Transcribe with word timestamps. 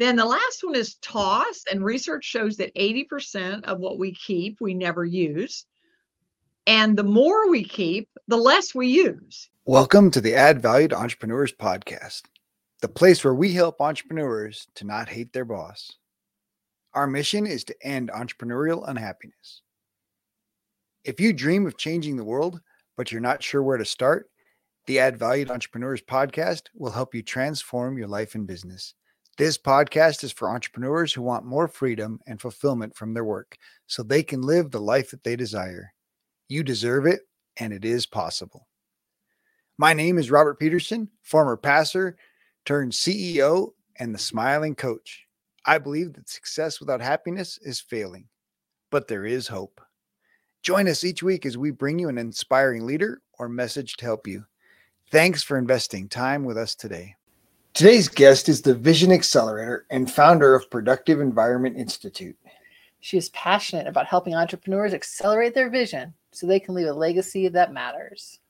Then 0.00 0.16
the 0.16 0.24
last 0.24 0.64
one 0.64 0.74
is 0.76 0.94
toss, 1.02 1.62
and 1.70 1.84
research 1.84 2.24
shows 2.24 2.56
that 2.56 2.74
80% 2.74 3.64
of 3.64 3.80
what 3.80 3.98
we 3.98 4.14
keep 4.14 4.58
we 4.58 4.72
never 4.72 5.04
use. 5.04 5.66
And 6.66 6.96
the 6.96 7.04
more 7.04 7.50
we 7.50 7.62
keep, 7.64 8.08
the 8.26 8.38
less 8.38 8.74
we 8.74 8.86
use. 8.86 9.50
Welcome 9.66 10.10
to 10.12 10.22
the 10.22 10.34
Add 10.34 10.62
Value 10.62 10.88
to 10.88 10.96
Entrepreneurs 10.96 11.52
podcast, 11.52 12.22
the 12.80 12.88
place 12.88 13.22
where 13.22 13.34
we 13.34 13.52
help 13.52 13.78
entrepreneurs 13.82 14.68
to 14.76 14.86
not 14.86 15.10
hate 15.10 15.34
their 15.34 15.44
boss. 15.44 15.92
Our 16.94 17.06
mission 17.06 17.46
is 17.46 17.62
to 17.64 17.86
end 17.86 18.10
entrepreneurial 18.10 18.88
unhappiness. 18.88 19.60
If 21.04 21.20
you 21.20 21.34
dream 21.34 21.66
of 21.66 21.76
changing 21.76 22.16
the 22.16 22.24
world, 22.24 22.58
but 22.96 23.12
you're 23.12 23.20
not 23.20 23.42
sure 23.42 23.62
where 23.62 23.76
to 23.76 23.84
start, 23.84 24.30
the 24.86 24.98
Add 24.98 25.18
Value 25.18 25.44
to 25.44 25.52
Entrepreneurs 25.52 26.00
podcast 26.00 26.68
will 26.74 26.90
help 26.90 27.14
you 27.14 27.22
transform 27.22 27.98
your 27.98 28.08
life 28.08 28.34
and 28.34 28.46
business. 28.46 28.94
This 29.40 29.56
podcast 29.56 30.22
is 30.22 30.32
for 30.32 30.50
entrepreneurs 30.50 31.14
who 31.14 31.22
want 31.22 31.46
more 31.46 31.66
freedom 31.66 32.20
and 32.26 32.38
fulfillment 32.38 32.94
from 32.94 33.14
their 33.14 33.24
work 33.24 33.56
so 33.86 34.02
they 34.02 34.22
can 34.22 34.42
live 34.42 34.70
the 34.70 34.82
life 34.82 35.12
that 35.12 35.24
they 35.24 35.34
desire. 35.34 35.94
You 36.50 36.62
deserve 36.62 37.06
it, 37.06 37.20
and 37.56 37.72
it 37.72 37.82
is 37.82 38.04
possible. 38.04 38.68
My 39.78 39.94
name 39.94 40.18
is 40.18 40.30
Robert 40.30 40.58
Peterson, 40.58 41.08
former 41.22 41.56
passer 41.56 42.18
turned 42.66 42.92
CEO 42.92 43.70
and 43.98 44.14
the 44.14 44.18
smiling 44.18 44.74
coach. 44.74 45.24
I 45.64 45.78
believe 45.78 46.12
that 46.12 46.28
success 46.28 46.78
without 46.78 47.00
happiness 47.00 47.58
is 47.62 47.80
failing, 47.80 48.28
but 48.90 49.08
there 49.08 49.24
is 49.24 49.48
hope. 49.48 49.80
Join 50.62 50.86
us 50.86 51.02
each 51.02 51.22
week 51.22 51.46
as 51.46 51.56
we 51.56 51.70
bring 51.70 51.98
you 51.98 52.10
an 52.10 52.18
inspiring 52.18 52.84
leader 52.84 53.22
or 53.38 53.48
message 53.48 53.96
to 53.96 54.04
help 54.04 54.26
you. 54.26 54.44
Thanks 55.10 55.42
for 55.42 55.56
investing 55.56 56.10
time 56.10 56.44
with 56.44 56.58
us 56.58 56.74
today. 56.74 57.14
Today's 57.72 58.08
guest 58.08 58.48
is 58.48 58.60
the 58.60 58.74
Vision 58.74 59.10
Accelerator 59.10 59.86
and 59.90 60.10
founder 60.10 60.54
of 60.54 60.68
Productive 60.70 61.20
Environment 61.20 61.76
Institute. 61.78 62.36
She 62.98 63.16
is 63.16 63.30
passionate 63.30 63.86
about 63.86 64.06
helping 64.06 64.34
entrepreneurs 64.34 64.92
accelerate 64.92 65.54
their 65.54 65.70
vision 65.70 66.12
so 66.32 66.46
they 66.46 66.60
can 66.60 66.74
leave 66.74 66.88
a 66.88 66.92
legacy 66.92 67.48
that 67.48 67.72
matters. 67.72 68.40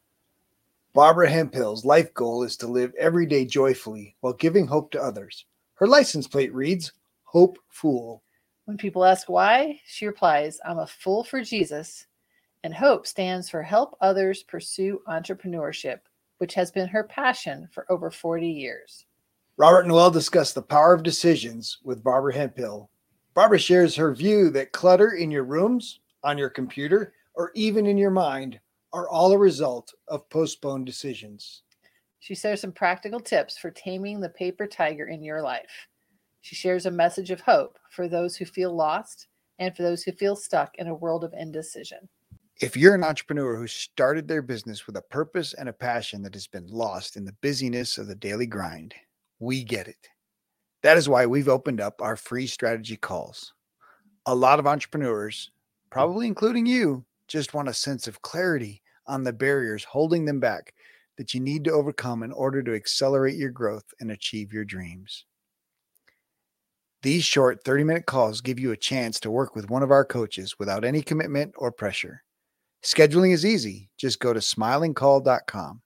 Barbara 0.94 1.30
Hemphill's 1.30 1.84
life 1.84 2.12
goal 2.14 2.42
is 2.42 2.56
to 2.56 2.66
live 2.66 2.92
every 2.98 3.24
day 3.24 3.44
joyfully 3.44 4.16
while 4.20 4.32
giving 4.32 4.66
hope 4.66 4.90
to 4.92 5.00
others. 5.00 5.44
Her 5.74 5.86
license 5.86 6.26
plate 6.26 6.52
reads 6.52 6.92
Hope 7.22 7.58
Fool. 7.68 8.24
When 8.64 8.78
people 8.78 9.04
ask 9.04 9.28
why, 9.28 9.80
she 9.86 10.06
replies, 10.06 10.58
I'm 10.64 10.78
a 10.78 10.86
fool 10.86 11.22
for 11.22 11.42
Jesus. 11.42 12.06
And 12.64 12.74
HOPE 12.74 13.06
stands 13.06 13.48
for 13.48 13.62
Help 13.62 13.96
Others 14.00 14.42
Pursue 14.44 15.02
Entrepreneurship, 15.06 16.00
which 16.38 16.54
has 16.54 16.72
been 16.72 16.88
her 16.88 17.04
passion 17.04 17.68
for 17.70 17.86
over 17.92 18.10
40 18.10 18.48
years. 18.48 19.06
Robert 19.60 19.86
Noelle 19.86 20.10
discussed 20.10 20.54
the 20.54 20.62
power 20.62 20.94
of 20.94 21.02
decisions 21.02 21.80
with 21.84 22.02
Barbara 22.02 22.32
Hemphill. 22.32 22.88
Barbara 23.34 23.58
shares 23.58 23.94
her 23.94 24.14
view 24.14 24.48
that 24.52 24.72
clutter 24.72 25.10
in 25.10 25.30
your 25.30 25.44
rooms, 25.44 26.00
on 26.24 26.38
your 26.38 26.48
computer, 26.48 27.12
or 27.34 27.52
even 27.54 27.84
in 27.84 27.98
your 27.98 28.10
mind 28.10 28.58
are 28.94 29.06
all 29.10 29.32
a 29.32 29.38
result 29.38 29.92
of 30.08 30.26
postponed 30.30 30.86
decisions. 30.86 31.60
She 32.20 32.34
shares 32.34 32.62
some 32.62 32.72
practical 32.72 33.20
tips 33.20 33.58
for 33.58 33.70
taming 33.70 34.18
the 34.18 34.30
paper 34.30 34.66
tiger 34.66 35.08
in 35.08 35.22
your 35.22 35.42
life. 35.42 35.88
She 36.40 36.54
shares 36.54 36.86
a 36.86 36.90
message 36.90 37.30
of 37.30 37.42
hope 37.42 37.78
for 37.90 38.08
those 38.08 38.36
who 38.36 38.46
feel 38.46 38.74
lost 38.74 39.26
and 39.58 39.76
for 39.76 39.82
those 39.82 40.02
who 40.02 40.12
feel 40.12 40.36
stuck 40.36 40.74
in 40.76 40.86
a 40.86 40.94
world 40.94 41.22
of 41.22 41.34
indecision. 41.34 42.08
If 42.62 42.78
you're 42.78 42.94
an 42.94 43.04
entrepreneur 43.04 43.56
who 43.56 43.66
started 43.66 44.26
their 44.26 44.40
business 44.40 44.86
with 44.86 44.96
a 44.96 45.02
purpose 45.02 45.52
and 45.52 45.68
a 45.68 45.74
passion 45.74 46.22
that 46.22 46.32
has 46.32 46.46
been 46.46 46.66
lost 46.66 47.18
in 47.18 47.26
the 47.26 47.36
busyness 47.42 47.98
of 47.98 48.06
the 48.06 48.14
daily 48.14 48.46
grind, 48.46 48.94
we 49.40 49.64
get 49.64 49.88
it. 49.88 50.08
That 50.82 50.96
is 50.96 51.08
why 51.08 51.26
we've 51.26 51.48
opened 51.48 51.80
up 51.80 52.00
our 52.00 52.16
free 52.16 52.46
strategy 52.46 52.96
calls. 52.96 53.52
A 54.26 54.34
lot 54.34 54.58
of 54.58 54.66
entrepreneurs, 54.66 55.50
probably 55.90 56.26
including 56.26 56.66
you, 56.66 57.04
just 57.26 57.54
want 57.54 57.68
a 57.68 57.74
sense 57.74 58.06
of 58.06 58.22
clarity 58.22 58.82
on 59.06 59.24
the 59.24 59.32
barriers 59.32 59.84
holding 59.84 60.24
them 60.24 60.40
back 60.40 60.74
that 61.18 61.34
you 61.34 61.40
need 61.40 61.64
to 61.64 61.72
overcome 61.72 62.22
in 62.22 62.32
order 62.32 62.62
to 62.62 62.74
accelerate 62.74 63.36
your 63.36 63.50
growth 63.50 63.84
and 64.00 64.10
achieve 64.10 64.52
your 64.52 64.64
dreams. 64.64 65.24
These 67.02 67.24
short 67.24 67.64
30 67.64 67.84
minute 67.84 68.06
calls 68.06 68.40
give 68.40 68.58
you 68.58 68.72
a 68.72 68.76
chance 68.76 69.18
to 69.20 69.30
work 69.30 69.54
with 69.54 69.70
one 69.70 69.82
of 69.82 69.90
our 69.90 70.04
coaches 70.04 70.58
without 70.58 70.84
any 70.84 71.02
commitment 71.02 71.52
or 71.56 71.72
pressure. 71.72 72.22
Scheduling 72.82 73.32
is 73.32 73.44
easy. 73.44 73.90
Just 73.96 74.20
go 74.20 74.32
to 74.32 74.40
smilingcoach.com. 74.40 75.82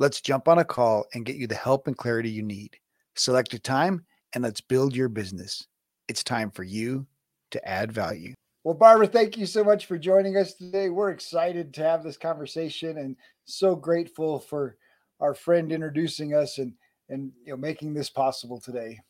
Let's 0.00 0.20
jump 0.20 0.46
on 0.46 0.58
a 0.58 0.64
call 0.64 1.06
and 1.14 1.24
get 1.24 1.36
you 1.36 1.46
the 1.46 1.54
help 1.54 1.86
and 1.86 1.96
clarity 1.96 2.30
you 2.30 2.42
need. 2.42 2.76
Select 3.18 3.52
a 3.52 3.58
time 3.58 4.04
and 4.32 4.44
let's 4.44 4.60
build 4.60 4.94
your 4.94 5.08
business. 5.08 5.66
It's 6.06 6.22
time 6.22 6.50
for 6.52 6.62
you 6.62 7.06
to 7.50 7.68
add 7.68 7.90
value. 7.90 8.34
Well, 8.62 8.74
Barbara, 8.74 9.08
thank 9.08 9.36
you 9.36 9.44
so 9.44 9.64
much 9.64 9.86
for 9.86 9.98
joining 9.98 10.36
us 10.36 10.54
today. 10.54 10.88
We're 10.88 11.10
excited 11.10 11.74
to 11.74 11.82
have 11.82 12.04
this 12.04 12.16
conversation 12.16 12.98
and 12.98 13.16
so 13.44 13.74
grateful 13.74 14.38
for 14.38 14.76
our 15.20 15.34
friend 15.34 15.72
introducing 15.72 16.34
us 16.34 16.58
and 16.58 16.74
and 17.08 17.32
you 17.44 17.52
know 17.52 17.56
making 17.56 17.94
this 17.94 18.10
possible 18.10 18.60
today. 18.60 19.00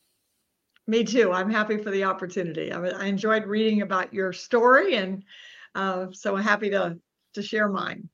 Me 0.87 1.05
too. 1.05 1.33
I'm 1.33 1.51
happy 1.51 1.77
for 1.77 1.91
the 1.91 2.05
opportunity. 2.05 2.73
I, 2.73 2.79
I 2.79 3.05
enjoyed 3.07 3.47
reading 3.47 3.83
about 3.83 4.15
your 4.15 4.33
story, 4.33 4.95
and 4.95 5.23
uh, 5.75 6.07
so 6.13 6.37
happy 6.37 6.71
to 6.71 6.99
to 7.35 7.43
share 7.43 7.69
mine. 7.69 8.09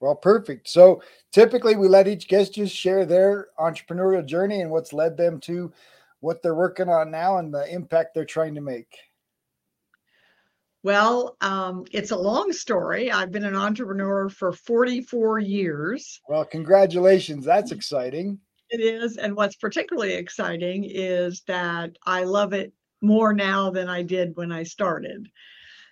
Well, 0.00 0.14
perfect. 0.14 0.68
So 0.68 1.02
typically 1.32 1.76
we 1.76 1.88
let 1.88 2.08
each 2.08 2.28
guest 2.28 2.54
just 2.54 2.74
share 2.74 3.06
their 3.06 3.48
entrepreneurial 3.58 4.24
journey 4.24 4.60
and 4.60 4.70
what's 4.70 4.92
led 4.92 5.16
them 5.16 5.40
to 5.40 5.72
what 6.20 6.42
they're 6.42 6.54
working 6.54 6.88
on 6.88 7.10
now 7.10 7.38
and 7.38 7.52
the 7.52 7.72
impact 7.72 8.14
they're 8.14 8.24
trying 8.24 8.54
to 8.54 8.60
make. 8.60 8.94
Well, 10.82 11.36
um, 11.40 11.84
it's 11.90 12.12
a 12.12 12.16
long 12.16 12.52
story. 12.52 13.10
I've 13.10 13.32
been 13.32 13.44
an 13.44 13.56
entrepreneur 13.56 14.28
for 14.28 14.52
44 14.52 15.40
years. 15.40 16.20
Well, 16.28 16.44
congratulations. 16.44 17.44
That's 17.44 17.72
exciting. 17.72 18.38
It 18.70 18.80
is. 18.80 19.16
And 19.16 19.34
what's 19.34 19.56
particularly 19.56 20.14
exciting 20.14 20.84
is 20.84 21.42
that 21.48 21.96
I 22.04 22.24
love 22.24 22.52
it 22.52 22.72
more 23.00 23.32
now 23.32 23.70
than 23.70 23.88
I 23.88 24.02
did 24.02 24.36
when 24.36 24.52
I 24.52 24.62
started. 24.62 25.28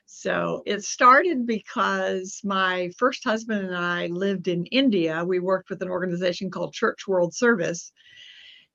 So 0.07 0.63
it 0.67 0.85
started 0.85 1.47
because 1.47 2.41
my 2.45 2.91
first 2.99 3.25
husband 3.25 3.67
and 3.67 3.77
I 3.77 4.07
lived 4.07 4.49
in 4.49 4.67
India. 4.67 5.25
We 5.25 5.39
worked 5.39 5.71
with 5.71 5.83
an 5.83 5.89
organization 5.89 6.51
called 6.51 6.73
Church 6.73 7.07
World 7.07 7.35
Service. 7.35 7.93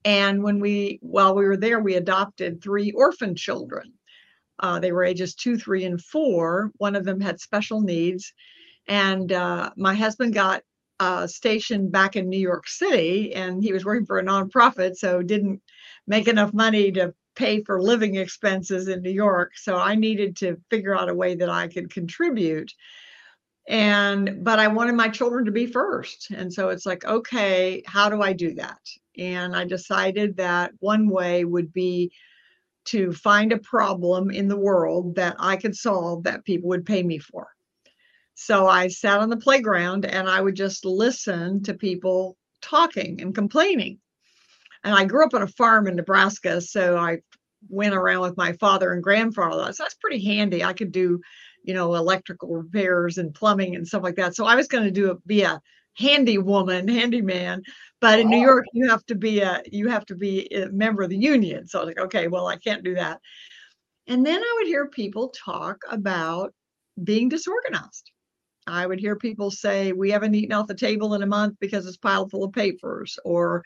And 0.05 0.43
when 0.43 0.59
we, 0.59 0.99
while 1.01 1.35
we 1.35 1.45
were 1.45 1.57
there, 1.57 1.79
we 1.79 1.95
adopted 1.95 2.61
three 2.61 2.91
orphan 2.91 3.35
children. 3.35 3.93
Uh, 4.59 4.79
they 4.79 4.91
were 4.91 5.03
ages 5.03 5.35
two, 5.35 5.57
three, 5.57 5.85
and 5.85 6.01
four. 6.01 6.71
One 6.77 6.95
of 6.95 7.05
them 7.05 7.21
had 7.21 7.39
special 7.39 7.81
needs. 7.81 8.33
And 8.87 9.31
uh, 9.31 9.71
my 9.77 9.93
husband 9.93 10.33
got 10.33 10.63
uh, 10.99 11.27
stationed 11.27 11.91
back 11.91 12.15
in 12.15 12.27
New 12.27 12.39
York 12.39 12.67
City, 12.67 13.33
and 13.33 13.63
he 13.63 13.71
was 13.71 13.85
working 13.85 14.05
for 14.05 14.19
a 14.19 14.23
nonprofit, 14.23 14.95
so 14.95 15.21
didn't 15.21 15.61
make 16.07 16.27
enough 16.27 16.53
money 16.53 16.91
to 16.91 17.13
pay 17.39 17.63
for 17.63 17.81
living 17.81 18.15
expenses 18.15 18.89
in 18.89 19.01
New 19.01 19.11
York. 19.11 19.53
So 19.55 19.77
I 19.77 19.95
needed 19.95 20.35
to 20.37 20.57
figure 20.69 20.95
out 20.95 21.09
a 21.09 21.13
way 21.13 21.35
that 21.35 21.49
I 21.49 21.69
could 21.69 21.91
contribute. 21.91 22.73
And, 23.69 24.43
but 24.43 24.59
I 24.59 24.67
wanted 24.67 24.95
my 24.95 25.07
children 25.07 25.45
to 25.45 25.51
be 25.51 25.65
first. 25.65 26.31
And 26.31 26.53
so 26.53 26.67
it's 26.67 26.85
like, 26.85 27.05
okay, 27.05 27.81
how 27.85 28.09
do 28.09 28.21
I 28.21 28.33
do 28.33 28.55
that? 28.55 28.81
And 29.17 29.55
I 29.55 29.63
decided 29.63 30.35
that 30.35 30.73
one 30.79 31.07
way 31.09 31.45
would 31.45 31.71
be 31.71 32.11
to 32.85 33.13
find 33.13 33.53
a 33.53 33.59
problem 33.59 34.31
in 34.31 34.49
the 34.49 34.57
world 34.57 35.15
that 35.15 35.37
I 35.39 35.55
could 35.55 35.75
solve 35.75 36.23
that 36.23 36.43
people 36.43 36.67
would 36.69 36.85
pay 36.85 37.03
me 37.03 37.19
for. 37.19 37.47
So 38.35 38.67
I 38.67 38.89
sat 38.89 39.21
on 39.21 39.29
the 39.29 39.37
playground 39.37 40.05
and 40.05 40.27
I 40.27 40.41
would 40.41 40.55
just 40.55 40.83
listen 40.83 41.63
to 41.63 41.73
people 41.73 42.35
talking 42.61 43.21
and 43.21 43.33
complaining 43.33 43.99
and 44.83 44.95
I 44.95 45.05
grew 45.05 45.25
up 45.25 45.33
on 45.33 45.41
a 45.41 45.47
farm 45.47 45.87
in 45.87 45.95
Nebraska, 45.95 46.61
so 46.61 46.97
I 46.97 47.19
went 47.67 47.93
around 47.93 48.21
with 48.21 48.37
my 48.37 48.53
father 48.53 48.93
and 48.93 49.03
grandfather. 49.03 49.71
So 49.73 49.83
that's 49.83 49.95
pretty 49.95 50.23
handy. 50.23 50.63
I 50.63 50.73
could 50.73 50.91
do, 50.91 51.19
you 51.63 51.73
know, 51.73 51.95
electrical 51.95 52.55
repairs 52.55 53.17
and 53.17 53.33
plumbing 53.33 53.75
and 53.75 53.87
stuff 53.87 54.03
like 54.03 54.15
that. 54.15 54.35
So 54.35 54.45
I 54.45 54.55
was 54.55 54.67
going 54.67 54.85
to 54.85 54.91
do 54.91 55.11
a, 55.11 55.15
be 55.27 55.41
a 55.41 55.61
handy 55.97 56.37
woman, 56.37 56.87
handyman. 56.87 57.61
But 57.99 58.19
in 58.19 58.29
New 58.29 58.39
York, 58.39 58.65
you 58.73 58.89
have 58.89 59.05
to 59.07 59.15
be 59.15 59.41
a 59.41 59.61
you 59.69 59.89
have 59.89 60.05
to 60.05 60.15
be 60.15 60.47
a 60.53 60.69
member 60.69 61.03
of 61.03 61.09
the 61.09 61.17
union. 61.17 61.67
So 61.67 61.79
I 61.79 61.83
was 61.83 61.87
like, 61.87 62.05
okay, 62.05 62.27
well, 62.27 62.47
I 62.47 62.55
can't 62.55 62.83
do 62.83 62.95
that. 62.95 63.19
And 64.07 64.25
then 64.25 64.41
I 64.41 64.55
would 64.57 64.67
hear 64.67 64.87
people 64.87 65.29
talk 65.29 65.77
about 65.89 66.53
being 67.03 67.29
disorganized. 67.29 68.11
I 68.69 68.85
would 68.85 68.99
hear 68.99 69.15
people 69.15 69.51
say, 69.51 69.91
We 69.91 70.11
haven't 70.11 70.35
eaten 70.35 70.53
off 70.53 70.67
the 70.67 70.75
table 70.75 71.13
in 71.13 71.23
a 71.23 71.27
month 71.27 71.57
because 71.59 71.85
it's 71.85 71.97
piled 71.97 72.31
full 72.31 72.43
of 72.43 72.53
papers, 72.53 73.17
or 73.25 73.63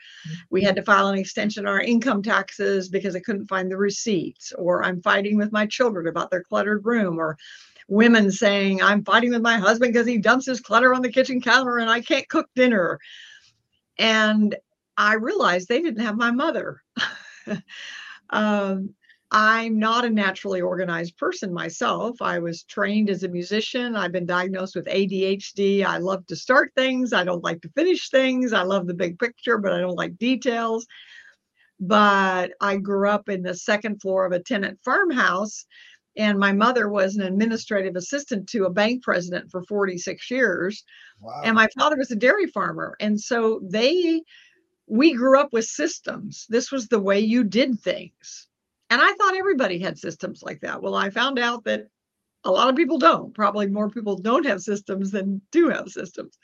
we 0.50 0.62
had 0.62 0.76
to 0.76 0.82
file 0.82 1.08
an 1.08 1.18
extension 1.18 1.66
on 1.66 1.72
our 1.72 1.80
income 1.80 2.22
taxes 2.22 2.88
because 2.88 3.14
I 3.14 3.20
couldn't 3.20 3.46
find 3.46 3.70
the 3.70 3.76
receipts, 3.76 4.52
or 4.52 4.84
I'm 4.84 5.02
fighting 5.02 5.36
with 5.36 5.52
my 5.52 5.66
children 5.66 6.08
about 6.08 6.30
their 6.30 6.42
cluttered 6.42 6.84
room, 6.84 7.18
or 7.18 7.36
women 7.88 8.30
saying, 8.30 8.82
I'm 8.82 9.04
fighting 9.04 9.30
with 9.30 9.42
my 9.42 9.58
husband 9.58 9.92
because 9.92 10.06
he 10.06 10.18
dumps 10.18 10.46
his 10.46 10.60
clutter 10.60 10.94
on 10.94 11.02
the 11.02 11.12
kitchen 11.12 11.40
counter 11.40 11.78
and 11.78 11.90
I 11.90 12.00
can't 12.00 12.28
cook 12.28 12.48
dinner. 12.54 12.98
And 13.98 14.56
I 14.96 15.14
realized 15.14 15.68
they 15.68 15.82
didn't 15.82 16.04
have 16.04 16.16
my 16.16 16.30
mother. 16.30 16.82
Um, 18.30 18.94
I'm 19.36 19.80
not 19.80 20.04
a 20.04 20.10
naturally 20.10 20.60
organized 20.60 21.16
person 21.16 21.52
myself. 21.52 22.22
I 22.22 22.38
was 22.38 22.62
trained 22.62 23.10
as 23.10 23.24
a 23.24 23.28
musician. 23.28 23.96
I've 23.96 24.12
been 24.12 24.26
diagnosed 24.26 24.76
with 24.76 24.86
ADHD. 24.86 25.84
I 25.84 25.98
love 25.98 26.24
to 26.28 26.36
start 26.36 26.70
things. 26.76 27.12
I 27.12 27.24
don't 27.24 27.42
like 27.42 27.60
to 27.62 27.68
finish 27.70 28.10
things. 28.10 28.52
I 28.52 28.62
love 28.62 28.86
the 28.86 28.94
big 28.94 29.18
picture, 29.18 29.58
but 29.58 29.72
I 29.72 29.80
don't 29.80 29.96
like 29.96 30.16
details. 30.18 30.86
But 31.80 32.52
I 32.60 32.76
grew 32.76 33.08
up 33.08 33.28
in 33.28 33.42
the 33.42 33.56
second 33.56 34.00
floor 34.00 34.24
of 34.24 34.30
a 34.30 34.38
tenant 34.38 34.78
farmhouse, 34.84 35.66
and 36.16 36.38
my 36.38 36.52
mother 36.52 36.88
was 36.88 37.16
an 37.16 37.22
administrative 37.22 37.96
assistant 37.96 38.48
to 38.50 38.66
a 38.66 38.70
bank 38.70 39.02
president 39.02 39.50
for 39.50 39.64
46 39.64 40.30
years. 40.30 40.84
Wow. 41.20 41.40
And 41.42 41.56
my 41.56 41.66
father 41.76 41.96
was 41.96 42.12
a 42.12 42.16
dairy 42.16 42.46
farmer. 42.46 42.94
And 43.00 43.20
so 43.20 43.60
they, 43.68 44.22
we 44.86 45.12
grew 45.14 45.40
up 45.40 45.52
with 45.52 45.64
systems. 45.64 46.46
This 46.48 46.70
was 46.70 46.86
the 46.86 47.00
way 47.00 47.18
you 47.18 47.42
did 47.42 47.80
things 47.80 48.46
and 48.94 49.02
I 49.02 49.12
thought 49.14 49.34
everybody 49.34 49.80
had 49.80 49.98
systems 49.98 50.40
like 50.40 50.60
that. 50.60 50.80
Well, 50.80 50.94
I 50.94 51.10
found 51.10 51.36
out 51.40 51.64
that 51.64 51.88
a 52.44 52.50
lot 52.52 52.68
of 52.68 52.76
people 52.76 52.96
don't. 52.96 53.34
Probably 53.34 53.66
more 53.66 53.90
people 53.90 54.16
don't 54.16 54.46
have 54.46 54.60
systems 54.60 55.10
than 55.10 55.42
do 55.50 55.68
have 55.68 55.88
systems. 55.88 56.38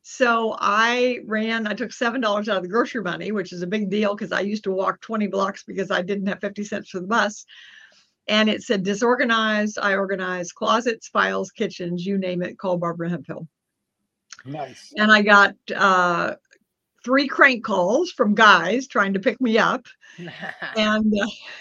So 0.00 0.56
I 0.58 1.18
ran, 1.26 1.66
I 1.66 1.74
took 1.74 1.90
$7 1.90 2.24
out 2.24 2.48
of 2.48 2.62
the 2.62 2.68
grocery 2.70 3.02
money, 3.02 3.30
which 3.30 3.52
is 3.52 3.60
a 3.60 3.66
big 3.66 3.90
deal 3.90 4.14
because 4.14 4.32
I 4.32 4.40
used 4.40 4.64
to 4.64 4.70
walk 4.70 5.02
20 5.02 5.26
blocks 5.26 5.62
because 5.62 5.90
I 5.90 6.00
didn't 6.00 6.28
have 6.28 6.40
50 6.40 6.64
cents 6.64 6.88
for 6.88 7.00
the 7.00 7.06
bus. 7.06 7.44
And 8.26 8.48
it 8.48 8.62
said 8.62 8.82
disorganized. 8.82 9.78
I 9.78 9.96
organized 9.96 10.54
closets, 10.54 11.08
files, 11.08 11.50
kitchens, 11.50 12.06
you 12.06 12.16
name 12.16 12.40
it, 12.40 12.56
call 12.56 12.78
Barbara 12.78 13.10
Hemphill. 13.10 13.46
Nice. 14.46 14.94
And 14.96 15.12
I 15.12 15.20
got 15.20 15.54
uh, 15.76 16.36
three 17.04 17.26
crank 17.26 17.64
calls 17.64 18.10
from 18.10 18.34
guys 18.34 18.86
trying 18.86 19.12
to 19.14 19.20
pick 19.20 19.40
me 19.40 19.58
up 19.58 19.86
and 20.76 21.12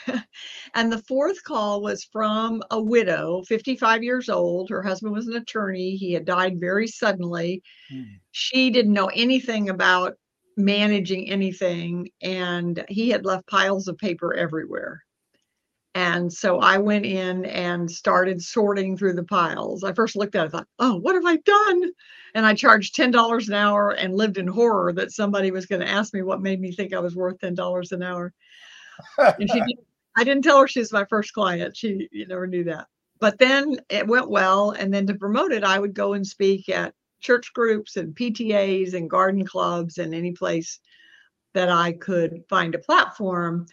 uh, 0.07 0.19
and 0.75 0.91
the 0.91 1.01
fourth 1.07 1.43
call 1.43 1.81
was 1.81 2.03
from 2.03 2.61
a 2.71 2.81
widow 2.81 3.41
55 3.47 4.03
years 4.03 4.29
old 4.29 4.69
her 4.69 4.81
husband 4.83 5.13
was 5.13 5.27
an 5.27 5.35
attorney 5.35 5.95
he 5.95 6.13
had 6.13 6.25
died 6.25 6.59
very 6.59 6.87
suddenly 6.87 7.61
Hmm. 7.89 8.03
she 8.31 8.69
didn't 8.69 8.93
know 8.93 9.09
anything 9.15 9.69
about 9.69 10.13
managing 10.57 11.29
anything 11.29 12.09
and 12.21 12.83
he 12.89 13.09
had 13.09 13.25
left 13.25 13.47
piles 13.47 13.87
of 13.87 13.97
paper 13.97 14.33
everywhere 14.33 15.03
and 15.95 16.31
so 16.31 16.59
I 16.59 16.77
went 16.77 17.05
in 17.05 17.45
and 17.45 17.89
started 17.89 18.41
sorting 18.41 18.95
through 18.95 19.13
the 19.13 19.23
piles. 19.23 19.83
I 19.83 19.93
first 19.93 20.15
looked 20.15 20.35
at 20.35 20.45
it, 20.45 20.47
I 20.47 20.49
thought, 20.49 20.67
oh, 20.79 20.97
what 20.97 21.15
have 21.15 21.25
I 21.25 21.37
done? 21.37 21.91
And 22.35 22.45
I 22.45 22.53
charged 22.53 22.95
$10 22.95 23.47
an 23.47 23.53
hour 23.53 23.91
and 23.91 24.15
lived 24.15 24.37
in 24.37 24.47
horror 24.47 24.93
that 24.93 25.11
somebody 25.11 25.51
was 25.51 25.65
going 25.65 25.81
to 25.81 25.89
ask 25.89 26.13
me 26.13 26.21
what 26.21 26.41
made 26.41 26.61
me 26.61 26.71
think 26.71 26.93
I 26.93 26.99
was 26.99 27.15
worth 27.15 27.39
$10 27.39 27.91
an 27.91 28.03
hour. 28.03 28.33
And 29.17 29.49
she 29.49 29.59
didn't, 29.59 29.79
I 30.17 30.23
didn't 30.23 30.43
tell 30.43 30.59
her 30.59 30.67
she 30.67 30.79
was 30.79 30.91
my 30.91 31.05
first 31.05 31.33
client. 31.33 31.75
She 31.75 32.07
you 32.11 32.27
never 32.27 32.47
knew 32.47 32.63
that. 32.65 32.87
But 33.19 33.37
then 33.39 33.77
it 33.89 34.07
went 34.07 34.29
well. 34.29 34.71
And 34.71 34.93
then 34.93 35.07
to 35.07 35.13
promote 35.13 35.51
it, 35.51 35.63
I 35.63 35.79
would 35.79 35.93
go 35.93 36.13
and 36.13 36.25
speak 36.25 36.69
at 36.69 36.93
church 37.19 37.51
groups 37.53 37.97
and 37.97 38.15
PTAs 38.15 38.93
and 38.93 39.09
garden 39.09 39.45
clubs 39.45 39.97
and 39.97 40.13
any 40.13 40.31
place 40.31 40.79
that 41.53 41.69
I 41.69 41.93
could 41.93 42.43
find 42.49 42.75
a 42.75 42.79
platform. 42.79 43.65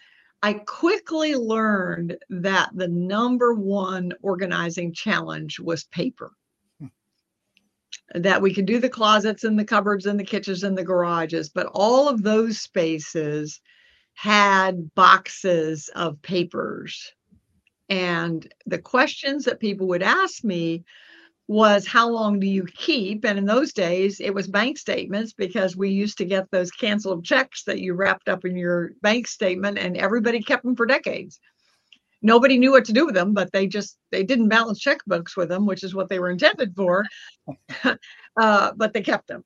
I 0.43 0.53
quickly 0.53 1.35
learned 1.35 2.17
that 2.29 2.69
the 2.73 2.87
number 2.87 3.53
one 3.53 4.13
organizing 4.21 4.93
challenge 4.93 5.59
was 5.59 5.85
paper. 5.85 6.31
That 8.15 8.41
we 8.41 8.53
could 8.53 8.65
do 8.65 8.79
the 8.79 8.89
closets 8.89 9.43
and 9.43 9.59
the 9.59 9.65
cupboards 9.65 10.05
and 10.05 10.19
the 10.19 10.23
kitchens 10.23 10.63
and 10.63 10.77
the 10.77 10.83
garages, 10.83 11.49
but 11.49 11.69
all 11.73 12.07
of 12.07 12.23
those 12.23 12.59
spaces 12.59 13.59
had 14.13 14.93
boxes 14.95 15.89
of 15.95 16.21
papers. 16.21 17.13
And 17.89 18.51
the 18.65 18.79
questions 18.79 19.45
that 19.45 19.59
people 19.59 19.87
would 19.87 20.03
ask 20.03 20.43
me 20.43 20.83
was 21.47 21.87
how 21.87 22.09
long 22.09 22.39
do 22.39 22.47
you 22.47 22.65
keep? 22.65 23.23
And 23.23 23.37
in 23.37 23.45
those 23.45 23.71
days, 23.73 24.19
it 24.19 24.33
was 24.33 24.47
bank 24.47 24.77
statements 24.77 25.33
because 25.33 25.77
we 25.77 25.89
used 25.89 26.17
to 26.17 26.25
get 26.25 26.49
those 26.51 26.71
canceled 26.71 27.23
checks 27.23 27.63
that 27.63 27.79
you 27.79 27.93
wrapped 27.93 28.27
up 28.27 28.43
in 28.43 28.57
your 28.57 28.91
bank 29.01 29.27
statement, 29.27 29.77
and 29.77 29.95
everybody 29.95 30.41
kept 30.41 30.63
them 30.63 30.75
for 30.75 30.85
decades. 30.85 31.39
Nobody 32.21 32.57
knew 32.57 32.71
what 32.71 32.85
to 32.85 32.93
do 32.93 33.05
with 33.05 33.15
them, 33.15 33.33
but 33.33 33.51
they 33.51 33.67
just 33.67 33.97
they 34.11 34.23
didn't 34.23 34.49
balance 34.49 34.83
checkbooks 34.83 35.37
with 35.37 35.49
them, 35.49 35.65
which 35.65 35.83
is 35.83 35.93
what 35.93 36.09
they 36.09 36.19
were 36.19 36.31
intended 36.31 36.75
for. 36.75 37.05
uh, 38.37 38.71
but 38.75 38.93
they 38.93 39.01
kept 39.01 39.27
them. 39.27 39.43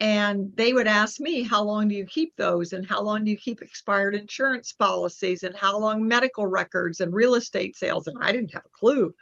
And 0.00 0.50
they 0.56 0.72
would 0.72 0.88
ask 0.88 1.20
me, 1.20 1.42
how 1.42 1.62
long 1.62 1.86
do 1.86 1.94
you 1.94 2.04
keep 2.06 2.34
those? 2.36 2.72
And 2.72 2.84
how 2.84 3.00
long 3.02 3.24
do 3.24 3.30
you 3.30 3.36
keep 3.36 3.62
expired 3.62 4.16
insurance 4.16 4.72
policies? 4.72 5.44
And 5.44 5.54
how 5.54 5.78
long 5.78 6.08
medical 6.08 6.46
records 6.46 6.98
and 7.00 7.14
real 7.14 7.36
estate 7.36 7.76
sales? 7.76 8.08
And 8.08 8.16
I 8.20 8.32
didn't 8.32 8.52
have 8.52 8.64
a 8.66 8.78
clue. 8.78 9.14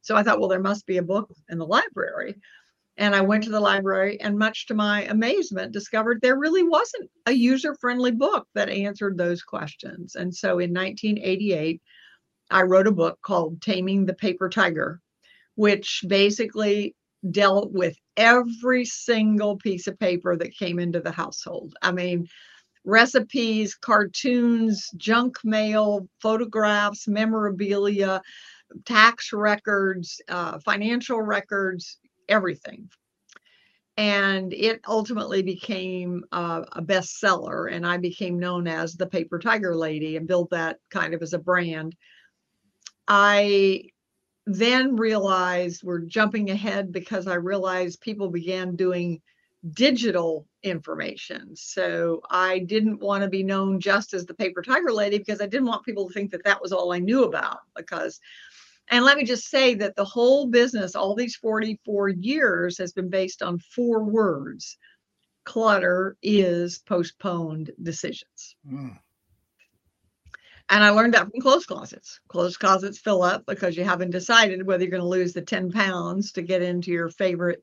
So 0.00 0.16
I 0.16 0.22
thought, 0.22 0.38
well, 0.38 0.48
there 0.48 0.60
must 0.60 0.86
be 0.86 0.96
a 0.96 1.02
book 1.02 1.30
in 1.50 1.58
the 1.58 1.66
library. 1.66 2.36
And 2.96 3.14
I 3.14 3.20
went 3.20 3.44
to 3.44 3.50
the 3.50 3.60
library 3.60 4.20
and, 4.20 4.38
much 4.38 4.66
to 4.66 4.74
my 4.74 5.02
amazement, 5.04 5.72
discovered 5.72 6.20
there 6.22 6.38
really 6.38 6.62
wasn't 6.62 7.10
a 7.26 7.32
user 7.32 7.74
friendly 7.74 8.12
book 8.12 8.46
that 8.54 8.68
answered 8.68 9.18
those 9.18 9.42
questions. 9.42 10.14
And 10.14 10.34
so 10.34 10.58
in 10.60 10.72
1988, 10.72 11.82
I 12.50 12.62
wrote 12.62 12.86
a 12.86 12.92
book 12.92 13.18
called 13.22 13.60
Taming 13.62 14.06
the 14.06 14.14
Paper 14.14 14.48
Tiger, 14.48 15.00
which 15.54 16.04
basically 16.06 16.94
dealt 17.30 17.72
with 17.72 17.96
every 18.16 18.84
single 18.84 19.56
piece 19.56 19.86
of 19.86 19.98
paper 19.98 20.36
that 20.36 20.56
came 20.56 20.78
into 20.78 21.00
the 21.00 21.10
household. 21.10 21.74
I 21.82 21.92
mean, 21.92 22.28
recipes, 22.84 23.74
cartoons, 23.74 24.90
junk 24.96 25.38
mail, 25.42 26.08
photographs, 26.20 27.08
memorabilia, 27.08 28.20
tax 28.84 29.32
records, 29.32 30.20
uh, 30.28 30.58
financial 30.58 31.20
records, 31.22 31.98
everything. 32.28 32.90
And 33.96 34.52
it 34.52 34.80
ultimately 34.88 35.42
became 35.42 36.24
uh, 36.32 36.64
a 36.72 36.82
bestseller, 36.82 37.72
and 37.72 37.86
I 37.86 37.96
became 37.96 38.40
known 38.40 38.66
as 38.66 38.94
the 38.94 39.06
Paper 39.06 39.38
Tiger 39.38 39.76
Lady 39.76 40.16
and 40.16 40.26
built 40.26 40.50
that 40.50 40.78
kind 40.90 41.14
of 41.14 41.22
as 41.22 41.32
a 41.32 41.38
brand. 41.38 41.94
I 43.08 43.90
then 44.46 44.96
realized 44.96 45.82
we're 45.82 46.00
jumping 46.00 46.50
ahead 46.50 46.92
because 46.92 47.26
I 47.26 47.34
realized 47.34 48.00
people 48.00 48.30
began 48.30 48.76
doing 48.76 49.22
digital 49.72 50.46
information. 50.62 51.56
So 51.56 52.20
I 52.30 52.58
didn't 52.58 53.00
want 53.00 53.22
to 53.22 53.30
be 53.30 53.42
known 53.42 53.80
just 53.80 54.12
as 54.12 54.26
the 54.26 54.34
paper 54.34 54.62
tiger 54.62 54.92
lady 54.92 55.18
because 55.18 55.40
I 55.40 55.46
didn't 55.46 55.68
want 55.68 55.86
people 55.86 56.06
to 56.06 56.14
think 56.14 56.30
that 56.32 56.44
that 56.44 56.60
was 56.60 56.72
all 56.72 56.92
I 56.92 56.98
knew 56.98 57.24
about. 57.24 57.60
Because, 57.74 58.20
and 58.88 59.04
let 59.04 59.16
me 59.16 59.24
just 59.24 59.48
say 59.48 59.74
that 59.76 59.96
the 59.96 60.04
whole 60.04 60.46
business, 60.46 60.94
all 60.94 61.14
these 61.14 61.36
44 61.36 62.10
years, 62.10 62.76
has 62.76 62.92
been 62.92 63.08
based 63.08 63.42
on 63.42 63.58
four 63.58 64.04
words 64.04 64.76
clutter 65.44 66.16
is 66.22 66.78
postponed 66.78 67.70
decisions. 67.82 68.56
Mm. 68.70 68.98
And 70.74 70.82
I 70.82 70.90
learned 70.90 71.14
that 71.14 71.30
from 71.30 71.40
clothes 71.40 71.66
closets. 71.66 72.18
Clothes 72.26 72.56
closets 72.56 72.98
fill 72.98 73.22
up 73.22 73.46
because 73.46 73.76
you 73.76 73.84
haven't 73.84 74.10
decided 74.10 74.66
whether 74.66 74.82
you're 74.82 74.90
going 74.90 75.04
to 75.04 75.08
lose 75.08 75.32
the 75.32 75.40
10 75.40 75.70
pounds 75.70 76.32
to 76.32 76.42
get 76.42 76.62
into 76.62 76.90
your 76.90 77.10
favorite 77.10 77.62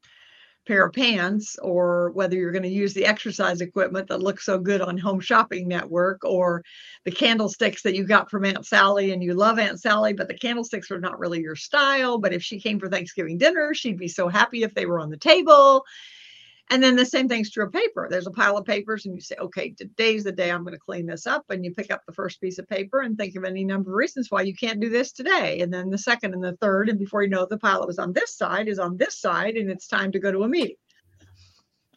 pair 0.65 0.85
of 0.85 0.93
pants 0.93 1.57
or 1.61 2.11
whether 2.11 2.37
you're 2.37 2.53
going 2.53 2.63
to 2.63 2.69
use 2.69 2.93
the 2.93 3.05
exercise 3.05 3.59
equipment 3.59 4.07
that 4.07 4.21
looks 4.23 4.45
so 4.45 4.57
good 4.57 4.79
on 4.79 4.97
Home 4.97 5.19
Shopping 5.19 5.67
Network 5.67 6.23
or 6.23 6.63
the 7.03 7.11
candlesticks 7.11 7.81
that 7.81 7.95
you 7.95 8.05
got 8.05 8.31
from 8.31 8.45
Aunt 8.45 8.65
Sally 8.65 9.11
and 9.11 9.21
you 9.21 9.33
love 9.33 9.59
Aunt 9.59 9.81
Sally, 9.81 10.13
but 10.13 10.29
the 10.29 10.33
candlesticks 10.33 10.89
are 10.89 11.01
not 11.01 11.19
really 11.19 11.41
your 11.41 11.57
style. 11.57 12.17
But 12.17 12.31
if 12.31 12.41
she 12.41 12.61
came 12.61 12.79
for 12.79 12.87
Thanksgiving 12.87 13.37
dinner, 13.37 13.73
she'd 13.73 13.97
be 13.97 14.07
so 14.07 14.29
happy 14.29 14.63
if 14.63 14.73
they 14.73 14.85
were 14.85 15.01
on 15.01 15.09
the 15.09 15.17
table. 15.17 15.83
And 16.71 16.81
then 16.81 16.95
the 16.95 17.05
same 17.05 17.27
thing's 17.27 17.51
true 17.51 17.65
of 17.65 17.73
paper. 17.73 18.07
There's 18.09 18.27
a 18.27 18.31
pile 18.31 18.55
of 18.55 18.63
papers, 18.63 19.05
and 19.05 19.13
you 19.13 19.19
say, 19.19 19.35
okay, 19.37 19.71
today's 19.71 20.23
the 20.23 20.31
day 20.31 20.49
I'm 20.49 20.63
going 20.63 20.73
to 20.73 20.79
clean 20.79 21.05
this 21.05 21.27
up. 21.27 21.43
And 21.49 21.65
you 21.65 21.73
pick 21.73 21.91
up 21.91 22.01
the 22.07 22.13
first 22.13 22.39
piece 22.39 22.59
of 22.59 22.69
paper 22.69 23.01
and 23.01 23.17
think 23.17 23.35
of 23.35 23.43
any 23.43 23.65
number 23.65 23.91
of 23.91 23.97
reasons 23.97 24.31
why 24.31 24.43
you 24.43 24.55
can't 24.55 24.79
do 24.79 24.89
this 24.89 25.11
today. 25.11 25.59
And 25.59 25.73
then 25.73 25.89
the 25.89 25.97
second 25.97 26.33
and 26.33 26.41
the 26.41 26.55
third. 26.61 26.87
And 26.87 26.97
before 26.97 27.23
you 27.23 27.29
know 27.29 27.43
it, 27.43 27.49
the 27.49 27.57
pile 27.57 27.81
that 27.81 27.87
was 27.87 27.99
on 27.99 28.13
this 28.13 28.37
side 28.37 28.69
is 28.69 28.79
on 28.79 28.95
this 28.95 29.19
side, 29.19 29.57
and 29.57 29.69
it's 29.69 29.85
time 29.85 30.13
to 30.13 30.19
go 30.19 30.31
to 30.31 30.43
a 30.43 30.47
meeting. 30.47 30.77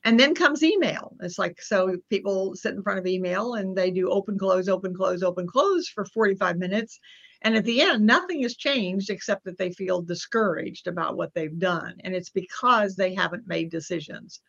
And 0.02 0.18
then 0.18 0.34
comes 0.34 0.64
email. 0.64 1.14
It's 1.20 1.38
like, 1.38 1.62
so 1.62 1.96
people 2.10 2.56
sit 2.56 2.74
in 2.74 2.82
front 2.82 2.98
of 2.98 3.06
email 3.06 3.54
and 3.54 3.76
they 3.76 3.92
do 3.92 4.10
open, 4.10 4.36
close, 4.36 4.68
open, 4.68 4.92
close, 4.92 5.22
open, 5.22 5.46
close 5.46 5.88
for 5.88 6.04
45 6.04 6.58
minutes. 6.58 6.98
And 7.42 7.54
at 7.54 7.64
the 7.64 7.80
end, 7.80 8.04
nothing 8.04 8.42
has 8.42 8.56
changed 8.56 9.08
except 9.08 9.44
that 9.44 9.56
they 9.56 9.70
feel 9.70 10.02
discouraged 10.02 10.88
about 10.88 11.16
what 11.16 11.32
they've 11.32 11.58
done. 11.60 11.94
And 12.02 12.12
it's 12.12 12.30
because 12.30 12.96
they 12.96 13.14
haven't 13.14 13.46
made 13.46 13.70
decisions 13.70 14.40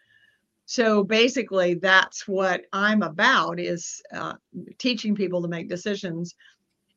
so 0.65 1.03
basically 1.03 1.75
that's 1.75 2.27
what 2.27 2.63
i'm 2.73 3.01
about 3.03 3.59
is 3.59 4.01
uh, 4.13 4.33
teaching 4.77 5.15
people 5.15 5.41
to 5.41 5.47
make 5.47 5.69
decisions 5.69 6.35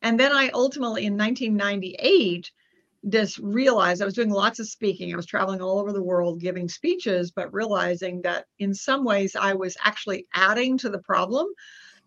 and 0.02 0.18
then 0.18 0.32
i 0.32 0.48
ultimately 0.54 1.06
in 1.06 1.16
1998 1.16 2.50
just 3.08 3.38
realized 3.38 4.02
i 4.02 4.04
was 4.04 4.14
doing 4.14 4.30
lots 4.30 4.58
of 4.58 4.68
speaking 4.68 5.12
i 5.12 5.16
was 5.16 5.26
traveling 5.26 5.60
all 5.60 5.78
over 5.78 5.92
the 5.92 6.02
world 6.02 6.40
giving 6.40 6.68
speeches 6.68 7.30
but 7.30 7.52
realizing 7.52 8.20
that 8.22 8.46
in 8.58 8.74
some 8.74 9.04
ways 9.04 9.36
i 9.36 9.54
was 9.54 9.76
actually 9.84 10.26
adding 10.34 10.76
to 10.78 10.88
the 10.88 10.98
problem 10.98 11.46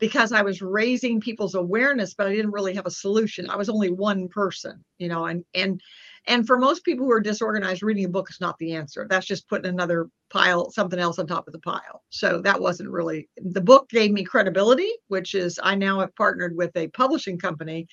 because 0.02 0.32
I 0.32 0.42
was 0.42 0.64
raising 0.64 1.22
people's 1.22 1.54
awareness, 1.54 2.16
but 2.16 2.26
I 2.26 2.36
didn't 2.36 2.52
really 2.52 2.74
have 2.74 2.88
a 2.88 2.92
solution. 2.92 3.50
I 3.50 3.56
was 3.56 3.70
only 3.70 3.92
one 3.92 4.28
person, 4.28 4.84
you 4.98 5.08
know, 5.08 5.26
and 5.26 5.46
and 5.54 5.80
and 6.28 6.46
for 6.46 6.58
most 6.58 6.86
people 6.86 7.06
who 7.06 7.12
are 7.12 7.20
disorganized, 7.20 7.82
reading 7.82 8.06
a 8.06 8.10
book 8.10 8.30
is 8.30 8.40
not 8.40 8.58
the 8.60 8.74
answer. 8.74 9.08
That's 9.10 9.26
just 9.26 9.48
putting 9.48 9.70
another 9.70 10.08
pile, 10.30 10.70
something 10.70 11.00
else 11.00 11.18
on 11.18 11.26
top 11.26 11.48
of 11.48 11.54
the 11.54 11.60
pile. 11.60 12.04
So 12.10 12.42
that 12.42 12.62
wasn't 12.62 12.90
really 12.90 13.28
the 13.38 13.62
book 13.62 13.90
gave 13.90 14.12
me 14.12 14.24
credibility, 14.24 14.90
which 15.08 15.34
is 15.34 15.60
I 15.62 15.76
now 15.76 16.00
have 16.00 16.16
partnered 16.16 16.56
with 16.56 16.76
a 16.76 16.88
publishing 16.90 17.40
company. 17.40 17.88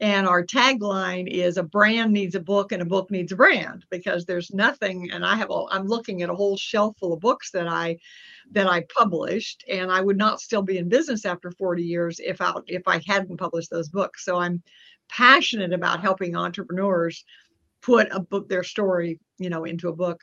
And 0.00 0.28
our 0.28 0.46
tagline 0.46 1.28
is 1.28 1.56
a 1.56 1.64
brand 1.64 2.12
needs 2.12 2.36
a 2.36 2.40
book 2.40 2.70
and 2.70 2.80
a 2.80 2.84
book 2.84 3.10
needs 3.10 3.32
a 3.32 3.36
brand 3.36 3.84
because 3.90 4.24
there's 4.24 4.54
nothing. 4.54 5.10
And 5.10 5.26
I 5.26 5.34
have, 5.34 5.50
a, 5.50 5.64
I'm 5.72 5.88
looking 5.88 6.22
at 6.22 6.30
a 6.30 6.34
whole 6.34 6.56
shelf 6.56 6.96
full 7.00 7.12
of 7.12 7.18
books 7.18 7.50
that 7.50 7.66
I, 7.66 7.98
that 8.52 8.68
I 8.68 8.84
published 8.96 9.64
and 9.68 9.90
I 9.90 10.00
would 10.00 10.16
not 10.16 10.40
still 10.40 10.62
be 10.62 10.78
in 10.78 10.88
business 10.88 11.24
after 11.24 11.50
40 11.50 11.82
years 11.82 12.20
if 12.20 12.40
I, 12.40 12.52
if 12.68 12.86
I 12.86 13.02
hadn't 13.04 13.38
published 13.38 13.70
those 13.70 13.88
books. 13.88 14.24
So 14.24 14.36
I'm 14.36 14.62
passionate 15.08 15.72
about 15.72 16.00
helping 16.00 16.36
entrepreneurs 16.36 17.24
put 17.88 18.06
a 18.12 18.20
book 18.20 18.50
their 18.50 18.62
story 18.62 19.18
you 19.38 19.48
know 19.48 19.64
into 19.64 19.88
a 19.88 19.96
book. 19.96 20.22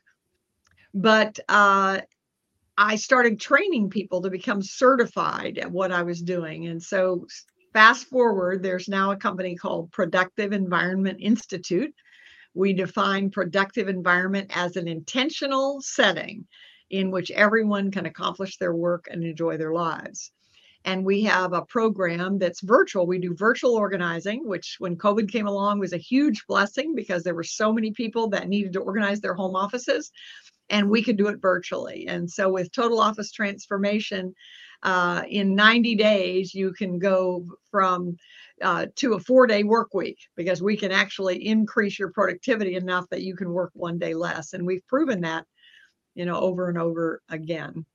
But 0.93 1.39
uh, 1.50 2.01
i 2.77 2.95
started 2.95 3.39
training 3.39 3.89
people 3.89 4.22
to 4.22 4.29
become 4.29 4.62
certified 4.62 5.57
at 5.57 5.72
what 5.72 5.91
i 5.91 6.03
was 6.03 6.22
doing. 6.22 6.67
And 6.67 6.81
so 6.81 7.25
fast 7.74 8.07
forward 8.07 8.62
there's 8.62 8.88
now 8.88 9.12
a 9.12 9.17
company 9.27 9.55
called 9.55 9.91
productive 9.91 10.53
environment 10.53 11.17
institute. 11.22 11.93
We 12.53 12.72
define 12.74 13.31
productive 13.31 13.89
environment 13.89 14.51
as 14.53 14.75
an 14.75 14.88
intentional 14.88 15.81
setting 15.81 16.45
in 16.91 17.10
which 17.10 17.31
everyone 17.31 17.89
can 17.89 18.05
accomplish 18.05 18.57
their 18.57 18.75
work 18.75 19.07
and 19.10 19.24
enjoy 19.24 19.57
their 19.57 19.74
lives 19.74 20.31
and 20.86 21.04
we 21.04 21.24
have 21.24 21.51
a 21.54 21.65
program 21.65 22.38
that's 22.38 22.62
virtual. 22.62 23.08
We 23.08 23.18
do 23.18 23.36
virtual 23.36 23.74
organizing, 23.74 24.48
which 24.48 24.75
when 24.77 24.96
COVID 24.96 25.32
came 25.32 25.48
along 25.48 25.80
was 25.80 25.94
a 25.94 25.98
huge 25.98 26.46
blessing 26.48 26.94
because 26.94 27.24
there 27.24 27.34
were 27.34 27.44
so 27.44 27.74
many 27.74 27.92
people 27.92 28.30
that 28.30 28.48
needed 28.48 28.72
to 28.74 28.82
organize 28.82 29.20
their 29.20 29.34
home 29.34 29.56
offices 29.56 30.12
and 30.70 30.89
we 30.89 31.04
could 31.04 31.18
do 31.18 31.27
it 31.27 31.42
virtually. 31.42 32.08
And 32.08 32.30
so 32.30 32.50
with 32.50 32.72
total 32.72 33.00
office 33.00 33.32
transformation, 33.32 34.34
uh, 34.84 35.24
in 35.27 35.56
90 35.56 35.96
days, 35.96 36.54
you 36.54 36.72
can 36.72 37.00
go 37.00 37.48
from 37.72 38.15
uh, 38.62 38.86
to 38.96 39.13
a 39.13 39.20
four 39.20 39.48
day 39.48 39.63
work 39.63 39.94
week 39.96 40.20
because 40.36 40.62
we 40.62 40.77
can 40.77 40.92
actually 40.92 41.48
increase 41.48 41.98
your 41.98 42.12
productivity 42.12 42.75
enough 42.75 43.10
that 43.10 43.24
you 43.24 43.36
can 43.36 43.51
work 43.51 43.72
one 43.74 43.98
day 43.98 44.13
less. 44.13 44.54
And 44.54 44.65
we've 44.65 44.86
proven 44.88 45.22
that, 45.22 45.46
you 46.13 46.25
know, 46.25 46.39
over 46.39 46.70
and 46.70 46.77
over 46.77 47.22
again. 47.30 47.86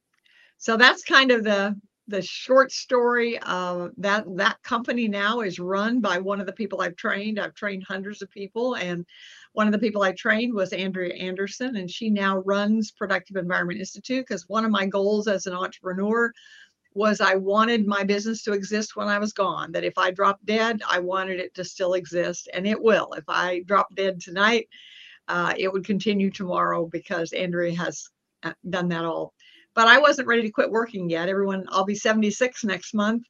So 0.59 0.76
that's 0.76 1.04
kind 1.04 1.30
of 1.30 1.44
the 1.44 1.76
the 2.10 2.20
short 2.20 2.72
story 2.72 3.38
uh, 3.42 3.88
that 3.96 4.24
that 4.36 4.62
company 4.62 5.08
now 5.08 5.40
is 5.40 5.58
run 5.58 6.00
by 6.00 6.18
one 6.18 6.40
of 6.40 6.46
the 6.46 6.52
people 6.52 6.80
I've 6.80 6.96
trained. 6.96 7.38
I've 7.38 7.54
trained 7.54 7.84
hundreds 7.84 8.20
of 8.20 8.30
people, 8.30 8.74
and 8.74 9.06
one 9.52 9.66
of 9.66 9.72
the 9.72 9.78
people 9.78 10.02
I 10.02 10.12
trained 10.12 10.52
was 10.52 10.72
Andrea 10.72 11.14
Anderson, 11.14 11.76
and 11.76 11.90
she 11.90 12.10
now 12.10 12.38
runs 12.38 12.90
Productive 12.90 13.36
Environment 13.36 13.78
Institute. 13.78 14.26
Because 14.26 14.48
one 14.48 14.64
of 14.64 14.70
my 14.70 14.86
goals 14.86 15.28
as 15.28 15.46
an 15.46 15.54
entrepreneur 15.54 16.32
was 16.94 17.20
I 17.20 17.36
wanted 17.36 17.86
my 17.86 18.02
business 18.02 18.42
to 18.42 18.52
exist 18.52 18.96
when 18.96 19.08
I 19.08 19.18
was 19.18 19.32
gone. 19.32 19.70
That 19.72 19.84
if 19.84 19.96
I 19.96 20.10
dropped 20.10 20.44
dead, 20.44 20.82
I 20.88 20.98
wanted 20.98 21.38
it 21.38 21.54
to 21.54 21.64
still 21.64 21.94
exist, 21.94 22.48
and 22.52 22.66
it 22.66 22.80
will. 22.80 23.12
If 23.16 23.24
I 23.28 23.62
drop 23.66 23.94
dead 23.94 24.20
tonight, 24.20 24.68
uh, 25.28 25.54
it 25.56 25.72
would 25.72 25.86
continue 25.86 26.30
tomorrow 26.30 26.86
because 26.86 27.32
Andrea 27.32 27.76
has 27.76 28.08
uh, 28.42 28.52
done 28.68 28.88
that 28.88 29.04
all 29.04 29.32
but 29.74 29.88
I 29.88 29.98
wasn't 29.98 30.28
ready 30.28 30.42
to 30.42 30.50
quit 30.50 30.70
working 30.70 31.08
yet. 31.08 31.28
Everyone, 31.28 31.64
I'll 31.68 31.84
be 31.84 31.94
76 31.94 32.64
next 32.64 32.94
month. 32.94 33.24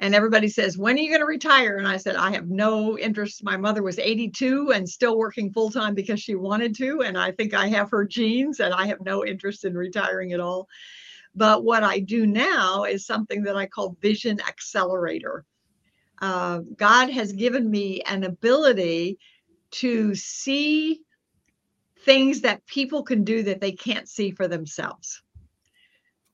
And 0.00 0.14
everybody 0.14 0.48
says, 0.48 0.78
When 0.78 0.96
are 0.96 1.00
you 1.00 1.08
going 1.08 1.20
to 1.20 1.26
retire? 1.26 1.78
And 1.78 1.88
I 1.88 1.96
said, 1.96 2.14
I 2.14 2.30
have 2.32 2.48
no 2.48 2.96
interest. 2.96 3.42
My 3.42 3.56
mother 3.56 3.82
was 3.82 3.98
82 3.98 4.72
and 4.72 4.88
still 4.88 5.18
working 5.18 5.52
full 5.52 5.70
time 5.70 5.94
because 5.94 6.20
she 6.20 6.36
wanted 6.36 6.76
to. 6.76 7.02
And 7.02 7.18
I 7.18 7.32
think 7.32 7.52
I 7.52 7.66
have 7.68 7.90
her 7.90 8.04
genes 8.04 8.60
and 8.60 8.72
I 8.72 8.86
have 8.86 9.00
no 9.00 9.24
interest 9.24 9.64
in 9.64 9.74
retiring 9.74 10.32
at 10.32 10.40
all. 10.40 10.68
But 11.34 11.64
what 11.64 11.82
I 11.82 11.98
do 11.98 12.26
now 12.26 12.84
is 12.84 13.06
something 13.06 13.42
that 13.44 13.56
I 13.56 13.66
call 13.66 13.96
Vision 14.00 14.40
Accelerator. 14.40 15.44
Uh, 16.20 16.60
God 16.76 17.10
has 17.10 17.32
given 17.32 17.68
me 17.70 18.00
an 18.02 18.24
ability 18.24 19.18
to 19.70 20.14
see 20.14 21.00
things 22.04 22.40
that 22.40 22.66
people 22.66 23.02
can 23.02 23.24
do 23.24 23.42
that 23.44 23.60
they 23.60 23.72
can't 23.72 24.08
see 24.08 24.30
for 24.30 24.48
themselves. 24.48 25.22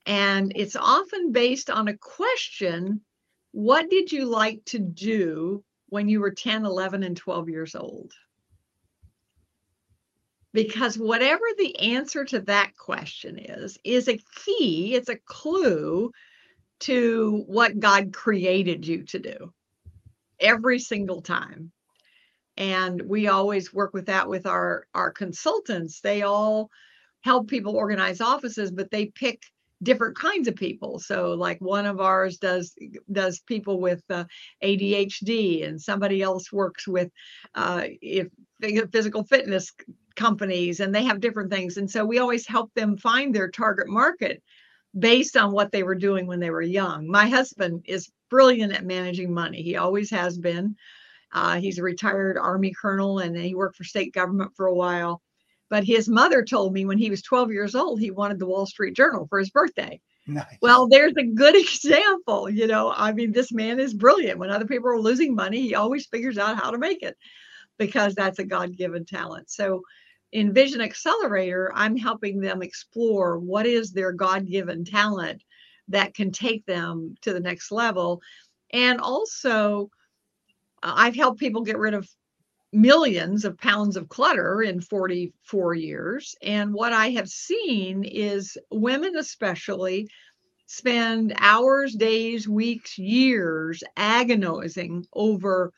And 0.05 0.53
it's 0.55 0.75
often 0.75 1.31
based 1.31 1.69
on 1.69 1.87
a 1.87 1.97
question 1.97 3.01
What 3.51 3.89
did 3.89 4.11
you 4.11 4.25
like 4.25 4.63
to 4.65 4.79
do 4.79 5.63
when 5.89 6.09
you 6.09 6.19
were 6.19 6.31
10, 6.31 6.65
11, 6.65 7.03
and 7.03 7.15
12 7.15 7.49
years 7.49 7.75
old? 7.75 8.11
Because 10.53 10.97
whatever 10.97 11.43
the 11.57 11.77
answer 11.79 12.23
to 12.25 12.41
that 12.41 12.77
question 12.77 13.37
is, 13.37 13.77
is 13.83 14.07
a 14.07 14.21
key, 14.45 14.95
it's 14.95 15.09
a 15.09 15.17
clue 15.25 16.11
to 16.81 17.43
what 17.47 17.79
God 17.79 18.13
created 18.13 18.85
you 18.85 19.03
to 19.03 19.19
do 19.19 19.53
every 20.39 20.79
single 20.79 21.21
time. 21.21 21.71
And 22.57 23.01
we 23.01 23.27
always 23.27 23.73
work 23.73 23.93
with 23.93 24.05
that 24.05 24.29
with 24.29 24.45
our, 24.45 24.87
our 24.93 25.11
consultants. 25.11 25.99
They 25.99 26.21
all 26.21 26.69
help 27.21 27.49
people 27.49 27.75
organize 27.75 28.21
offices, 28.21 28.71
but 28.71 28.91
they 28.91 29.07
pick 29.07 29.41
different 29.83 30.17
kinds 30.17 30.47
of 30.47 30.55
people. 30.55 30.99
So 30.99 31.31
like 31.33 31.59
one 31.59 31.85
of 31.85 31.99
ours 31.99 32.37
does 32.37 32.73
does 33.11 33.39
people 33.41 33.79
with 33.79 34.03
uh, 34.09 34.25
adhd 34.63 35.67
and 35.67 35.81
somebody 35.81 36.21
else 36.21 36.51
works 36.51 36.87
with 36.87 37.09
uh, 37.55 37.83
if 38.01 38.27
physical 38.91 39.23
fitness 39.23 39.73
companies 40.15 40.79
and 40.79 40.95
they 40.95 41.03
have 41.03 41.19
different 41.19 41.51
things. 41.51 41.77
And 41.77 41.89
so 41.89 42.05
we 42.05 42.19
always 42.19 42.47
help 42.47 42.73
them 42.73 42.97
find 42.97 43.33
their 43.33 43.49
target 43.49 43.87
market 43.87 44.41
based 44.97 45.35
on 45.35 45.51
what 45.51 45.71
they 45.71 45.83
were 45.83 45.95
doing 45.95 46.25
when 46.25 46.39
they 46.39 46.51
were 46.51 46.61
young. 46.61 47.09
My 47.09 47.27
husband 47.27 47.81
is 47.85 48.09
brilliant 48.29 48.73
at 48.73 48.85
managing 48.85 49.33
money. 49.33 49.61
He 49.61 49.75
always 49.75 50.09
has 50.11 50.37
been. 50.37 50.75
Uh, 51.33 51.59
he's 51.59 51.79
a 51.79 51.83
retired 51.83 52.37
army 52.37 52.73
colonel 52.79 53.19
and 53.19 53.35
he 53.35 53.55
worked 53.55 53.75
for 53.75 53.83
state 53.83 54.13
government 54.13 54.51
for 54.55 54.67
a 54.67 54.73
while 54.73 55.21
but 55.75 55.83
his 55.83 56.07
mother 56.07 56.41
told 56.41 56.71
me 56.71 56.85
when 56.85 56.97
he 56.97 57.09
was 57.09 57.21
12 57.21 57.51
years 57.51 57.75
old, 57.75 57.99
he 57.99 58.09
wanted 58.09 58.39
the 58.39 58.45
Wall 58.45 58.65
Street 58.65 58.95
Journal 58.95 59.27
for 59.29 59.39
his 59.39 59.49
birthday. 59.49 59.99
Nice. 60.25 60.57
Well, 60.61 60.87
there's 60.87 61.17
a 61.17 61.25
good 61.25 61.53
example. 61.61 62.49
You 62.49 62.67
know, 62.67 62.93
I 62.95 63.11
mean, 63.11 63.33
this 63.33 63.51
man 63.51 63.77
is 63.77 63.93
brilliant. 63.93 64.39
When 64.39 64.49
other 64.49 64.63
people 64.63 64.87
are 64.89 64.97
losing 64.97 65.35
money, 65.35 65.59
he 65.59 65.75
always 65.75 66.05
figures 66.05 66.37
out 66.37 66.55
how 66.55 66.71
to 66.71 66.77
make 66.77 67.03
it 67.03 67.17
because 67.77 68.15
that's 68.15 68.39
a 68.39 68.45
God 68.45 68.77
given 68.77 69.03
talent. 69.03 69.49
So, 69.49 69.81
in 70.31 70.53
Vision 70.53 70.79
Accelerator, 70.79 71.73
I'm 71.75 71.97
helping 71.97 72.39
them 72.39 72.61
explore 72.61 73.37
what 73.37 73.65
is 73.65 73.91
their 73.91 74.13
God 74.13 74.47
given 74.47 74.85
talent 74.85 75.43
that 75.89 76.13
can 76.13 76.31
take 76.31 76.65
them 76.65 77.15
to 77.23 77.33
the 77.33 77.41
next 77.41 77.69
level. 77.69 78.21
And 78.71 79.01
also, 79.01 79.89
uh, 80.81 80.93
I've 80.95 81.17
helped 81.17 81.41
people 81.41 81.63
get 81.63 81.77
rid 81.77 81.93
of 81.93 82.07
millions 82.75 83.45
of 83.45 83.57
pounds 83.57 83.95
of 83.95 84.09
clutter 84.09 84.61
in 84.61 84.81
44 84.81 85.75
years. 85.75 86.35
And 86.41 86.73
what 86.73 86.93
I 86.93 87.11
have 87.11 87.29
seen 87.29 88.03
is 88.03 88.57
women, 88.69 89.15
especially, 89.15 90.07
spend 90.67 91.33
hours, 91.37 91.93
days, 91.93 92.47
weeks, 92.47 92.97
years 92.97 93.83
agonizing 93.95 95.05
over 95.13 95.71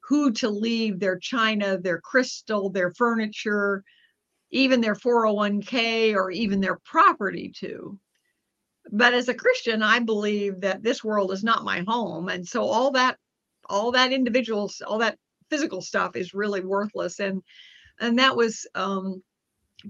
who 0.00 0.32
to 0.32 0.48
leave 0.48 0.98
their 0.98 1.18
china, 1.18 1.78
their 1.78 2.00
crystal, 2.00 2.70
their 2.70 2.90
furniture, 2.94 3.84
even 4.50 4.80
their 4.80 4.96
401k, 4.96 6.14
or 6.14 6.30
even 6.30 6.60
their 6.60 6.80
property 6.84 7.52
to. 7.60 7.98
But 8.90 9.14
as 9.14 9.28
a 9.28 9.34
Christian, 9.34 9.82
I 9.82 10.00
believe 10.00 10.62
that 10.62 10.82
this 10.82 11.04
world 11.04 11.30
is 11.30 11.44
not 11.44 11.64
my 11.64 11.84
home. 11.86 12.28
And 12.28 12.46
so 12.46 12.64
all 12.64 12.90
that 12.92 13.18
all 13.68 13.92
that 13.92 14.12
individuals, 14.12 14.82
all 14.84 14.98
that 14.98 15.16
physical 15.50 15.82
stuff 15.82 16.16
is 16.16 16.34
really 16.34 16.60
worthless 16.60 17.20
and 17.20 17.42
and 18.00 18.18
that 18.18 18.36
was 18.36 18.66
um, 18.74 19.22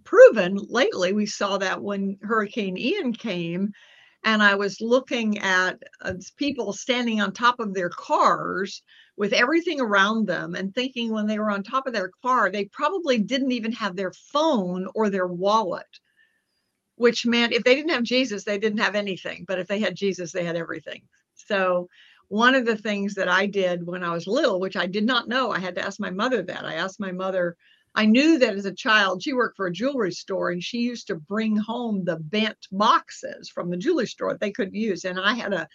proven 0.05 0.59
lately. 0.69 1.13
We 1.13 1.27
saw 1.27 1.59
that 1.59 1.83
when 1.83 2.19
hurricane 2.23 2.77
ian 2.77 3.13
came 3.13 3.73
and 4.25 4.43
i 4.43 4.55
was 4.55 4.81
looking 4.81 5.39
at 5.39 5.79
uh, 6.03 6.13
people 6.37 6.73
standing 6.73 7.21
on 7.21 7.33
top 7.33 7.61
of 7.61 7.75
their 7.75 7.89
cars 7.91 8.83
with 9.17 9.33
everything 9.33 9.81
around 9.81 10.27
them 10.27 10.55
and 10.55 10.75
thinking 10.75 11.13
when 11.13 11.27
they 11.27 11.39
were 11.39 11.51
on 11.51 11.63
top 11.63 11.87
of 11.87 11.93
their 11.93 12.11
car 12.23 12.51
they 12.51 12.67
probably 12.67 13.19
didn't 13.19 13.53
even 13.53 13.73
have 13.73 13.97
their 13.97 14.13
phone 14.13 14.87
or 14.95 15.11
their 15.11 15.27
wallet 15.27 16.01
which 16.97 17.25
meant 17.25 17.53
if 17.53 17.65
they 17.65 17.75
didn't 17.75 17.91
have 17.91 18.03
jesus 18.03 18.45
they 18.45 18.59
didn't 18.59 18.79
have 18.81 18.95
anything 18.95 19.45
but 19.49 19.59
if 19.59 19.67
they 19.67 19.81
had 19.81 19.97
jesus 19.97 20.33
they 20.33 20.45
had 20.45 20.57
everything. 20.57 21.03
So 21.35 21.89
one 22.31 22.55
of 22.55 22.65
the 22.65 22.77
things 22.77 23.15
that 23.15 23.29
I 23.29 23.47
did 23.47 23.85
when 23.85 24.05
I 24.05 24.13
was 24.13 24.29
little, 24.29 24.61
which 24.61 24.77
I 24.77 24.87
did 24.87 25.05
not 25.05 25.27
know, 25.29 25.51
I 25.51 25.59
had 25.59 25.75
to 25.75 25.85
ask 25.85 25.99
my 25.99 26.11
mother 26.11 26.43
that. 26.43 26.65
I 26.65 26.75
asked 26.75 27.01
my 27.01 27.11
mother, 27.11 27.57
I 27.97 28.07
knew 28.07 28.39
that 28.39 28.55
as 28.55 28.67
a 28.67 28.73
child, 28.73 29.21
she 29.21 29.33
worked 29.33 29.57
for 29.57 29.67
a 29.67 29.73
jewelry 29.73 30.13
store 30.13 30.53
and 30.53 30.63
she 30.63 30.79
used 30.79 31.09
to 31.09 31.17
bring 31.17 31.57
home 31.57 32.05
the 32.05 32.19
bent 32.19 32.69
boxes 32.71 33.51
from 33.51 33.69
the 33.69 33.77
jewelry 33.77 34.07
store 34.07 34.31
that 34.31 34.39
they 34.39 34.53
couldn't 34.53 34.77
use. 34.77 35.05
And 35.05 35.19
I 35.19 35.35
had 35.35 35.53
a 35.53 35.69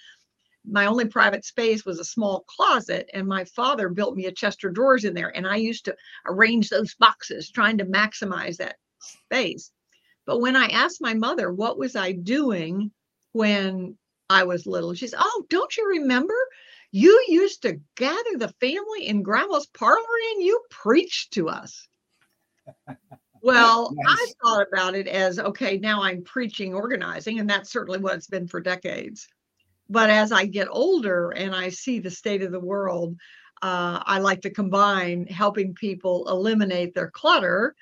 my 0.67 0.85
only 0.85 1.05
private 1.05 1.43
space 1.43 1.85
was 1.85 1.99
a 1.99 2.05
small 2.05 2.45
closet 2.47 3.09
and 3.13 3.27
my 3.27 3.43
father 3.43 3.89
built 3.89 4.15
me 4.15 4.25
a 4.25 4.31
chest 4.31 4.63
of 4.63 4.73
drawers 4.73 5.05
in 5.05 5.13
there 5.13 5.35
and 5.37 5.45
i 5.45 5.55
used 5.55 5.85
to 5.85 5.95
arrange 6.25 6.69
those 6.69 6.95
boxes 6.95 7.51
trying 7.51 7.77
to 7.77 7.85
maximize 7.85 8.57
that 8.57 8.77
space 8.99 9.69
but 10.25 10.39
when 10.39 10.55
i 10.55 10.65
asked 10.69 10.99
my 11.01 11.13
mother 11.13 11.53
what 11.53 11.77
was 11.77 11.95
i 11.95 12.11
doing 12.11 12.89
when 13.33 13.95
i 14.29 14.43
was 14.43 14.65
little 14.65 14.93
she 14.93 15.07
said 15.07 15.19
oh 15.21 15.45
don't 15.49 15.77
you 15.77 15.87
remember 15.87 16.35
you 16.91 17.25
used 17.27 17.61
to 17.61 17.79
gather 17.95 18.37
the 18.37 18.53
family 18.59 19.07
in 19.07 19.23
grandma's 19.23 19.67
parlor 19.67 20.01
and 20.33 20.43
you 20.43 20.61
preached 20.69 21.33
to 21.33 21.49
us 21.49 21.87
well, 23.41 23.91
nice. 23.93 24.17
I 24.17 24.31
thought 24.43 24.67
about 24.71 24.95
it 24.95 25.07
as 25.07 25.39
okay, 25.39 25.77
now 25.77 26.01
I'm 26.01 26.23
preaching 26.23 26.73
organizing, 26.73 27.39
and 27.39 27.49
that's 27.49 27.71
certainly 27.71 27.99
what 27.99 28.15
it's 28.15 28.27
been 28.27 28.47
for 28.47 28.59
decades. 28.59 29.27
But 29.89 30.09
as 30.09 30.31
I 30.31 30.45
get 30.45 30.67
older 30.69 31.29
and 31.31 31.55
I 31.55 31.69
see 31.69 31.99
the 31.99 32.09
state 32.09 32.41
of 32.41 32.51
the 32.51 32.59
world, 32.59 33.15
uh, 33.61 34.01
I 34.03 34.19
like 34.19 34.41
to 34.41 34.49
combine 34.49 35.27
helping 35.27 35.75
people 35.75 36.27
eliminate 36.27 36.95
their 36.95 37.11
clutter, 37.11 37.75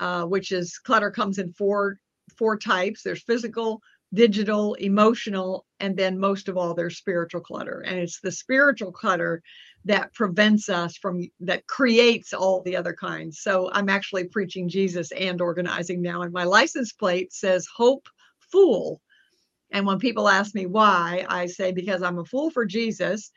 uh, 0.00 0.24
which 0.24 0.52
is 0.52 0.78
clutter 0.78 1.10
comes 1.10 1.38
in 1.38 1.52
four 1.52 1.98
four 2.36 2.58
types. 2.58 3.02
There's 3.02 3.22
physical, 3.22 3.80
digital, 4.14 4.74
emotional, 4.74 5.66
and 5.80 5.96
then 5.96 6.18
most 6.18 6.48
of 6.48 6.56
all, 6.56 6.74
there's 6.74 6.96
spiritual 6.96 7.40
clutter. 7.40 7.82
And 7.86 7.98
it's 7.98 8.20
the 8.20 8.32
spiritual 8.32 8.92
clutter 8.92 9.42
that 9.84 10.14
prevents 10.14 10.68
us 10.68 10.96
from 10.96 11.20
that 11.40 11.66
creates 11.66 12.32
all 12.32 12.62
the 12.62 12.76
other 12.76 12.94
kinds. 12.94 13.40
So 13.40 13.70
I'm 13.72 13.88
actually 13.88 14.24
preaching 14.24 14.68
Jesus 14.68 15.12
and 15.12 15.40
organizing 15.40 16.00
now. 16.00 16.22
And 16.22 16.32
my 16.32 16.44
license 16.44 16.92
plate 16.92 17.32
says 17.32 17.66
Hope 17.76 18.08
Fool. 18.50 19.00
And 19.72 19.86
when 19.86 19.98
people 19.98 20.28
ask 20.28 20.54
me 20.54 20.66
why, 20.66 21.26
I 21.28 21.46
say 21.46 21.72
because 21.72 22.02
I'm 22.02 22.18
a 22.18 22.24
fool 22.24 22.50
for 22.50 22.64
Jesus. 22.64 23.30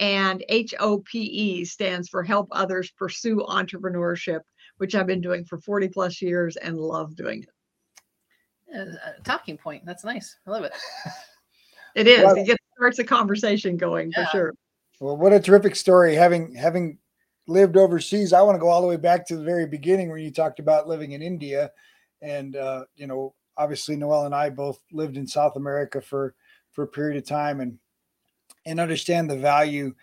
And 0.00 0.44
H 0.48 0.74
O 0.78 0.98
P 0.98 1.20
E 1.20 1.64
stands 1.64 2.08
for 2.08 2.22
Help 2.22 2.48
Others 2.52 2.92
Pursue 2.96 3.44
Entrepreneurship, 3.48 4.40
which 4.76 4.94
I've 4.94 5.06
been 5.06 5.20
doing 5.20 5.44
for 5.44 5.58
40 5.60 5.88
plus 5.88 6.22
years 6.22 6.56
and 6.56 6.78
love 6.78 7.16
doing 7.16 7.42
it. 7.42 7.48
A 8.74 9.22
talking 9.24 9.56
point. 9.56 9.84
That's 9.86 10.04
nice. 10.04 10.36
I 10.46 10.50
love 10.50 10.64
it. 10.64 10.72
It 11.94 12.06
is. 12.06 12.22
Well, 12.22 12.36
it 12.36 12.46
gets, 12.46 12.62
starts 12.76 12.98
a 13.00 13.04
conversation 13.04 13.76
going 13.76 14.12
yeah. 14.16 14.26
for 14.26 14.30
sure. 14.30 14.54
Well, 15.00 15.16
what 15.16 15.32
a 15.32 15.40
terrific 15.40 15.74
story. 15.74 16.14
Having 16.14 16.54
having 16.54 16.98
lived 17.46 17.76
overseas, 17.76 18.32
I 18.32 18.42
want 18.42 18.54
to 18.54 18.60
go 18.60 18.68
all 18.68 18.82
the 18.82 18.86
way 18.86 18.96
back 18.96 19.26
to 19.28 19.36
the 19.36 19.42
very 19.42 19.66
beginning 19.66 20.08
where 20.08 20.18
you 20.18 20.30
talked 20.30 20.60
about 20.60 20.86
living 20.86 21.12
in 21.12 21.22
India, 21.22 21.72
and 22.22 22.56
uh, 22.56 22.84
you 22.94 23.06
know, 23.06 23.34
obviously 23.56 23.96
Noelle 23.96 24.26
and 24.26 24.34
I 24.34 24.50
both 24.50 24.80
lived 24.92 25.16
in 25.16 25.26
South 25.26 25.56
America 25.56 26.00
for 26.00 26.34
for 26.72 26.84
a 26.84 26.88
period 26.88 27.16
of 27.16 27.28
time, 27.28 27.60
and 27.60 27.78
and 28.64 28.78
understand 28.78 29.30
the 29.30 29.36
value 29.36 29.94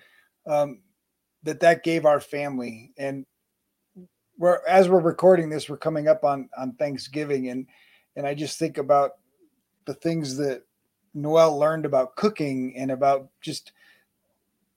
um, 0.48 0.81
that 1.43 1.62
that 1.62 1.84
gave 1.84 2.05
our 2.05 2.19
family. 2.19 2.91
And 2.98 3.25
we're 4.38 4.60
as 4.67 4.89
we're 4.89 5.00
recording 5.00 5.50
this, 5.50 5.69
we're 5.69 5.77
coming 5.77 6.07
up 6.07 6.24
on 6.24 6.50
on 6.57 6.74
Thanksgiving, 6.74 7.50
and 7.50 7.67
and 8.15 8.25
I 8.25 8.34
just 8.34 8.60
think 8.60 8.77
about 8.77 9.13
the 9.86 9.93
things 9.93 10.38
that 10.38 10.63
Noelle 11.13 11.57
learned 11.57 11.86
about 11.86 12.15
cooking 12.15 12.75
and 12.77 12.91
about 12.91 13.29
just 13.41 13.72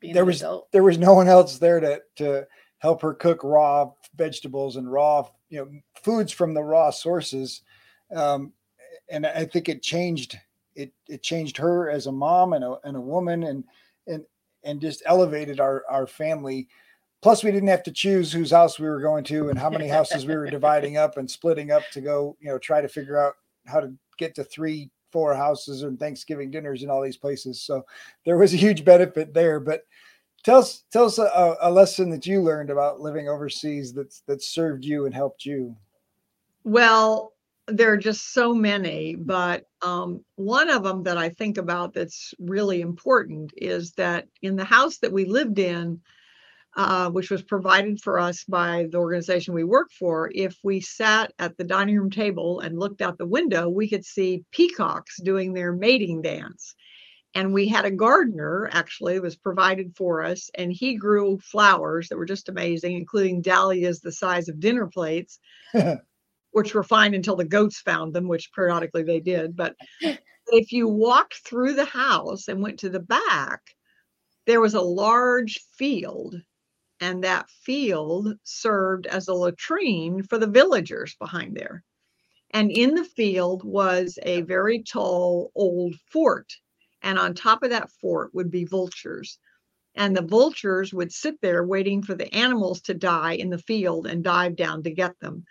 being 0.01 0.15
there 0.15 0.25
was 0.25 0.43
adult. 0.43 0.71
there 0.73 0.85
was 0.85 0.99
no 0.99 1.15
one 1.15 1.29
else 1.29 1.59
there 1.59 1.81
to 1.81 2.01
to 2.17 2.47
help 2.79 3.03
her 3.03 3.15
cook 3.15 3.43
raw 3.43 3.91
vegetables 4.17 4.77
and 4.77 4.91
raw 4.91 5.27
you 5.49 5.59
know 5.59 5.69
foods 6.03 6.33
from 6.33 6.55
the 6.55 6.63
raw 6.63 6.91
sources 6.91 7.63
um, 8.15 8.53
and 9.09 9.27
i 9.27 9.45
think 9.45 9.69
it 9.69 9.83
changed 9.83 10.39
it 10.77 10.93
it 11.09 11.23
changed 11.23 11.57
her 11.57 11.91
as 11.91 12.07
a 12.07 12.13
mom 12.13 12.53
and 12.53 12.65
a, 12.65 12.77
and 12.85 12.97
a 12.97 13.01
woman 13.01 13.45
and 13.45 13.65
and 14.07 14.25
and 14.63 14.81
just 14.81 15.03
elevated 15.07 15.59
our 15.59 15.85
our 15.91 16.07
family 16.07 16.69
plus 17.23 17.43
we 17.43 17.51
didn't 17.51 17.69
have 17.69 17.83
to 17.83 17.93
choose 17.93 18.33
whose 18.33 18.51
house 18.51 18.79
we 18.79 18.89
were 18.89 19.01
going 19.01 19.25
to 19.25 19.49
and 19.49 19.59
how 19.59 19.71
many 19.71 19.89
houses 19.97 20.27
we 20.27 20.37
were 20.37 20.51
dividing 20.51 20.97
up 20.97 21.17
and 21.17 21.31
splitting 21.31 21.71
up 21.71 21.83
to 21.93 22.01
go 22.01 22.37
you 22.41 22.49
know 22.49 22.59
try 22.59 22.81
to 22.81 22.89
figure 22.89 23.19
out 23.19 23.35
how 23.67 23.81
to 23.81 23.93
get 24.19 24.35
to 24.35 24.45
three 24.45 24.91
four 25.11 25.35
houses 25.35 25.83
and 25.83 25.99
Thanksgiving 25.99 26.51
dinners 26.51 26.83
in 26.83 26.91
all 26.91 27.03
these 27.03 27.17
places. 27.17 27.63
So 27.63 27.85
there 28.25 28.37
was 28.37 28.55
a 28.55 28.59
huge 28.59 28.85
benefit 28.85 29.35
there. 29.35 29.61
But 29.61 29.85
tell 30.45 30.59
us 30.59 30.85
tell 30.93 31.05
us 31.05 31.19
a, 31.19 31.57
a 31.61 31.71
lesson 31.71 32.11
that 32.11 32.27
you 32.27 32.43
learned 32.43 32.71
about 32.71 33.01
living 33.01 33.29
overseas 33.29 33.93
that's 33.93 34.23
that 34.27 34.43
served 34.43 34.85
you 34.85 35.07
and 35.07 35.15
helped 35.15 35.45
you. 35.45 35.77
Well, 36.65 37.33
there 37.67 37.93
are 37.93 37.99
just 37.99 38.33
so 38.33 38.55
many, 38.55 39.15
but 39.15 39.67
um, 39.83 40.25
one 40.37 40.71
of 40.71 40.83
them 40.83 41.03
that 41.03 41.19
I 41.19 41.29
think 41.29 41.59
about 41.59 41.93
that's 41.93 42.35
really 42.39 42.81
important 42.81 43.53
is 43.57 43.93
that 43.93 44.27
in 44.43 44.57
the 44.57 44.65
house 44.65 44.99
that 44.99 45.13
we 45.13 45.27
lived 45.27 45.59
in, 45.59 46.01
uh, 46.79 47.11
which 47.11 47.29
was 47.29 47.43
provided 47.43 48.01
for 48.01 48.21
us 48.21 48.45
by 48.45 48.87
the 48.93 48.99
organization 48.99 49.53
we 49.53 49.65
work 49.65 49.91
for, 49.91 50.31
if 50.33 50.57
we 50.63 50.81
sat 50.81 51.33
at 51.41 51.57
the 51.59 51.65
dining 51.65 51.97
room 51.97 52.09
table 52.09 52.61
and 52.61 52.79
looked 52.79 53.03
out 53.03 53.19
the 53.19 53.27
window, 53.27 53.69
we 53.69 53.89
could 53.89 54.05
see 54.05 54.45
peacocks 54.53 55.21
doing 55.21 55.53
their 55.53 55.73
mating 55.73 56.23
dance. 56.23 56.77
And 57.35 57.53
we 57.53 57.67
had 57.67 57.85
a 57.85 57.91
gardener, 57.91 58.71
actually, 58.73 59.19
was 59.19 59.35
provided 59.35 59.93
for 59.97 60.23
us, 60.23 60.51
and 60.55 60.73
he 60.73 60.95
grew 60.95 61.39
flowers 61.41 62.09
that 62.09 62.17
were 62.17 62.25
just 62.25 62.49
amazing, 62.49 62.97
including 62.97 63.43
dahlias 63.43 63.99
the 63.99 64.13
size 64.13 64.49
of 64.49 64.61
dinner 64.61 64.87
plates, 64.87 65.41
which 66.53 66.75
were 66.75 66.85
fine 66.85 67.13
until 67.13 67.35
the 67.35 67.45
goats 67.45 67.81
found 67.81 68.15
them, 68.15 68.29
which 68.29 68.53
periodically 68.55 69.03
they 69.03 69.19
did. 69.19 69.57
But 69.57 69.75
if 70.47 70.71
you 70.71 70.87
walked 70.87 71.45
through 71.45 71.75
the 71.75 71.85
house 71.85 72.47
and 72.47 72.63
went 72.63 72.79
to 72.79 72.89
the 72.89 73.01
back, 73.01 73.63
there 74.47 74.61
was 74.61 74.75
a 74.75 74.81
large 74.81 75.59
field 75.77 76.37
and 77.01 77.25
that 77.25 77.49
field 77.51 78.35
served 78.43 79.07
as 79.07 79.29
a 79.29 79.35
latrine 79.35 80.23
for 80.23 80.39
the 80.39 80.47
villagers 80.47 81.15
behind 81.17 81.57
there. 81.57 81.85
And 82.51 82.71
in 82.71 82.95
the 82.95 83.05
field 83.05 83.63
was 83.65 84.19
a 84.23 84.43
very 84.43 84.83
tall 84.83 85.53
old 85.55 85.95
fort. 86.11 86.53
And 87.03 87.19
on 87.19 87.35
top 87.35 87.63
of 87.63 87.71
that 87.71 87.91
fort 88.01 88.35
would 88.35 88.51
be 88.51 88.65
vultures. 88.65 89.39
And 89.95 90.17
the 90.17 90.23
vultures 90.23 90.93
would 90.95 91.13
sit 91.13 91.41
there 91.41 91.65
waiting 91.65 92.03
for 92.03 92.15
the 92.15 92.33
animals 92.35 92.81
to 92.83 92.95
die 92.95 93.33
in 93.33 93.51
the 93.51 93.59
field 93.59 94.07
and 94.07 94.25
dive 94.25 94.57
down 94.57 94.83
to 94.85 94.91
get 94.91 95.19
them. 95.21 95.45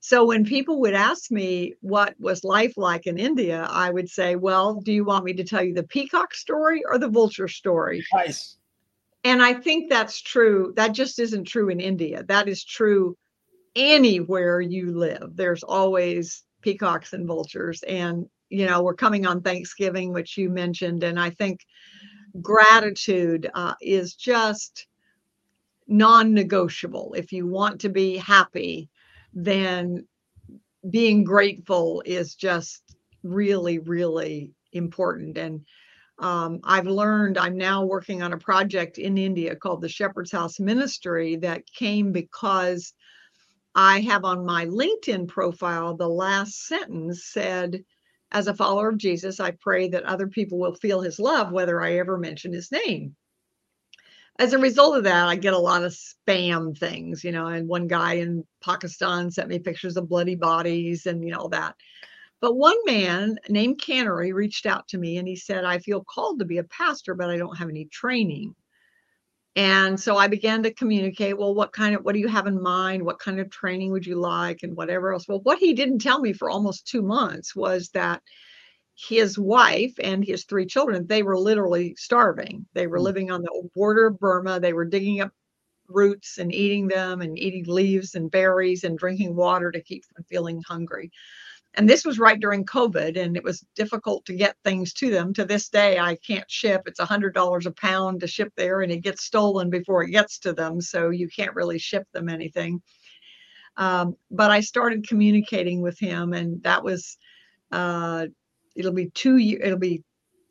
So 0.00 0.24
when 0.24 0.44
people 0.44 0.80
would 0.80 0.94
ask 0.94 1.30
me 1.30 1.74
what 1.80 2.14
was 2.20 2.44
life 2.44 2.74
like 2.76 3.06
in 3.06 3.18
India, 3.18 3.66
I 3.68 3.90
would 3.90 4.08
say, 4.08 4.36
Well, 4.36 4.80
do 4.80 4.92
you 4.92 5.04
want 5.04 5.24
me 5.24 5.34
to 5.34 5.44
tell 5.44 5.62
you 5.62 5.74
the 5.74 5.82
peacock 5.82 6.34
story 6.34 6.82
or 6.88 6.98
the 6.98 7.08
vulture 7.08 7.48
story? 7.48 8.04
Nice. 8.14 8.56
And 9.24 9.42
I 9.42 9.54
think 9.54 9.90
that's 9.90 10.20
true. 10.20 10.72
That 10.76 10.92
just 10.92 11.18
isn't 11.18 11.44
true 11.44 11.68
in 11.68 11.80
India. 11.80 12.22
That 12.24 12.48
is 12.48 12.64
true 12.64 13.16
anywhere 13.74 14.60
you 14.60 14.96
live. 14.96 15.34
There's 15.34 15.62
always 15.62 16.44
peacocks 16.62 17.12
and 17.12 17.26
vultures. 17.26 17.82
And, 17.82 18.26
you 18.48 18.66
know, 18.66 18.82
we're 18.82 18.94
coming 18.94 19.26
on 19.26 19.42
Thanksgiving, 19.42 20.12
which 20.12 20.36
you 20.36 20.50
mentioned. 20.50 21.02
And 21.02 21.18
I 21.18 21.30
think 21.30 21.60
gratitude 22.40 23.50
uh, 23.54 23.74
is 23.80 24.14
just 24.14 24.86
non 25.86 26.34
negotiable. 26.34 27.14
If 27.16 27.32
you 27.32 27.46
want 27.46 27.80
to 27.80 27.88
be 27.88 28.16
happy, 28.16 28.88
then 29.32 30.06
being 30.90 31.24
grateful 31.24 32.02
is 32.06 32.34
just 32.34 32.82
really, 33.22 33.78
really 33.78 34.52
important. 34.72 35.36
And 35.38 35.64
um, 36.18 36.60
I've 36.64 36.86
learned 36.86 37.38
I'm 37.38 37.56
now 37.56 37.84
working 37.84 38.22
on 38.22 38.32
a 38.32 38.38
project 38.38 38.98
in 38.98 39.18
India 39.18 39.54
called 39.54 39.80
the 39.80 39.88
Shepherd's 39.88 40.32
House 40.32 40.58
Ministry 40.58 41.36
that 41.36 41.66
came 41.66 42.12
because 42.12 42.92
I 43.74 44.00
have 44.00 44.24
on 44.24 44.44
my 44.44 44.66
LinkedIn 44.66 45.28
profile 45.28 45.96
the 45.96 46.08
last 46.08 46.66
sentence 46.66 47.24
said, 47.24 47.84
as 48.32 48.48
a 48.48 48.54
follower 48.54 48.90
of 48.90 48.98
Jesus, 48.98 49.40
I 49.40 49.52
pray 49.52 49.88
that 49.88 50.02
other 50.02 50.26
people 50.26 50.58
will 50.58 50.74
feel 50.74 51.00
his 51.00 51.18
love, 51.18 51.52
whether 51.52 51.80
I 51.80 51.94
ever 51.98 52.18
mention 52.18 52.52
his 52.52 52.72
name. 52.72 53.14
As 54.38 54.52
a 54.52 54.58
result 54.58 54.96
of 54.96 55.04
that, 55.04 55.28
I 55.28 55.36
get 55.36 55.54
a 55.54 55.58
lot 55.58 55.82
of 55.82 55.92
spam 55.92 56.76
things, 56.76 57.24
you 57.24 57.32
know, 57.32 57.46
and 57.46 57.68
one 57.68 57.88
guy 57.88 58.14
in 58.14 58.44
Pakistan 58.62 59.30
sent 59.30 59.48
me 59.48 59.58
pictures 59.58 59.96
of 59.96 60.08
bloody 60.08 60.36
bodies 60.36 61.06
and, 61.06 61.24
you 61.24 61.32
know, 61.32 61.38
all 61.38 61.48
that. 61.48 61.74
But 62.40 62.54
one 62.54 62.76
man 62.86 63.38
named 63.48 63.80
Cannery 63.80 64.32
reached 64.32 64.66
out 64.66 64.86
to 64.88 64.98
me 64.98 65.18
and 65.18 65.26
he 65.26 65.36
said, 65.36 65.64
I 65.64 65.78
feel 65.78 66.04
called 66.04 66.38
to 66.38 66.44
be 66.44 66.58
a 66.58 66.64
pastor, 66.64 67.14
but 67.14 67.30
I 67.30 67.36
don't 67.36 67.58
have 67.58 67.68
any 67.68 67.86
training. 67.86 68.54
And 69.56 69.98
so 69.98 70.16
I 70.16 70.28
began 70.28 70.62
to 70.62 70.72
communicate, 70.72 71.36
well, 71.36 71.52
what 71.52 71.72
kind 71.72 71.96
of, 71.96 72.04
what 72.04 72.12
do 72.12 72.20
you 72.20 72.28
have 72.28 72.46
in 72.46 72.62
mind? 72.62 73.02
What 73.02 73.18
kind 73.18 73.40
of 73.40 73.50
training 73.50 73.90
would 73.90 74.06
you 74.06 74.14
like? 74.14 74.62
And 74.62 74.76
whatever 74.76 75.12
else. 75.12 75.26
Well, 75.26 75.40
what 75.40 75.58
he 75.58 75.72
didn't 75.72 75.98
tell 75.98 76.20
me 76.20 76.32
for 76.32 76.48
almost 76.48 76.86
two 76.86 77.02
months 77.02 77.56
was 77.56 77.88
that 77.90 78.22
his 78.94 79.36
wife 79.36 79.94
and 80.00 80.24
his 80.24 80.44
three 80.44 80.66
children, 80.66 81.06
they 81.06 81.24
were 81.24 81.38
literally 81.38 81.94
starving. 81.96 82.66
They 82.74 82.86
were 82.86 82.98
hmm. 82.98 83.04
living 83.04 83.30
on 83.32 83.42
the 83.42 83.68
border 83.74 84.06
of 84.06 84.20
Burma. 84.20 84.60
They 84.60 84.72
were 84.72 84.84
digging 84.84 85.20
up 85.20 85.32
roots 85.88 86.38
and 86.38 86.54
eating 86.54 86.86
them 86.86 87.20
and 87.20 87.38
eating 87.38 87.64
leaves 87.66 88.14
and 88.14 88.30
berries 88.30 88.84
and 88.84 88.98
drinking 88.98 89.34
water 89.34 89.72
to 89.72 89.82
keep 89.82 90.04
from 90.04 90.24
feeling 90.24 90.62
hungry. 90.68 91.10
And 91.78 91.88
this 91.88 92.04
was 92.04 92.18
right 92.18 92.40
during 92.40 92.66
COVID, 92.66 93.16
and 93.16 93.36
it 93.36 93.44
was 93.44 93.64
difficult 93.76 94.26
to 94.26 94.34
get 94.34 94.56
things 94.64 94.92
to 94.94 95.10
them. 95.10 95.32
To 95.34 95.44
this 95.44 95.68
day, 95.68 95.96
I 95.96 96.16
can't 96.16 96.50
ship. 96.50 96.82
It's 96.86 96.98
a 96.98 97.04
hundred 97.04 97.34
dollars 97.34 97.66
a 97.66 97.70
pound 97.70 98.20
to 98.20 98.26
ship 98.26 98.52
there, 98.56 98.80
and 98.80 98.90
it 98.90 98.98
gets 98.98 99.22
stolen 99.22 99.70
before 99.70 100.02
it 100.02 100.10
gets 100.10 100.40
to 100.40 100.52
them, 100.52 100.80
so 100.80 101.10
you 101.10 101.28
can't 101.28 101.54
really 101.54 101.78
ship 101.78 102.02
them 102.12 102.28
anything. 102.28 102.82
Um, 103.76 104.16
but 104.28 104.50
I 104.50 104.58
started 104.58 105.06
communicating 105.06 105.80
with 105.80 105.96
him, 106.00 106.32
and 106.32 106.60
that 106.64 106.82
was 106.82 107.16
uh, 107.70 108.26
it'll 108.74 108.92
be 108.92 109.10
two. 109.10 109.38
It'll 109.38 109.78
be 109.78 110.02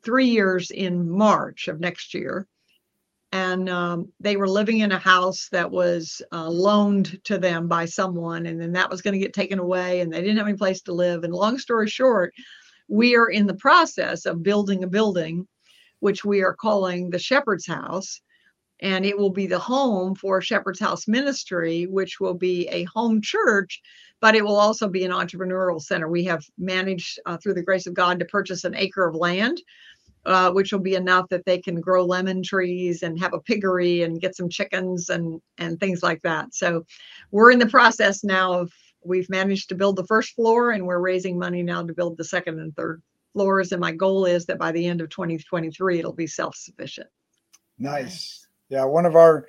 three 0.02 0.28
years 0.28 0.70
in 0.70 1.10
March 1.10 1.68
of 1.68 1.78
next 1.78 2.14
year 2.14 2.46
and 3.32 3.68
um, 3.68 4.10
they 4.20 4.36
were 4.36 4.48
living 4.48 4.80
in 4.80 4.92
a 4.92 4.98
house 4.98 5.48
that 5.52 5.70
was 5.70 6.22
uh, 6.32 6.48
loaned 6.48 7.22
to 7.24 7.38
them 7.38 7.68
by 7.68 7.84
someone 7.84 8.46
and 8.46 8.60
then 8.60 8.72
that 8.72 8.90
was 8.90 9.02
going 9.02 9.12
to 9.12 9.18
get 9.18 9.34
taken 9.34 9.58
away 9.58 10.00
and 10.00 10.12
they 10.12 10.20
didn't 10.20 10.38
have 10.38 10.48
any 10.48 10.56
place 10.56 10.80
to 10.82 10.92
live. 10.92 11.24
And 11.24 11.32
long 11.32 11.58
story 11.58 11.88
short 11.88 12.32
we 12.88 13.14
are 13.14 13.28
in 13.28 13.46
the 13.46 13.54
process 13.54 14.24
of 14.24 14.42
building 14.42 14.82
a 14.82 14.88
building 14.88 15.46
which 16.00 16.24
we 16.24 16.42
are 16.42 16.54
calling 16.54 17.10
the 17.10 17.18
shepherd's 17.18 17.66
house 17.66 18.20
and 18.80 19.04
it 19.04 19.18
will 19.18 19.30
be 19.30 19.46
the 19.46 19.58
home 19.58 20.14
for 20.14 20.40
shepherd's 20.40 20.80
house 20.80 21.06
ministry 21.06 21.86
which 21.86 22.18
will 22.20 22.34
be 22.34 22.66
a 22.68 22.84
home 22.84 23.20
church 23.20 23.82
but 24.20 24.34
it 24.34 24.44
will 24.44 24.56
also 24.56 24.88
be 24.88 25.04
an 25.04 25.12
entrepreneurial 25.12 25.80
center. 25.80 26.08
We 26.08 26.24
have 26.24 26.44
managed 26.58 27.20
uh, 27.24 27.36
through 27.36 27.54
the 27.54 27.62
grace 27.62 27.86
of 27.86 27.94
god 27.94 28.18
to 28.18 28.24
purchase 28.24 28.64
an 28.64 28.74
acre 28.74 29.06
of 29.06 29.14
land 29.14 29.60
uh, 30.28 30.50
which 30.50 30.72
will 30.72 30.78
be 30.78 30.94
enough 30.94 31.26
that 31.30 31.46
they 31.46 31.58
can 31.58 31.80
grow 31.80 32.04
lemon 32.04 32.42
trees 32.42 33.02
and 33.02 33.18
have 33.18 33.32
a 33.32 33.40
piggery 33.40 34.02
and 34.02 34.20
get 34.20 34.36
some 34.36 34.48
chickens 34.48 35.08
and 35.08 35.40
and 35.56 35.80
things 35.80 36.02
like 36.02 36.20
that. 36.20 36.54
So 36.54 36.84
we're 37.30 37.50
in 37.50 37.58
the 37.58 37.66
process 37.66 38.22
now 38.22 38.52
of 38.52 38.70
we've 39.02 39.30
managed 39.30 39.70
to 39.70 39.74
build 39.74 39.96
the 39.96 40.04
first 40.04 40.34
floor 40.34 40.72
and 40.72 40.86
we're 40.86 40.98
raising 40.98 41.38
money 41.38 41.62
now 41.62 41.82
to 41.82 41.94
build 41.94 42.18
the 42.18 42.24
second 42.24 42.60
and 42.60 42.76
third 42.76 43.02
floors. 43.32 43.72
And 43.72 43.80
my 43.80 43.92
goal 43.92 44.26
is 44.26 44.44
that 44.46 44.58
by 44.58 44.70
the 44.70 44.86
end 44.86 45.00
of 45.00 45.08
2023 45.08 45.98
it'll 45.98 46.12
be 46.12 46.26
self-sufficient. 46.26 47.08
Nice. 47.78 48.46
Yeah, 48.68 48.84
one 48.84 49.06
of 49.06 49.16
our 49.16 49.48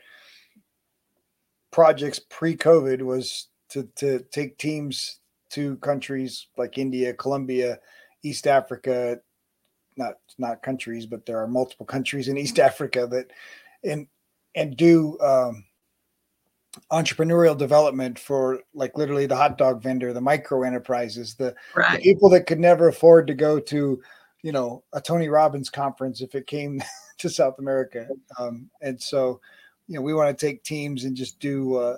projects 1.72 2.22
pre-COVID 2.30 3.02
was 3.02 3.50
to 3.72 3.84
to 3.98 4.20
take 4.32 4.58
teams 4.58 5.20
to 5.50 5.76
countries 5.78 6.48
like 6.58 6.78
India, 6.78 7.14
Colombia, 7.14 7.80
East 8.24 8.48
Africa, 8.48 9.20
not 10.00 10.16
not 10.40 10.64
countries, 10.64 11.06
but 11.06 11.26
there 11.26 11.38
are 11.38 11.48
multiple 11.48 11.86
countries 11.96 12.28
in 12.28 12.38
East 12.38 12.58
Africa 12.58 13.06
that 13.12 13.32
and 13.84 14.08
and 14.56 14.76
do 14.76 15.20
um, 15.20 15.64
entrepreneurial 16.92 17.58
development 17.58 18.18
for 18.18 18.62
like 18.74 18.98
literally 18.98 19.26
the 19.26 19.36
hot 19.36 19.58
dog 19.58 19.82
vendor, 19.82 20.14
the 20.14 20.22
micro 20.22 20.64
enterprises, 20.64 21.36
the, 21.36 21.56
right. 21.76 21.98
the 21.98 22.04
people 22.04 22.30
that 22.30 22.48
could 22.48 22.60
never 22.60 22.88
afford 22.88 23.28
to 23.28 23.34
go 23.34 23.60
to, 23.60 24.02
you 24.44 24.52
know, 24.52 24.84
a 24.94 25.02
Tony 25.02 25.30
Robbins 25.30 25.70
conference 25.70 26.22
if 26.22 26.36
it 26.36 26.48
came 26.48 26.82
to 27.18 27.30
South 27.30 27.60
America. 27.60 28.08
Um, 28.40 28.70
and 28.82 29.02
so, 29.02 29.40
you 29.88 29.96
know, 29.96 30.02
we 30.02 30.14
want 30.14 30.36
to 30.36 30.46
take 30.46 30.64
teams 30.64 31.04
and 31.04 31.16
just 31.16 31.40
do 31.40 31.76
uh, 31.76 31.98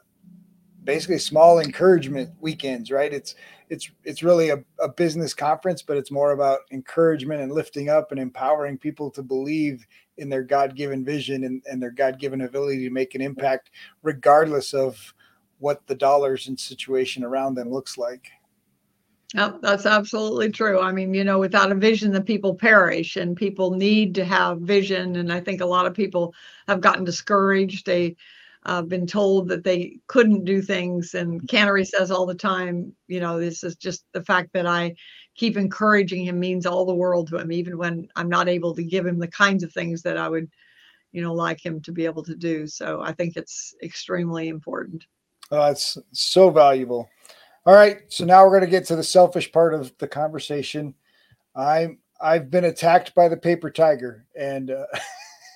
basically 0.84 1.20
small 1.20 1.60
encouragement 1.60 2.32
weekends, 2.40 2.92
right? 2.92 3.14
It's 3.14 3.36
it's 3.70 3.90
it's 4.04 4.24
really 4.24 4.50
a, 4.50 4.64
a 4.80 4.90
business 4.90 5.34
conference, 5.34 5.82
but 5.82 5.98
it's 5.98 6.12
more 6.12 6.32
about 6.32 6.60
encouragement 6.72 7.42
and 7.42 7.52
lifting 7.52 7.90
up 7.90 8.12
and 8.12 8.20
empowering 8.20 8.78
people 8.78 9.10
to 9.12 9.24
believe 9.24 9.86
in 10.18 10.30
their 10.30 10.44
God-given 10.44 11.06
vision 11.06 11.46
and, 11.46 11.64
and 11.70 11.82
their 11.82 11.92
God-given 11.92 12.42
ability 12.42 12.84
to 12.84 12.94
make 12.94 13.16
an 13.16 13.22
impact, 13.22 13.72
regardless 14.04 14.74
of 14.74 15.14
what 15.60 15.86
the 15.88 15.96
dollars 15.96 16.48
and 16.48 16.60
situation 16.60 17.24
around 17.24 17.56
them 17.56 17.70
looks 17.70 17.98
like. 17.98 18.30
Yep, 19.34 19.60
that's 19.62 19.86
absolutely 19.86 20.52
true. 20.52 20.82
I 20.82 20.92
mean, 20.92 21.14
you 21.14 21.24
know, 21.24 21.40
without 21.40 21.72
a 21.72 21.76
vision, 21.76 22.12
the 22.12 22.20
people 22.20 22.54
perish, 22.54 23.16
and 23.16 23.38
people 23.38 23.72
need 23.72 24.14
to 24.16 24.26
have 24.26 24.60
vision. 24.60 25.16
And 25.16 25.32
I 25.32 25.40
think 25.40 25.62
a 25.62 25.66
lot 25.66 25.86
of 25.86 25.94
people 25.94 26.34
have 26.68 26.82
gotten 26.82 27.06
discouraged. 27.06 27.86
They 27.86 28.18
uh, 28.66 28.82
been 28.82 29.08
told 29.08 29.48
that 29.48 29.64
they 29.64 29.98
couldn't 30.08 30.46
do 30.46 30.62
things. 30.62 31.14
And 31.14 31.48
Cannery 31.48 31.86
says 31.86 32.12
all 32.12 32.26
the 32.26 32.36
time, 32.36 32.94
you 33.08 33.20
know, 33.20 33.40
this 33.40 33.64
is 33.64 33.76
just 33.76 34.06
the 34.14 34.24
fact 34.24 34.52
that 34.54 34.68
I 34.68 34.96
keep 35.36 35.58
encouraging 35.58 36.26
him 36.26 36.40
means 36.40 36.66
all 36.66 36.86
the 36.86 36.94
world 36.94 37.28
to 37.30 37.38
him, 37.38 37.52
even 37.52 37.78
when 37.78 38.08
I'm 38.16 38.30
not 38.30 38.48
able 38.48 38.76
to 38.76 38.84
give 38.84 39.06
him 39.06 39.18
the 39.18 39.28
kinds 39.28 39.64
of 39.64 39.74
things 39.74 40.02
that 40.04 40.18
I 40.18 40.30
would, 40.30 40.50
you 41.12 41.22
know, 41.22 41.34
like 41.34 41.64
him 41.66 41.82
to 41.82 41.92
be 41.92 42.06
able 42.06 42.24
to 42.24 42.36
do. 42.36 42.68
So 42.68 43.02
I 43.02 43.14
think 43.14 43.36
it's 43.36 43.74
extremely 43.82 44.50
important. 44.50 45.06
Oh, 45.50 45.70
it's 45.70 45.98
so 46.12 46.50
valuable. 46.50 47.10
All 47.66 47.74
right, 47.74 48.02
so 48.08 48.26
now 48.26 48.44
we're 48.44 48.58
going 48.58 48.62
to 48.62 48.68
get 48.68 48.86
to 48.88 48.96
the 48.96 49.04
selfish 49.04 49.52
part 49.52 49.74
of 49.74 49.96
the 50.00 50.08
conversation. 50.08 50.96
I'm 51.56 52.00
I've 52.20 52.50
been 52.50 52.66
attacked 52.66 53.14
by 53.14 53.28
the 53.28 53.38
paper 53.38 53.70
tiger, 53.70 54.26
and 54.36 54.72
uh, 54.72 54.86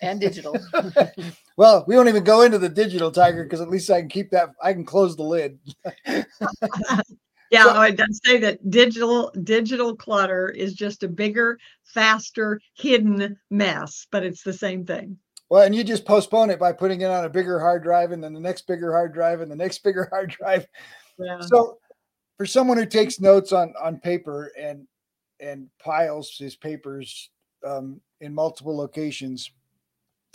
and 0.02 0.20
digital. 0.20 0.56
well, 1.58 1.86
we 1.88 1.96
won't 1.96 2.10
even 2.10 2.24
go 2.24 2.41
into 2.41 2.58
the 2.58 2.70
digital 2.70 3.12
tiger 3.12 3.44
because 3.44 3.62
at 3.62 3.70
least 3.70 3.89
I 3.89 4.02
can 4.02 4.10
keep 4.10 4.32
that. 4.32 4.50
I 4.62 4.74
can 4.74 4.86
close 4.86 5.15
the 5.15 5.24
lid. 5.24 5.58
yeah, 6.06 7.63
so, 7.63 7.70
I 7.70 7.89
would 7.89 8.15
say 8.26 8.38
that 8.39 8.70
digital 8.70 9.32
digital 9.44 9.96
clutter 9.96 10.50
is 10.50 10.74
just 10.74 11.04
a 11.04 11.08
bigger, 11.08 11.58
faster, 11.84 12.60
hidden 12.74 13.38
mess, 13.50 14.06
but 14.12 14.24
it's 14.24 14.44
the 14.44 14.54
same 14.54 14.86
thing. 14.86 15.18
Well, 15.50 15.63
and 15.63 15.76
you 15.76 15.84
just 15.84 16.06
postpone 16.06 16.50
it 16.50 16.60
by 16.60 16.74
putting 16.74 17.02
it 17.02 17.10
on 17.10 17.24
a 17.24 17.30
bigger 17.30 17.60
hard 17.60 17.84
drive, 17.84 18.12
and 18.12 18.24
then 18.24 18.34
the 18.34 18.39
next 18.39 18.68
bigger 18.68 18.91
hard 18.91 19.13
drive, 19.13 19.41
and 19.41 19.52
the 19.52 19.56
next 19.56 19.78
bigger 19.84 20.08
hard 20.12 20.32
drive. 20.32 20.68
Yeah. 21.18 21.39
So, 21.41 21.78
for 22.38 22.46
someone 22.46 22.78
who 22.78 22.86
takes 22.86 23.22
notes 23.22 23.54
on 23.54 23.74
on 23.82 24.00
paper 24.00 24.52
and 24.60 24.88
and 25.39 25.70
piles 25.80 26.36
his 26.38 26.56
papers 26.56 27.30
um, 27.65 28.02
in 28.20 28.34
multiple 28.34 28.76
locations, 28.76 29.52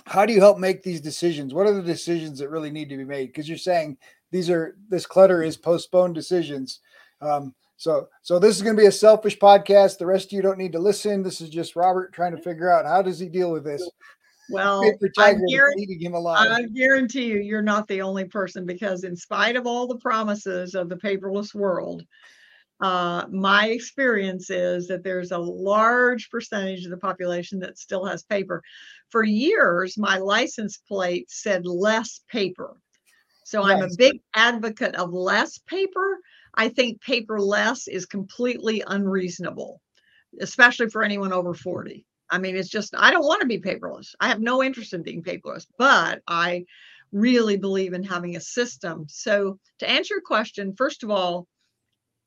how 0.06 0.26
do 0.26 0.32
you 0.32 0.40
help 0.40 0.58
make 0.58 0.82
these 0.82 1.00
decisions? 1.00 1.54
What 1.54 1.66
are 1.66 1.74
the 1.74 1.82
decisions 1.82 2.38
that 2.38 2.50
really 2.50 2.70
need 2.70 2.88
to 2.88 2.96
be 2.96 3.04
made? 3.04 3.26
Because 3.26 3.48
you're 3.48 3.58
saying 3.58 3.96
these 4.30 4.50
are 4.50 4.76
this 4.88 5.06
clutter 5.06 5.42
is 5.42 5.56
postponed 5.56 6.14
decisions. 6.14 6.80
Um, 7.20 7.54
so 7.76 8.08
so 8.22 8.38
this 8.38 8.56
is 8.56 8.62
going 8.62 8.76
to 8.76 8.80
be 8.82 8.88
a 8.88 8.92
selfish 8.92 9.38
podcast. 9.38 9.98
The 9.98 10.06
rest 10.06 10.26
of 10.26 10.32
you 10.32 10.42
don't 10.42 10.58
need 10.58 10.72
to 10.72 10.78
listen. 10.78 11.22
This 11.22 11.40
is 11.40 11.48
just 11.48 11.76
Robert 11.76 12.12
trying 12.12 12.36
to 12.36 12.42
figure 12.42 12.70
out 12.70 12.86
how 12.86 13.02
does 13.02 13.18
he 13.18 13.28
deal 13.28 13.52
with 13.52 13.64
this. 13.64 13.88
Well, 14.50 14.82
I 15.18 15.34
guarantee, 15.48 16.08
I 16.26 16.62
guarantee 16.74 17.26
you, 17.26 17.38
you're 17.38 17.62
not 17.62 17.86
the 17.86 18.02
only 18.02 18.24
person 18.24 18.66
because, 18.66 19.04
in 19.04 19.14
spite 19.14 19.54
of 19.54 19.66
all 19.66 19.86
the 19.86 19.98
promises 19.98 20.74
of 20.74 20.88
the 20.88 20.96
paperless 20.96 21.54
world, 21.54 22.04
uh, 22.80 23.26
my 23.30 23.68
experience 23.68 24.50
is 24.50 24.88
that 24.88 25.04
there's 25.04 25.32
a 25.32 25.38
large 25.38 26.30
percentage 26.30 26.84
of 26.84 26.90
the 26.90 26.96
population 26.96 27.58
that 27.60 27.78
still 27.78 28.04
has 28.04 28.22
paper. 28.24 28.62
For 29.10 29.24
years, 29.24 29.98
my 29.98 30.18
license 30.18 30.78
plate 30.88 31.30
said 31.30 31.66
less 31.66 32.20
paper. 32.28 32.76
So 33.44 33.66
yes. 33.66 33.76
I'm 33.76 33.82
a 33.82 33.96
big 33.96 34.20
advocate 34.34 34.94
of 34.94 35.12
less 35.12 35.58
paper. 35.58 36.18
I 36.54 36.68
think 36.68 37.00
paper 37.00 37.40
less 37.40 37.88
is 37.88 38.06
completely 38.06 38.82
unreasonable, 38.86 39.80
especially 40.40 40.88
for 40.88 41.02
anyone 41.02 41.32
over 41.32 41.54
40. 41.54 42.06
I 42.30 42.38
mean, 42.38 42.56
it's 42.56 42.68
just, 42.68 42.94
I 42.96 43.10
don't 43.10 43.26
want 43.26 43.40
to 43.40 43.48
be 43.48 43.60
paperless. 43.60 44.14
I 44.20 44.28
have 44.28 44.40
no 44.40 44.62
interest 44.62 44.92
in 44.92 45.02
being 45.02 45.22
paperless, 45.22 45.66
but 45.78 46.22
I 46.28 46.64
really 47.10 47.56
believe 47.56 47.92
in 47.92 48.04
having 48.04 48.36
a 48.36 48.40
system. 48.40 49.06
So, 49.08 49.58
to 49.80 49.90
answer 49.90 50.14
your 50.14 50.22
question, 50.22 50.74
first 50.76 51.02
of 51.02 51.10
all, 51.10 51.48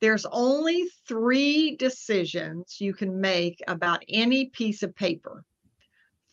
there's 0.02 0.26
only 0.26 0.86
three 1.08 1.78
decisions 1.78 2.82
you 2.82 2.94
can 2.94 3.22
make 3.22 3.62
about 3.68 4.04
any 4.10 4.48
piece 4.48 4.84
of 4.84 4.94
paper 4.94 5.46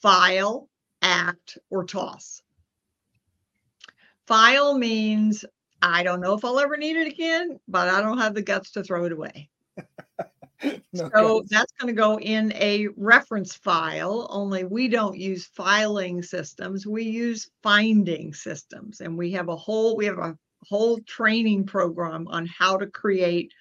file, 0.02 0.68
act, 1.02 1.58
or 1.70 1.84
toss. 1.84 2.42
File 4.26 4.76
means 4.76 5.44
I 5.82 6.02
don't 6.02 6.20
know 6.20 6.34
if 6.34 6.44
I'll 6.44 6.60
ever 6.60 6.76
need 6.76 6.96
it 6.96 7.08
again, 7.08 7.58
but 7.66 7.88
I 7.88 8.00
don't 8.00 8.18
have 8.18 8.34
the 8.34 8.42
guts 8.42 8.72
to 8.72 8.82
throw 8.82 9.04
it 9.04 9.12
away. 9.12 9.48
no 10.92 11.10
so 11.14 11.40
guts. 11.40 11.50
that's 11.50 11.72
going 11.72 11.94
to 11.94 12.00
go 12.00 12.18
in 12.18 12.52
a 12.52 12.88
reference 12.96 13.54
file, 13.54 14.26
only 14.30 14.64
we 14.64 14.88
don't 14.88 15.16
use 15.16 15.46
filing 15.46 16.22
systems. 16.22 16.86
We 16.86 17.04
use 17.04 17.50
finding 17.62 18.34
systems. 18.34 19.00
And 19.00 19.16
we 19.16 19.32
have 19.32 19.48
a 19.48 19.56
whole, 19.56 19.96
we 19.96 20.06
have 20.06 20.18
a 20.18 20.36
whole 20.68 20.98
training 21.00 21.64
program 21.64 22.28
on 22.28 22.46
how 22.46 22.76
to 22.76 22.86
create 22.86 23.52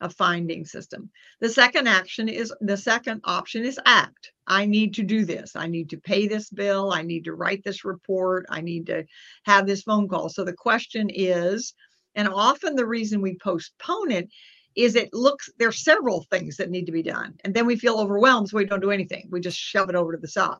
a 0.00 0.08
finding 0.08 0.64
system. 0.64 1.10
The 1.40 1.48
second 1.48 1.88
action 1.88 2.28
is 2.28 2.52
the 2.60 2.76
second 2.76 3.20
option 3.24 3.64
is 3.64 3.80
act. 3.84 4.32
I 4.46 4.66
need 4.66 4.94
to 4.94 5.02
do 5.02 5.24
this. 5.24 5.56
I 5.56 5.66
need 5.66 5.90
to 5.90 5.98
pay 5.98 6.28
this 6.28 6.50
bill. 6.50 6.92
I 6.92 7.02
need 7.02 7.24
to 7.24 7.34
write 7.34 7.64
this 7.64 7.84
report. 7.84 8.46
I 8.48 8.60
need 8.60 8.86
to 8.86 9.04
have 9.44 9.66
this 9.66 9.82
phone 9.82 10.08
call. 10.08 10.28
So 10.28 10.44
the 10.44 10.52
question 10.52 11.10
is, 11.12 11.74
and 12.14 12.28
often 12.28 12.74
the 12.74 12.86
reason 12.86 13.20
we 13.20 13.38
postpone 13.38 14.10
it 14.10 14.28
is 14.74 14.94
it 14.94 15.12
looks 15.12 15.50
there's 15.58 15.82
several 15.82 16.24
things 16.30 16.56
that 16.56 16.70
need 16.70 16.86
to 16.86 16.92
be 16.92 17.02
done. 17.02 17.34
And 17.44 17.52
then 17.52 17.66
we 17.66 17.76
feel 17.76 17.98
overwhelmed, 17.98 18.48
so 18.48 18.56
we 18.56 18.64
don't 18.64 18.80
do 18.80 18.92
anything. 18.92 19.28
We 19.30 19.40
just 19.40 19.58
shove 19.58 19.88
it 19.88 19.96
over 19.96 20.12
to 20.12 20.18
the 20.18 20.28
side. 20.28 20.58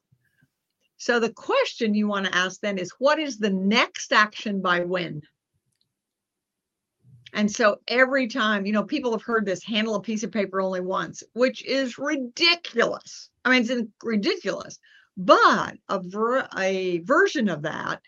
So 0.97 1.21
the 1.21 1.33
question 1.33 1.95
you 1.95 2.09
want 2.09 2.27
to 2.27 2.35
ask 2.35 2.61
then 2.61 2.77
is 2.77 2.93
what 2.99 3.21
is 3.21 3.39
the 3.39 3.51
next 3.51 4.13
action 4.13 4.61
by 4.61 4.81
when? 4.81 5.23
And 7.33 7.51
so 7.51 7.81
every 7.89 8.27
time, 8.27 8.65
you 8.65 8.73
know, 8.73 8.85
people 8.85 9.13
have 9.13 9.23
heard 9.23 9.45
this 9.45 9.63
handle 9.63 9.95
a 9.95 10.01
piece 10.01 10.23
of 10.23 10.33
paper 10.33 10.61
only 10.61 10.81
once, 10.81 11.23
which 11.35 11.65
is 11.65 11.99
ridiculous. 11.99 13.31
I 13.45 13.51
mean, 13.51 13.63
it's 13.63 13.91
ridiculous. 14.03 14.79
But 15.17 15.75
a, 15.89 16.01
ver- 16.01 16.49
a 16.57 17.01
version 17.01 17.49
of 17.49 17.63
that 17.63 18.01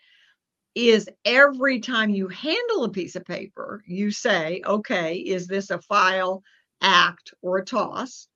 is 0.73 1.09
every 1.25 1.79
time 1.81 2.09
you 2.09 2.29
handle 2.29 2.85
a 2.85 2.89
piece 2.89 3.15
of 3.15 3.25
paper, 3.25 3.83
you 3.85 4.11
say, 4.11 4.61
okay, 4.65 5.15
is 5.17 5.47
this 5.47 5.69
a 5.69 5.81
file, 5.81 6.43
act, 6.81 7.33
or 7.41 7.57
a 7.57 7.65
toss? 7.65 8.27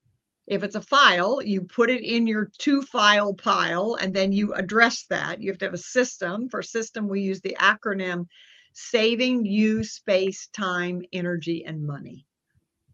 If 0.48 0.63
it's 0.63 0.76
a 0.76 0.82
file, 0.82 1.41
you 1.41 1.62
put 1.62 1.89
it 1.89 2.04
in 2.04 2.28
your 2.28 2.52
two 2.60 2.82
file 2.84 3.34
pile 3.34 3.98
and 4.00 4.13
then 4.13 4.32
you 4.32 4.54
address 4.54 5.06
that. 5.10 5.41
You 5.41 5.50
have 5.50 5.58
to 5.60 5.65
have 5.65 5.74
a 5.74 5.80
system. 5.80 6.50
For 6.50 6.62
system, 6.62 7.08
we 7.08 7.21
use 7.21 7.41
the 7.41 7.58
acronym 7.60 8.28
saving 8.75 9.45
you 9.45 9.83
space, 9.83 10.47
time, 10.47 11.01
energy, 11.13 11.65
and 11.65 11.85
money. 11.85 12.25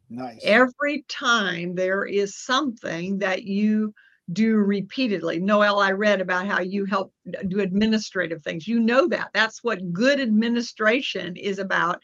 Nice. 0.10 0.42
Every 0.44 1.04
time 1.10 1.76
there 1.76 2.06
is 2.06 2.38
something 2.38 3.18
that 3.20 3.44
you 3.44 3.94
do 4.32 4.56
repeatedly. 4.56 5.40
Noelle, 5.40 5.80
I 5.80 5.92
read 5.92 6.22
about 6.22 6.46
how 6.46 6.62
you 6.62 6.86
help 6.86 7.14
do 7.48 7.60
administrative 7.60 8.44
things. 8.44 8.68
You 8.68 8.80
know 8.80 9.08
that. 9.08 9.32
That's 9.34 9.64
what 9.64 9.92
good 9.92 10.20
administration 10.20 11.36
is 11.36 11.60
about 11.60 12.02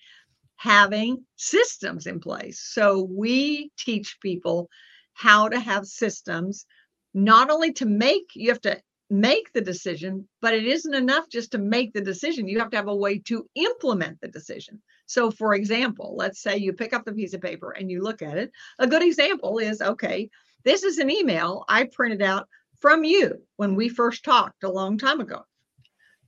having 0.58 1.24
systems 1.36 2.08
in 2.08 2.20
place. 2.20 2.60
So 2.60 3.04
we 3.04 3.72
teach 3.78 4.18
people 4.22 4.70
how 5.14 5.48
to 5.50 5.60
have 5.60 5.86
systems, 5.86 6.66
not 7.14 7.50
only 7.50 7.72
to 7.74 7.86
make, 7.86 8.26
you 8.34 8.50
have 8.50 8.62
to 8.62 8.82
make 9.10 9.54
the 9.54 9.62
decision, 9.62 10.28
but 10.42 10.54
it 10.54 10.66
isn't 10.66 10.94
enough 10.94 11.30
just 11.30 11.52
to 11.52 11.58
make 11.58 11.94
the 11.94 12.02
decision. 12.02 12.48
You 12.48 12.60
have 12.60 12.70
to 12.72 12.78
have 12.78 12.88
a 12.88 12.96
way 12.96 13.20
to 13.20 13.48
implement 13.56 14.20
the 14.20 14.28
decision. 14.28 14.82
So, 15.06 15.32
for 15.32 15.54
example, 15.54 16.16
let's 16.18 16.42
say 16.42 16.58
you 16.58 16.74
pick 16.74 16.94
up 16.94 17.06
the 17.06 17.14
piece 17.14 17.34
of 17.34 17.42
paper 17.42 17.72
and 17.72 17.90
you 17.90 18.02
look 18.02 18.22
at 18.22 18.38
it. 18.38 18.52
A 18.80 18.88
good 18.88 19.04
example 19.04 19.60
is 19.60 19.82
okay, 19.82 20.30
this 20.64 20.84
is 20.84 20.98
an 20.98 21.10
email 21.10 21.64
I 21.70 21.86
printed 21.86 22.22
out 22.22 22.48
from 22.82 23.04
you 23.04 23.42
when 23.56 23.76
we 23.76 23.90
first 23.90 24.26
talked 24.26 24.64
a 24.64 24.72
long 24.72 24.98
time 24.98 25.22
ago. 25.22 25.44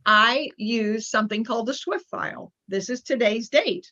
I 0.06 0.50
use 0.58 1.10
something 1.10 1.44
called 1.44 1.66
the 1.66 1.74
Swift 1.74 2.10
file. 2.10 2.54
This 2.68 2.90
is 2.90 3.02
today's 3.02 3.50
date. 3.50 3.92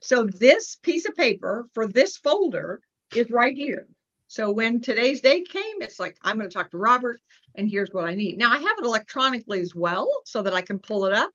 So, 0.00 0.24
this 0.24 0.76
piece 0.82 1.08
of 1.08 1.14
paper 1.14 1.68
for 1.74 1.86
this 1.86 2.16
folder 2.16 2.80
is 3.14 3.30
right 3.30 3.56
here. 3.56 3.86
So 4.30 4.48
when 4.52 4.80
today's 4.80 5.20
day 5.20 5.42
came, 5.42 5.82
it's 5.82 5.98
like, 5.98 6.16
I'm 6.22 6.36
going 6.36 6.48
to 6.48 6.54
talk 6.54 6.70
to 6.70 6.78
Robert 6.78 7.20
and 7.56 7.68
here's 7.68 7.90
what 7.90 8.04
I 8.04 8.14
need. 8.14 8.38
Now 8.38 8.52
I 8.52 8.58
have 8.58 8.78
it 8.78 8.84
electronically 8.84 9.58
as 9.58 9.74
well 9.74 10.08
so 10.24 10.40
that 10.42 10.54
I 10.54 10.60
can 10.60 10.78
pull 10.78 11.04
it 11.06 11.12
up, 11.12 11.32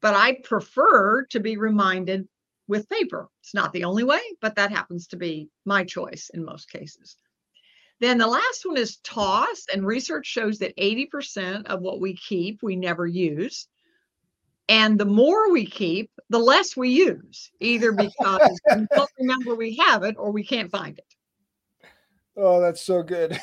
but 0.00 0.14
I 0.14 0.38
prefer 0.44 1.24
to 1.30 1.40
be 1.40 1.56
reminded 1.56 2.28
with 2.68 2.88
paper. 2.88 3.28
It's 3.40 3.54
not 3.54 3.72
the 3.72 3.82
only 3.82 4.04
way, 4.04 4.20
but 4.40 4.54
that 4.54 4.70
happens 4.70 5.08
to 5.08 5.16
be 5.16 5.48
my 5.64 5.82
choice 5.82 6.30
in 6.32 6.44
most 6.44 6.70
cases. 6.70 7.16
Then 7.98 8.18
the 8.18 8.28
last 8.28 8.64
one 8.64 8.76
is 8.76 8.98
toss, 8.98 9.64
and 9.72 9.84
research 9.84 10.26
shows 10.28 10.60
that 10.60 10.76
80% 10.76 11.66
of 11.66 11.80
what 11.80 12.00
we 12.00 12.14
keep, 12.14 12.62
we 12.62 12.76
never 12.76 13.04
use. 13.04 13.66
And 14.68 14.96
the 14.96 15.06
more 15.06 15.50
we 15.50 15.66
keep, 15.66 16.08
the 16.30 16.38
less 16.38 16.76
we 16.76 16.90
use, 16.90 17.50
either 17.58 17.90
because 17.90 18.60
we 18.76 18.86
don't 18.94 19.10
remember 19.18 19.56
we 19.56 19.74
have 19.88 20.04
it 20.04 20.14
or 20.16 20.30
we 20.30 20.44
can't 20.44 20.70
find 20.70 20.96
it. 20.98 21.11
Oh, 22.36 22.60
that's 22.60 22.80
so 22.80 23.02
good. 23.02 23.38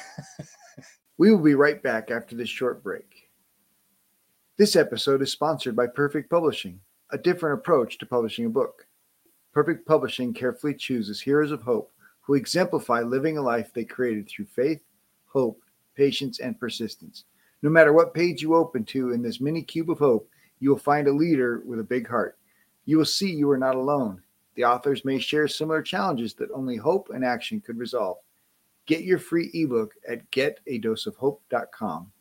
we 1.17 1.32
will 1.32 1.43
be 1.43 1.54
right 1.54 1.82
back 1.82 2.10
after 2.10 2.36
this 2.36 2.49
short 2.49 2.84
break. 2.84 3.30
This 4.58 4.75
episode 4.75 5.21
is 5.21 5.32
sponsored 5.32 5.75
by 5.75 5.88
Perfect 5.88 6.30
Publishing, 6.30 6.80
a 7.12 7.17
different 7.17 7.60
approach 7.60 7.99
to 7.99 8.08
publishing 8.08 8.45
a 8.45 8.49
book. 8.49 8.88
Perfect 9.54 9.88
Publishing 9.88 10.34
carefully 10.34 10.73
chooses 10.73 11.21
heroes 11.21 11.52
of 11.52 11.62
hope 11.62 11.91
who 12.21 12.34
exemplify 12.34 13.02
living 13.02 13.38
a 13.38 13.41
life 13.41 13.71
they 13.73 13.84
created 13.86 14.28
through 14.28 14.45
faith, 14.45 14.82
hope, 15.28 15.62
patience, 15.95 16.39
and 16.39 16.60
persistence. 16.60 17.25
No 17.62 17.69
matter 17.69 17.93
what 17.93 18.13
page 18.13 18.41
you 18.41 18.56
open 18.56 18.86
to 18.86 19.12
in 19.12 19.21
this 19.21 19.39
mini 19.39 19.62
cube 19.62 19.91
of 19.91 19.99
hope, 19.99 20.30
you 20.60 20.69
will 20.69 20.80
find 20.80 21.08
a 21.08 21.13
leader 21.13 21.62
with 21.65 21.80
a 21.80 21.84
big 21.84 22.08
heart. 22.08 22.38
You 22.86 22.97
will 22.97 23.06
see 23.06 23.30
you 23.30 23.49
are 23.52 23.58
not 23.58 23.75
alone. 23.75 24.23
The 24.56 24.65
authors 24.65 25.06
may 25.06 25.19
share 25.19 25.47
similar 25.47 25.84
challenges 25.84 26.34
that 26.36 26.52
only 26.52 26.75
hope 26.75 27.10
and 27.13 27.23
action 27.23 27.62
could 27.62 27.78
resolve. 27.78 28.17
Get 28.89 29.04
your 29.04 29.19
free 29.19 29.52
ebook 29.54 29.93
at 30.10 30.32
getadoseofhope.com. 30.32 32.12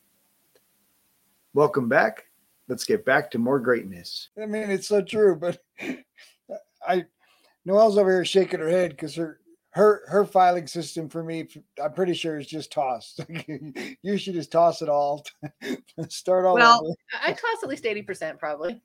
Welcome 1.54 1.88
back. 1.88 2.26
Let's 2.68 2.84
get 2.84 3.06
back 3.06 3.30
to 3.30 3.38
more 3.38 3.58
greatness. 3.58 4.28
I 4.40 4.44
mean, 4.44 4.70
it's 4.70 4.86
so 4.86 5.00
true, 5.00 5.34
but 5.34 5.64
I 6.86 7.06
Noelle's 7.64 7.96
over 7.96 8.10
here 8.10 8.24
shaking 8.26 8.60
her 8.60 8.68
head 8.68 8.90
because 8.90 9.14
her 9.14 9.40
her 9.70 10.02
her 10.08 10.26
filing 10.26 10.66
system 10.66 11.08
for 11.08 11.24
me, 11.24 11.48
I'm 11.82 11.94
pretty 11.94 12.12
sure 12.12 12.38
is 12.38 12.46
just 12.46 12.70
tossed. 12.70 13.24
you 14.02 14.18
should 14.18 14.34
just 14.34 14.52
toss 14.52 14.82
it 14.82 14.90
all. 14.90 15.24
Start 16.10 16.44
all 16.44 16.56
well, 16.56 16.84
over. 16.84 16.94
I 17.24 17.32
toss 17.32 17.62
at 17.62 17.70
least 17.70 17.84
80% 17.84 18.38
probably. 18.38 18.82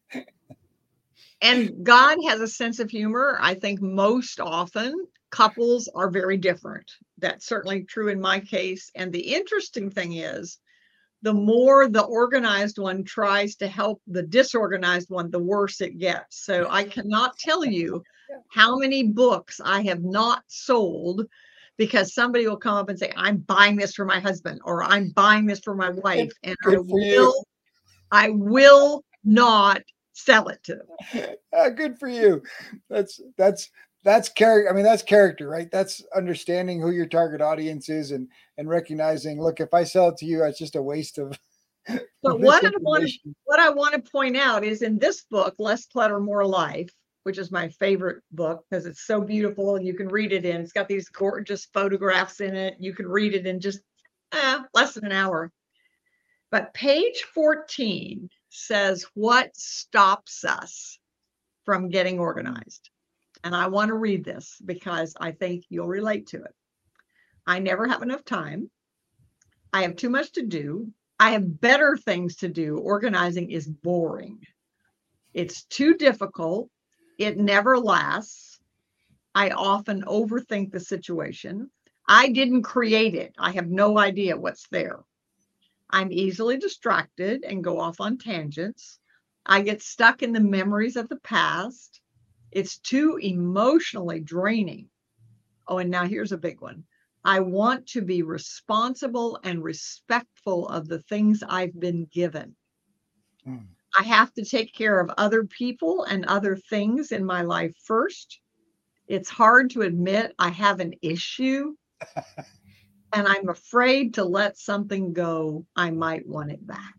And 1.41 1.83
God 1.83 2.17
has 2.27 2.39
a 2.41 2.47
sense 2.47 2.79
of 2.79 2.89
humor. 2.89 3.37
I 3.41 3.53
think 3.53 3.81
most 3.81 4.39
often 4.39 4.95
couples 5.31 5.89
are 5.95 6.09
very 6.09 6.37
different. 6.37 6.91
That's 7.17 7.47
certainly 7.47 7.83
true 7.83 8.09
in 8.09 8.21
my 8.21 8.39
case. 8.39 8.91
And 8.95 9.11
the 9.11 9.33
interesting 9.33 9.89
thing 9.89 10.13
is, 10.13 10.59
the 11.23 11.33
more 11.33 11.87
the 11.87 12.03
organized 12.03 12.77
one 12.77 13.03
tries 13.03 13.55
to 13.55 13.67
help 13.67 14.01
the 14.07 14.21
disorganized 14.23 15.09
one, 15.09 15.31
the 15.31 15.39
worse 15.39 15.79
it 15.81 15.97
gets. 15.97 16.45
So 16.45 16.67
I 16.69 16.83
cannot 16.83 17.37
tell 17.37 17.65
you 17.77 18.03
how 18.49 18.77
many 18.77 19.03
books 19.03 19.59
I 19.63 19.81
have 19.83 20.03
not 20.03 20.43
sold 20.47 21.25
because 21.77 22.13
somebody 22.13 22.47
will 22.47 22.57
come 22.57 22.75
up 22.75 22.89
and 22.89 22.99
say, 22.99 23.11
I'm 23.15 23.37
buying 23.37 23.75
this 23.75 23.95
for 23.95 24.05
my 24.05 24.19
husband 24.19 24.61
or 24.63 24.83
I'm 24.83 25.09
buying 25.09 25.45
this 25.45 25.59
for 25.59 25.75
my 25.75 25.89
wife. 25.89 26.31
And 26.43 26.55
I 26.65 26.77
will, 26.77 27.45
I 28.11 28.29
will 28.29 29.03
not 29.23 29.81
sell 30.13 30.47
it 30.47 30.63
to 30.63 30.75
them. 30.75 31.35
Uh, 31.55 31.69
good 31.69 31.99
for 31.99 32.07
you. 32.07 32.41
That's 32.89 33.21
that's 33.37 33.69
that's 34.03 34.27
character. 34.27 34.71
I 34.71 34.73
mean, 34.73 34.83
that's 34.83 35.03
character, 35.03 35.47
right? 35.47 35.69
That's 35.71 36.03
understanding 36.15 36.81
who 36.81 36.89
your 36.89 37.05
target 37.05 37.41
audience 37.41 37.89
is 37.89 38.09
and 38.09 38.27
and 38.57 38.67
recognizing. 38.67 39.39
Look, 39.39 39.59
if 39.59 39.71
I 39.71 39.83
sell 39.83 40.09
it 40.09 40.17
to 40.17 40.25
you, 40.25 40.43
it's 40.43 40.57
just 40.57 40.75
a 40.75 40.81
waste 40.81 41.17
of. 41.17 41.37
But 42.23 42.39
what 42.39 42.63
I 42.63 42.71
want 42.79 43.05
to 43.05 43.35
what 43.43 43.59
I 43.59 43.69
want 43.69 43.93
to 43.93 44.11
point 44.11 44.37
out 44.37 44.63
is 44.63 44.81
in 44.81 44.97
this 44.97 45.23
book, 45.29 45.55
Less 45.59 45.85
Clutter, 45.85 46.21
More 46.21 46.47
Life, 46.47 46.89
which 47.23 47.37
is 47.37 47.51
my 47.51 47.67
favorite 47.67 48.23
book 48.31 48.63
because 48.69 48.85
it's 48.85 49.05
so 49.05 49.19
beautiful 49.19 49.75
and 49.75 49.85
you 49.85 49.93
can 49.93 50.07
read 50.07 50.31
it 50.31 50.45
in. 50.45 50.61
It's 50.61 50.71
got 50.71 50.87
these 50.87 51.09
gorgeous 51.09 51.65
photographs 51.65 52.39
in 52.39 52.55
it. 52.55 52.77
You 52.79 52.93
can 52.93 53.07
read 53.07 53.33
it 53.33 53.45
in 53.45 53.59
just 53.59 53.81
eh, 54.31 54.59
less 54.73 54.93
than 54.93 55.05
an 55.05 55.11
hour. 55.11 55.51
But 56.51 56.73
page 56.73 57.25
14 57.33 58.29
says 58.53 59.05
what 59.15 59.55
stops 59.55 60.45
us 60.45 60.99
from 61.65 61.89
getting 61.89 62.19
organized. 62.19 62.89
And 63.43 63.55
I 63.55 63.67
want 63.67 63.89
to 63.89 63.95
read 63.95 64.23
this 64.23 64.61
because 64.63 65.15
I 65.19 65.31
think 65.31 65.65
you'll 65.69 65.87
relate 65.87 66.27
to 66.27 66.37
it. 66.37 66.53
I 67.45 67.59
never 67.59 67.87
have 67.87 68.03
enough 68.03 68.23
time. 68.23 68.69
I 69.73 69.81
have 69.81 69.95
too 69.95 70.09
much 70.09 70.33
to 70.33 70.45
do. 70.45 70.93
I 71.19 71.31
have 71.31 71.59
better 71.59 71.97
things 71.97 72.37
to 72.37 72.47
do. 72.47 72.77
Organizing 72.77 73.49
is 73.49 73.67
boring. 73.67 74.39
It's 75.33 75.63
too 75.63 75.95
difficult. 75.95 76.69
It 77.17 77.37
never 77.37 77.77
lasts. 77.77 78.59
I 79.35 79.49
often 79.49 80.03
overthink 80.03 80.71
the 80.71 80.79
situation. 80.79 81.71
I 82.07 82.29
didn't 82.29 82.63
create 82.63 83.15
it. 83.15 83.33
I 83.37 83.51
have 83.51 83.67
no 83.67 83.97
idea 83.97 84.37
what's 84.37 84.67
there. 84.69 84.99
I'm 85.93 86.11
easily 86.11 86.57
distracted 86.57 87.43
and 87.43 87.63
go 87.63 87.79
off 87.79 88.01
on 88.01 88.17
tangents. 88.17 88.99
I 89.45 89.61
get 89.61 89.83
stuck 89.83 90.23
in 90.23 90.33
the 90.33 90.39
memories 90.39 90.95
of 90.95 91.07
the 91.07 91.19
past. 91.19 92.01
It's 92.51 92.79
too 92.79 93.19
emotionally 93.21 94.19
draining. 94.19 94.89
Oh, 95.67 95.77
and 95.77 95.91
now 95.91 96.05
here's 96.05 96.31
a 96.31 96.37
big 96.37 96.61
one. 96.61 96.83
I 97.23 97.41
want 97.41 97.85
to 97.89 98.01
be 98.01 98.23
responsible 98.23 99.39
and 99.43 99.63
respectful 99.63 100.67
of 100.67 100.87
the 100.87 101.03
things 101.03 101.43
I've 101.47 101.79
been 101.79 102.07
given. 102.11 102.55
Mm. 103.47 103.67
I 103.95 104.01
have 104.01 104.33
to 104.33 104.43
take 104.43 104.73
care 104.73 104.99
of 104.99 105.11
other 105.19 105.43
people 105.43 106.05
and 106.05 106.25
other 106.25 106.55
things 106.55 107.11
in 107.11 107.23
my 107.23 107.43
life 107.43 107.75
first. 107.85 108.39
It's 109.07 109.29
hard 109.29 109.69
to 109.71 109.83
admit 109.83 110.33
I 110.39 110.49
have 110.49 110.79
an 110.79 110.95
issue 111.03 111.75
and 113.13 113.27
I'm 113.27 113.49
afraid 113.49 114.15
to 114.15 114.23
let 114.23 114.57
something 114.57 115.13
go. 115.13 115.65
I 115.75 115.91
might 115.91 116.27
want 116.27 116.51
it 116.51 116.65
back. 116.65 116.95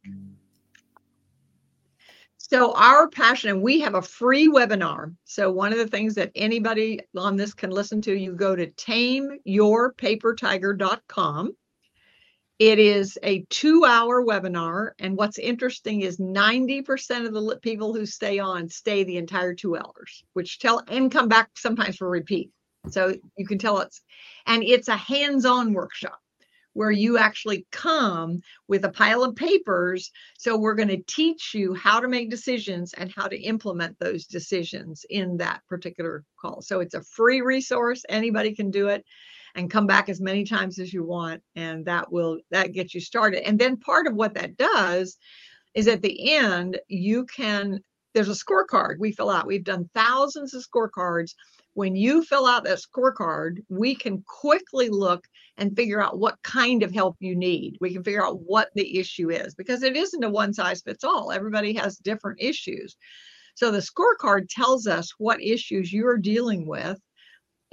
So 2.38 2.74
our 2.74 3.08
passion, 3.08 3.50
and 3.50 3.62
we 3.62 3.80
have 3.80 3.94
a 3.94 4.02
free 4.02 4.48
webinar. 4.48 5.14
So 5.24 5.50
one 5.50 5.72
of 5.72 5.78
the 5.78 5.88
things 5.88 6.14
that 6.16 6.30
anybody 6.34 7.00
on 7.16 7.36
this 7.36 7.54
can 7.54 7.70
listen 7.70 8.02
to, 8.02 8.14
you 8.14 8.34
go 8.34 8.54
to 8.54 8.66
tameyourpapertiger.com 8.68 11.56
It 12.58 12.78
is 12.78 13.18
a 13.22 13.44
two 13.50 13.84
hour 13.84 14.24
webinar. 14.24 14.92
And 14.98 15.16
what's 15.16 15.38
interesting 15.38 16.02
is 16.02 16.18
90% 16.18 17.26
of 17.26 17.32
the 17.32 17.58
people 17.62 17.94
who 17.94 18.06
stay 18.06 18.38
on 18.38 18.68
stay 18.68 19.04
the 19.04 19.16
entire 19.16 19.54
two 19.54 19.76
hours, 19.76 20.22
which 20.34 20.58
tell 20.58 20.82
and 20.86 21.10
come 21.10 21.28
back 21.28 21.50
sometimes 21.56 21.96
for 21.96 22.08
repeat. 22.08 22.50
So 22.90 23.14
you 23.36 23.46
can 23.46 23.58
tell 23.58 23.80
it's, 23.80 24.00
and 24.46 24.62
it's 24.62 24.88
a 24.88 24.96
hands 24.96 25.44
on 25.44 25.72
workshop 25.72 26.18
where 26.74 26.90
you 26.90 27.16
actually 27.18 27.66
come 27.72 28.40
with 28.68 28.84
a 28.84 28.90
pile 28.90 29.22
of 29.22 29.36
papers. 29.36 30.10
So 30.36 30.58
we're 30.58 30.74
going 30.74 30.88
to 30.88 31.02
teach 31.06 31.54
you 31.54 31.72
how 31.72 32.00
to 32.00 32.08
make 32.08 32.30
decisions 32.30 32.92
and 32.94 33.12
how 33.16 33.28
to 33.28 33.40
implement 33.40 33.98
those 33.98 34.26
decisions 34.26 35.06
in 35.08 35.36
that 35.38 35.62
particular 35.68 36.24
call. 36.38 36.60
So 36.62 36.80
it's 36.80 36.94
a 36.94 37.02
free 37.02 37.40
resource. 37.40 38.04
Anybody 38.08 38.54
can 38.54 38.70
do 38.70 38.88
it 38.88 39.04
and 39.54 39.70
come 39.70 39.86
back 39.86 40.08
as 40.08 40.20
many 40.20 40.44
times 40.44 40.78
as 40.80 40.92
you 40.92 41.04
want 41.04 41.40
and 41.54 41.84
that 41.86 42.10
will 42.10 42.38
that 42.50 42.72
gets 42.72 42.92
you 42.92 43.00
started. 43.00 43.46
And 43.46 43.58
then 43.58 43.76
part 43.76 44.06
of 44.06 44.14
what 44.14 44.34
that 44.34 44.56
does 44.56 45.16
is 45.74 45.88
at 45.88 46.02
the 46.02 46.34
end 46.34 46.78
you 46.88 47.24
can 47.26 47.80
there's 48.14 48.28
a 48.28 48.32
scorecard 48.32 48.96
we 48.98 49.12
fill 49.12 49.30
out. 49.30 49.46
We've 49.46 49.64
done 49.64 49.90
thousands 49.94 50.54
of 50.54 50.64
scorecards 50.64 51.34
when 51.74 51.96
you 51.96 52.22
fill 52.22 52.46
out 52.46 52.64
that 52.64 52.78
scorecard, 52.78 53.58
we 53.68 53.94
can 53.94 54.22
quickly 54.26 54.88
look 54.88 55.26
and 55.56 55.76
figure 55.76 56.00
out 56.00 56.18
what 56.18 56.42
kind 56.42 56.82
of 56.82 56.92
help 56.92 57.16
you 57.20 57.36
need. 57.36 57.76
We 57.80 57.92
can 57.92 58.02
figure 58.02 58.24
out 58.24 58.40
what 58.40 58.70
the 58.74 58.98
issue 58.98 59.30
is 59.30 59.54
because 59.54 59.82
it 59.82 59.96
isn't 59.96 60.24
a 60.24 60.30
one 60.30 60.54
size 60.54 60.82
fits 60.82 61.04
all. 61.04 61.30
Everybody 61.30 61.74
has 61.74 61.96
different 61.98 62.40
issues. 62.40 62.96
So 63.54 63.70
the 63.70 63.78
scorecard 63.78 64.48
tells 64.48 64.86
us 64.86 65.12
what 65.18 65.42
issues 65.42 65.92
you're 65.92 66.18
dealing 66.18 66.66
with. 66.66 66.98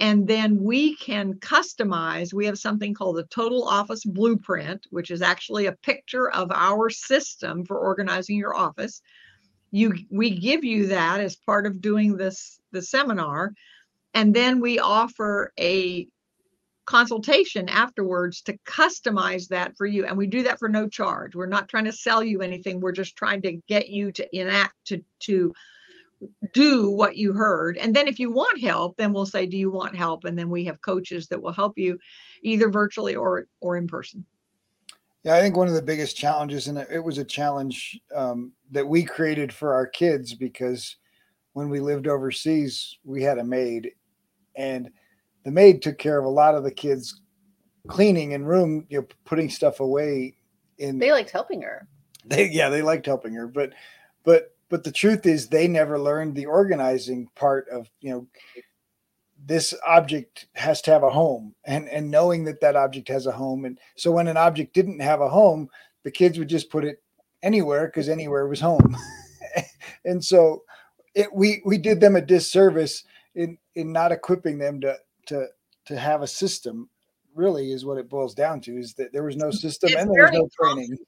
And 0.00 0.26
then 0.26 0.60
we 0.60 0.96
can 0.96 1.34
customize. 1.34 2.32
We 2.32 2.46
have 2.46 2.58
something 2.58 2.92
called 2.92 3.16
the 3.16 3.24
Total 3.24 3.62
Office 3.62 4.04
Blueprint, 4.04 4.86
which 4.90 5.12
is 5.12 5.22
actually 5.22 5.66
a 5.66 5.76
picture 5.76 6.28
of 6.30 6.50
our 6.50 6.90
system 6.90 7.64
for 7.64 7.78
organizing 7.78 8.36
your 8.36 8.54
office. 8.54 9.00
You, 9.70 9.94
we 10.10 10.38
give 10.38 10.64
you 10.64 10.88
that 10.88 11.20
as 11.20 11.36
part 11.36 11.66
of 11.66 11.80
doing 11.80 12.16
this 12.16 12.60
the 12.72 12.82
seminar 12.82 13.52
and 14.14 14.34
then 14.34 14.60
we 14.60 14.78
offer 14.78 15.52
a 15.58 16.06
consultation 16.84 17.68
afterwards 17.68 18.42
to 18.42 18.58
customize 18.66 19.48
that 19.48 19.76
for 19.76 19.86
you. 19.86 20.04
And 20.04 20.16
we 20.16 20.26
do 20.26 20.42
that 20.42 20.58
for 20.58 20.68
no 20.68 20.88
charge. 20.88 21.34
We're 21.34 21.46
not 21.46 21.68
trying 21.68 21.84
to 21.84 21.92
sell 21.92 22.22
you 22.22 22.42
anything. 22.42 22.80
We're 22.80 22.92
just 22.92 23.16
trying 23.16 23.42
to 23.42 23.52
get 23.68 23.88
you 23.88 24.12
to 24.12 24.36
enact 24.36 24.74
to 24.86 25.02
to 25.20 25.52
do 26.52 26.90
what 26.90 27.16
you 27.16 27.32
heard. 27.32 27.76
And 27.78 27.94
then 27.94 28.06
if 28.06 28.18
you 28.18 28.30
want 28.30 28.60
help, 28.60 28.96
then 28.96 29.12
we'll 29.12 29.26
say, 29.26 29.46
do 29.46 29.56
you 29.56 29.70
want 29.70 29.96
help? 29.96 30.24
And 30.24 30.38
then 30.38 30.50
we 30.50 30.64
have 30.66 30.80
coaches 30.80 31.26
that 31.28 31.42
will 31.42 31.52
help 31.52 31.78
you 31.78 31.98
either 32.42 32.68
virtually 32.68 33.14
or 33.14 33.46
or 33.60 33.76
in 33.76 33.86
person. 33.86 34.24
Yeah, 35.24 35.36
I 35.36 35.40
think 35.40 35.56
one 35.56 35.68
of 35.68 35.74
the 35.74 35.82
biggest 35.82 36.16
challenges, 36.16 36.66
and 36.66 36.78
it 36.78 37.02
was 37.02 37.18
a 37.18 37.24
challenge 37.24 38.00
um, 38.12 38.52
that 38.72 38.88
we 38.88 39.04
created 39.04 39.52
for 39.52 39.72
our 39.72 39.86
kids 39.86 40.34
because 40.34 40.96
when 41.52 41.68
we 41.68 41.78
lived 41.78 42.08
overseas, 42.08 42.98
we 43.04 43.22
had 43.22 43.38
a 43.38 43.44
maid 43.44 43.92
and 44.56 44.90
the 45.44 45.50
maid 45.50 45.82
took 45.82 45.98
care 45.98 46.18
of 46.18 46.24
a 46.24 46.30
lot 46.30 46.54
of 46.54 46.64
the 46.64 46.70
kids 46.70 47.20
cleaning 47.88 48.34
and 48.34 48.48
room, 48.48 48.86
you 48.88 49.00
know, 49.00 49.06
putting 49.24 49.50
stuff 49.50 49.80
away. 49.80 50.34
In 50.78 50.98
they 50.98 51.12
liked 51.12 51.30
helping 51.30 51.62
her. 51.62 51.88
They 52.24 52.48
yeah, 52.48 52.68
they 52.68 52.82
liked 52.82 53.06
helping 53.06 53.34
her, 53.34 53.46
but 53.46 53.72
but 54.24 54.54
but 54.68 54.84
the 54.84 54.92
truth 54.92 55.26
is 55.26 55.48
they 55.48 55.68
never 55.68 55.98
learned 55.98 56.34
the 56.34 56.46
organizing 56.46 57.28
part 57.34 57.68
of 57.68 57.90
you 58.00 58.10
know 58.10 58.26
this 59.44 59.74
object 59.86 60.46
has 60.54 60.80
to 60.82 60.90
have 60.90 61.02
a 61.02 61.10
home 61.10 61.54
and 61.64 61.88
and 61.88 62.10
knowing 62.10 62.44
that 62.44 62.60
that 62.60 62.76
object 62.76 63.08
has 63.08 63.26
a 63.26 63.32
home 63.32 63.64
and 63.64 63.78
so 63.96 64.12
when 64.12 64.28
an 64.28 64.36
object 64.36 64.72
didn't 64.72 65.00
have 65.00 65.20
a 65.20 65.28
home 65.28 65.68
the 66.04 66.10
kids 66.10 66.38
would 66.38 66.48
just 66.48 66.70
put 66.70 66.84
it 66.84 67.02
anywhere 67.42 67.86
because 67.86 68.08
anywhere 68.08 68.46
was 68.46 68.60
home 68.60 68.96
and 70.04 70.24
so 70.24 70.62
it 71.14 71.32
we 71.34 71.60
we 71.66 71.76
did 71.76 72.00
them 72.00 72.16
a 72.16 72.20
disservice 72.20 73.04
in 73.34 73.58
in 73.74 73.92
not 73.92 74.12
equipping 74.12 74.58
them 74.58 74.80
to 74.80 74.96
to 75.26 75.46
to 75.86 75.98
have 75.98 76.22
a 76.22 76.26
system 76.26 76.88
really 77.34 77.72
is 77.72 77.84
what 77.84 77.98
it 77.98 78.08
boils 78.08 78.34
down 78.34 78.60
to 78.60 78.78
is 78.78 78.94
that 78.94 79.12
there 79.12 79.24
was 79.24 79.36
no 79.36 79.50
system 79.50 79.90
it's 79.90 80.00
and 80.00 80.10
there 80.14 80.24
was 80.24 80.32
no 80.32 80.48
training. 80.60 80.88
Common. 80.88 80.98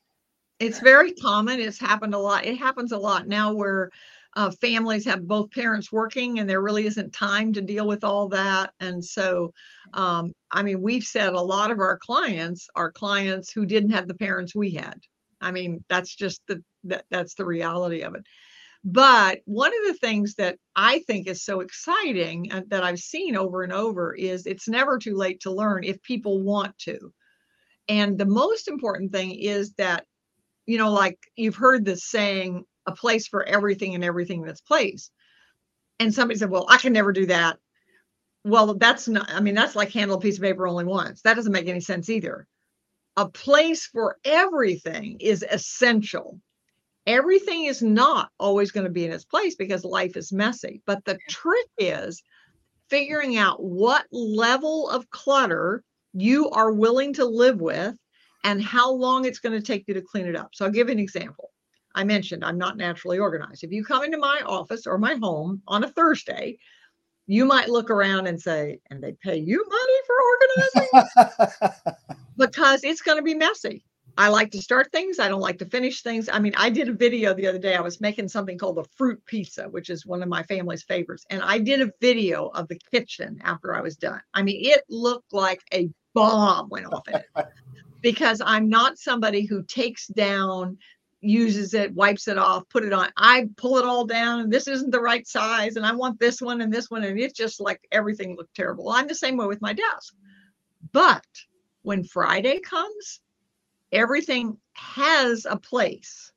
it's 0.59 0.81
very 0.81 1.12
common. 1.12 1.61
It's 1.61 1.79
happened 1.79 2.14
a 2.14 2.18
lot. 2.18 2.46
It 2.46 2.57
happens 2.57 2.92
a 2.92 2.98
lot 2.98 3.29
now 3.29 3.53
where 3.53 3.90
uh, 4.37 4.50
families 4.61 5.05
have 5.05 5.29
both 5.29 5.50
parents 5.53 5.92
working 5.92 6.38
and 6.38 6.48
there 6.48 6.62
really 6.62 6.87
isn't 6.87 7.12
time 7.12 7.53
to 7.53 7.61
deal 7.61 7.87
with 7.87 8.03
all 8.03 8.29
that. 8.31 8.72
And 8.81 9.05
so 9.05 9.53
um, 9.92 10.33
i 10.50 10.62
mean 10.62 10.81
we've 10.81 11.05
said 11.05 11.35
a 11.35 11.40
lot 11.40 11.70
of 11.70 11.79
our 11.79 11.98
clients 11.98 12.68
are 12.74 12.90
clients 12.90 13.53
who 13.53 13.66
didn't 13.66 13.90
have 13.90 14.09
the 14.09 14.14
parents 14.14 14.55
we 14.55 14.70
had. 14.72 14.98
I 15.40 15.50
mean 15.50 15.85
that's 15.88 16.14
just 16.14 16.40
the 16.48 16.62
that, 16.85 17.05
that's 17.11 17.35
the 17.35 17.44
reality 17.44 18.03
of 18.03 18.14
it 18.14 18.24
but 18.85 19.40
one 19.47 19.73
of 19.73 19.87
the 19.87 19.99
things 19.99 20.35
that 20.35 20.59
I 20.77 20.99
think 21.01 21.27
is 21.27 21.42
so 21.42 21.61
exciting 21.61 22.53
and 22.53 22.68
that 22.68 22.85
I've 22.85 22.99
seen 22.99 23.35
over 23.35 23.62
and 23.62 23.73
over 23.73 24.14
is 24.14 24.47
it's 24.47 24.68
never 24.68 24.99
too 24.99 25.16
late 25.16 25.40
to 25.40 25.51
learn 25.51 25.85
if 25.85 26.03
people 26.03 26.42
want 26.42 26.77
to. 26.81 27.12
And 27.88 28.18
the 28.18 28.27
most 28.27 28.68
important 28.68 29.11
thing 29.11 29.35
is 29.35 29.73
that, 29.75 30.05
you 30.66 30.77
know, 30.77 30.92
like 30.92 31.18
you've 31.35 31.57
heard 31.57 31.85
this 31.85 32.05
saying, 32.05 32.64
a 32.87 32.92
place 32.92 33.27
for 33.27 33.42
everything 33.44 33.94
and 33.94 34.05
everything 34.05 34.42
that's 34.42 34.61
place. 34.61 35.11
And 35.99 36.12
somebody 36.12 36.38
said, 36.38 36.51
well, 36.51 36.66
I 36.68 36.77
can 36.77 36.92
never 36.92 37.12
do 37.12 37.25
that. 37.27 37.59
Well, 38.44 38.75
that's 38.75 39.09
not, 39.09 39.31
I 39.31 39.40
mean, 39.40 39.55
that's 39.55 39.75
like 39.75 39.90
handle 39.92 40.18
a 40.18 40.20
piece 40.20 40.37
of 40.37 40.42
paper 40.42 40.68
only 40.68 40.85
once. 40.85 41.23
That 41.23 41.35
doesn't 41.35 41.53
make 41.53 41.68
any 41.68 41.81
sense 41.81 42.11
either. 42.11 42.47
A 43.16 43.27
place 43.27 43.87
for 43.87 44.18
everything 44.27 45.16
is 45.20 45.42
essential 45.51 46.40
everything 47.07 47.64
is 47.64 47.83
not 47.83 48.31
always 48.38 48.71
going 48.71 48.85
to 48.85 48.90
be 48.90 49.05
in 49.05 49.12
its 49.12 49.25
place 49.25 49.55
because 49.55 49.85
life 49.85 50.17
is 50.17 50.33
messy. 50.33 50.83
But 50.87 51.05
the 51.05 51.19
trick 51.29 51.67
is 51.79 52.23
figuring 52.88 53.37
out 53.37 53.62
what 53.62 54.07
level 54.12 54.88
of 54.90 55.11
clutter 55.11 55.83
you 56.12 56.51
are 56.51 56.73
willing 56.73 57.12
to 57.14 57.25
live 57.25 57.61
with 57.61 57.97
and 58.45 58.62
how 58.62 58.93
long 58.93 59.25
it's 59.25 59.40
going 59.40 59.59
to 59.59 59.67
take 59.67 59.85
you 59.88 59.95
to 59.95 60.03
clean 60.03 60.27
it 60.27 60.37
up. 60.37 60.51
So 60.53 60.64
I'll 60.64 60.71
give 60.71 60.88
you 60.88 60.93
an 60.93 60.99
example. 60.99 61.51
I 61.95 62.05
mentioned 62.05 62.45
I'm 62.45 62.59
not 62.59 62.77
naturally 62.77 63.19
organized. 63.19 63.64
If 63.64 63.73
you 63.73 63.85
come 63.85 64.05
into 64.05 64.19
my 64.19 64.43
office 64.47 64.87
or 64.87 64.99
my 64.99 65.14
home 65.14 65.62
on 65.69 65.85
a 65.85 65.88
Thursday, 65.88 66.59
you 67.27 67.45
might 67.45 67.69
look 67.69 67.90
around 67.90 68.27
and 68.27 68.40
say, 68.40 68.81
and 68.90 69.03
they 69.03 69.12
pay 69.12 69.37
you 69.37 69.64
money 69.69 69.99
for 70.07 71.25
organizing? 71.25 71.85
because 72.37 72.85
it's 72.85 73.01
going 73.01 73.17
to 73.17 73.23
be 73.23 73.35
messy. 73.35 73.85
I 74.16 74.29
like 74.29 74.50
to 74.53 74.62
start 74.62 74.92
things. 74.92 75.18
I 75.18 75.29
don't 75.29 75.40
like 75.40 75.59
to 75.59 75.66
finish 75.66 76.03
things. 76.03 76.29
I 76.29 76.38
mean, 76.38 76.55
I 76.57 76.70
did 76.70 76.88
a 76.88 76.92
video 76.92 77.35
the 77.35 77.46
other 77.46 77.59
day. 77.59 77.74
I 77.74 77.81
was 77.81 78.00
making 78.00 78.29
something 78.29 78.57
called 78.57 78.79
a 78.79 78.85
fruit 78.96 79.20
pizza, 79.27 79.64
which 79.64 79.90
is 79.90 80.07
one 80.07 80.22
of 80.22 80.29
my 80.29 80.42
family's 80.44 80.85
favorites. 80.85 81.24
And 81.31 81.42
I 81.42 81.59
did 81.59 81.81
a 81.81 81.92
video 82.00 82.48
of 82.48 82.68
the 82.68 82.79
kitchen 82.92 83.40
after 83.42 83.74
I 83.74 83.81
was 83.81 83.96
done. 83.96 84.20
I 84.33 84.42
mean, 84.42 84.61
it 84.64 84.83
looked 84.88 85.33
like 85.33 85.61
a 85.72 85.90
bomb 86.14 86.68
went 86.68 86.87
off 86.87 87.09
in 87.09 87.16
it 87.16 87.46
because 88.03 88.40
I'm 88.44 88.68
not 88.68 88.98
somebody 88.98 89.46
who 89.46 89.64
takes 89.64 90.07
down, 90.07 90.79
uses 91.20 91.74
it, 91.74 91.92
wipes 91.92 92.29
it 92.29 92.38
off, 92.38 92.68
put 92.68 92.85
it 92.85 92.92
on. 92.92 93.11
I 93.16 93.48
pull 93.57 93.79
it 93.79 93.85
all 93.85 94.05
down 94.05 94.40
and 94.40 94.53
this 94.53 94.68
isn't 94.68 94.92
the 94.92 95.00
right 95.00 95.27
size. 95.27 95.74
And 95.74 95.85
I 95.85 95.92
want 95.92 96.20
this 96.20 96.40
one 96.40 96.61
and 96.61 96.72
this 96.72 96.88
one. 96.88 97.03
And 97.03 97.18
it's 97.18 97.37
just 97.37 97.61
like 97.61 97.81
everything 97.90 98.37
looked 98.37 98.55
terrible. 98.55 98.90
I'm 98.90 99.09
the 99.09 99.14
same 99.14 99.37
way 99.37 99.46
with 99.46 99.61
my 99.61 99.72
desk. 99.72 100.14
But 100.92 101.24
when 101.83 102.05
Friday 102.05 102.61
comes, 102.61 103.20
everything 103.94 104.59
has 104.74 105.46
a 105.46 105.57
place 105.57 106.33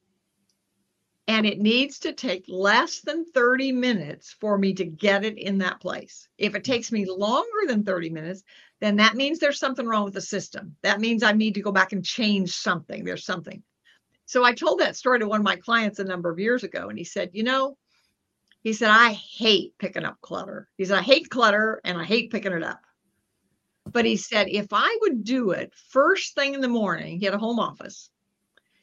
and 1.27 1.45
it 1.45 1.59
needs 1.59 1.99
to 1.99 2.13
take 2.13 2.45
less 2.47 3.01
than 3.01 3.25
30 3.33 3.73
minutes 3.73 4.35
for 4.39 4.57
me 4.57 4.73
to 4.75 4.85
get 4.85 5.25
it 5.25 5.37
in 5.37 5.57
that 5.57 5.81
place. 5.81 6.29
If 6.37 6.55
it 6.55 6.63
takes 6.63 6.91
me 6.91 7.05
longer 7.05 7.67
than 7.67 7.83
30 7.83 8.09
minutes, 8.11 8.43
then 8.79 8.95
that 8.97 9.15
means 9.15 9.39
there's 9.39 9.59
something 9.59 9.85
wrong 9.85 10.05
with 10.05 10.13
the 10.13 10.21
system. 10.21 10.75
That 10.83 11.01
means 11.01 11.23
I 11.23 11.33
need 11.33 11.55
to 11.55 11.61
go 11.61 11.71
back 11.73 11.91
and 11.91 12.05
change 12.05 12.51
something. 12.51 13.03
There's 13.03 13.25
something. 13.25 13.61
So 14.25 14.43
I 14.45 14.53
told 14.53 14.79
that 14.79 14.95
story 14.95 15.19
to 15.19 15.27
one 15.27 15.41
of 15.41 15.45
my 15.45 15.57
clients 15.57 15.99
a 15.99 16.05
number 16.05 16.29
of 16.29 16.39
years 16.39 16.63
ago, 16.63 16.89
and 16.89 16.97
he 16.97 17.03
said, 17.03 17.31
You 17.33 17.43
know, 17.43 17.77
he 18.63 18.73
said, 18.73 18.89
I 18.89 19.13
hate 19.13 19.77
picking 19.79 20.05
up 20.05 20.19
clutter. 20.21 20.69
He 20.77 20.85
said, 20.85 20.97
I 20.97 21.01
hate 21.01 21.29
clutter 21.29 21.81
and 21.83 21.97
I 21.97 22.03
hate 22.03 22.31
picking 22.31 22.53
it 22.53 22.63
up. 22.63 22.81
But 23.91 24.05
he 24.05 24.17
said, 24.17 24.47
if 24.49 24.67
I 24.71 24.97
would 25.01 25.23
do 25.23 25.51
it 25.51 25.73
first 25.89 26.35
thing 26.35 26.53
in 26.53 26.61
the 26.61 26.67
morning, 26.67 27.19
he 27.19 27.25
had 27.25 27.33
a 27.33 27.39
home 27.39 27.59
office. 27.59 28.09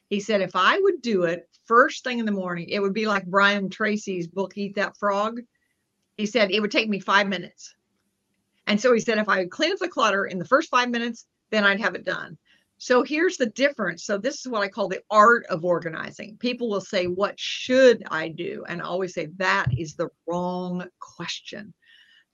He 0.09 0.21
said, 0.21 0.41
if 0.41 0.55
I 0.55 0.79
would 0.79 1.03
do 1.03 1.25
it 1.25 1.49
first 1.67 2.05
thing 2.05 2.19
in 2.19 2.27
the 2.27 2.33
morning, 2.33 2.69
it 2.69 2.81
would 2.81 2.95
be 2.95 3.07
like 3.07 3.27
Brian 3.27 3.71
Tracy's 3.71 4.27
book, 4.27 4.57
Eat 4.57 4.77
That 4.77 4.97
Frog. 4.97 5.41
He 6.17 6.27
said, 6.27 6.51
it 6.51 6.61
would 6.61 6.71
take 6.71 6.89
me 6.89 7.01
five 7.01 7.27
minutes. 7.27 7.75
And 8.67 8.81
so 8.81 8.93
he 8.93 9.01
said, 9.01 9.19
if 9.19 9.29
I 9.29 9.39
would 9.39 9.51
clean 9.51 9.73
up 9.73 9.79
the 9.79 9.89
clutter 9.89 10.27
in 10.27 10.39
the 10.39 10.45
first 10.45 10.71
five 10.71 10.91
minutes, 10.91 11.27
then 11.51 11.65
I'd 11.65 11.81
have 11.81 11.95
it 11.95 12.05
done. 12.05 12.39
So 12.79 13.03
here's 13.03 13.37
the 13.37 13.47
difference. 13.47 14.05
So 14.05 14.19
this 14.19 14.41
is 14.41 14.49
what 14.49 14.63
I 14.63 14.69
call 14.69 14.89
the 14.89 15.03
art 15.11 15.47
of 15.47 15.65
organizing. 15.65 16.37
People 16.39 16.69
will 16.69 16.81
say, 16.81 17.07
What 17.07 17.39
should 17.39 18.03
I 18.11 18.29
do? 18.29 18.65
And 18.69 18.83
I 18.83 18.85
always 18.85 19.15
say 19.15 19.29
that 19.37 19.69
is 19.77 19.95
the 19.95 20.09
wrong 20.27 20.85
question. 20.99 21.73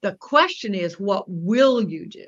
The 0.02 0.14
question 0.14 0.74
is, 0.74 0.98
what 0.98 1.24
will 1.28 1.82
you 1.82 2.06
do? 2.06 2.26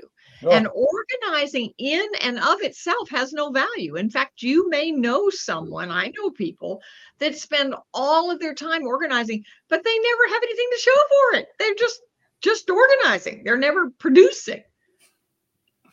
And 0.50 0.68
organizing 0.68 1.72
in 1.78 2.06
and 2.20 2.38
of 2.38 2.62
itself 2.62 3.08
has 3.10 3.32
no 3.32 3.50
value. 3.50 3.96
In 3.96 4.10
fact, 4.10 4.42
you 4.42 4.68
may 4.68 4.90
know 4.90 5.30
someone, 5.30 5.90
I 5.90 6.12
know 6.16 6.30
people 6.30 6.82
that 7.18 7.36
spend 7.36 7.74
all 7.94 8.30
of 8.30 8.40
their 8.40 8.54
time 8.54 8.86
organizing, 8.86 9.44
but 9.68 9.84
they 9.84 9.98
never 9.98 10.34
have 10.34 10.42
anything 10.42 10.68
to 10.72 10.78
show 10.78 10.90
for 11.08 11.38
it. 11.38 11.48
They're 11.58 11.74
just 11.74 12.00
just 12.42 12.70
organizing. 12.70 13.42
They're 13.44 13.56
never 13.56 13.90
producing. 13.90 14.62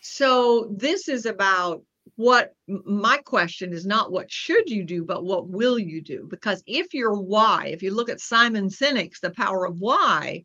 So 0.01 0.73
this 0.75 1.07
is 1.07 1.25
about 1.25 1.83
what 2.15 2.53
my 2.67 3.17
question 3.17 3.71
is 3.71 3.85
not 3.85 4.11
what 4.11 4.31
should 4.31 4.69
you 4.69 4.83
do, 4.83 5.05
but 5.05 5.23
what 5.23 5.47
will 5.47 5.77
you 5.77 6.01
do? 6.01 6.27
Because 6.29 6.63
if 6.65 6.93
your 6.93 7.13
why, 7.13 7.67
if 7.67 7.83
you 7.83 7.93
look 7.93 8.09
at 8.09 8.19
Simon 8.19 8.69
Sinek's 8.69 9.19
The 9.19 9.29
Power 9.29 9.65
of 9.65 9.79
Why, 9.79 10.43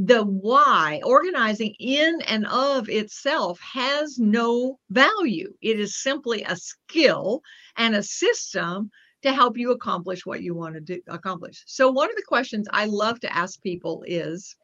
the 0.00 0.22
why 0.22 1.00
organizing 1.04 1.74
in 1.80 2.20
and 2.28 2.46
of 2.46 2.88
itself 2.88 3.58
has 3.60 4.16
no 4.16 4.78
value. 4.90 5.52
It 5.60 5.80
is 5.80 6.00
simply 6.00 6.44
a 6.44 6.54
skill 6.54 7.42
and 7.76 7.96
a 7.96 8.02
system 8.02 8.92
to 9.22 9.32
help 9.32 9.58
you 9.58 9.72
accomplish 9.72 10.24
what 10.24 10.40
you 10.40 10.54
want 10.54 10.76
to 10.76 10.80
do 10.80 11.00
accomplish. 11.08 11.64
So 11.66 11.90
one 11.90 12.08
of 12.08 12.14
the 12.14 12.22
questions 12.22 12.68
i 12.72 12.86
love 12.86 13.18
to 13.20 13.36
ask 13.36 13.60
people 13.60 14.04
is 14.06 14.54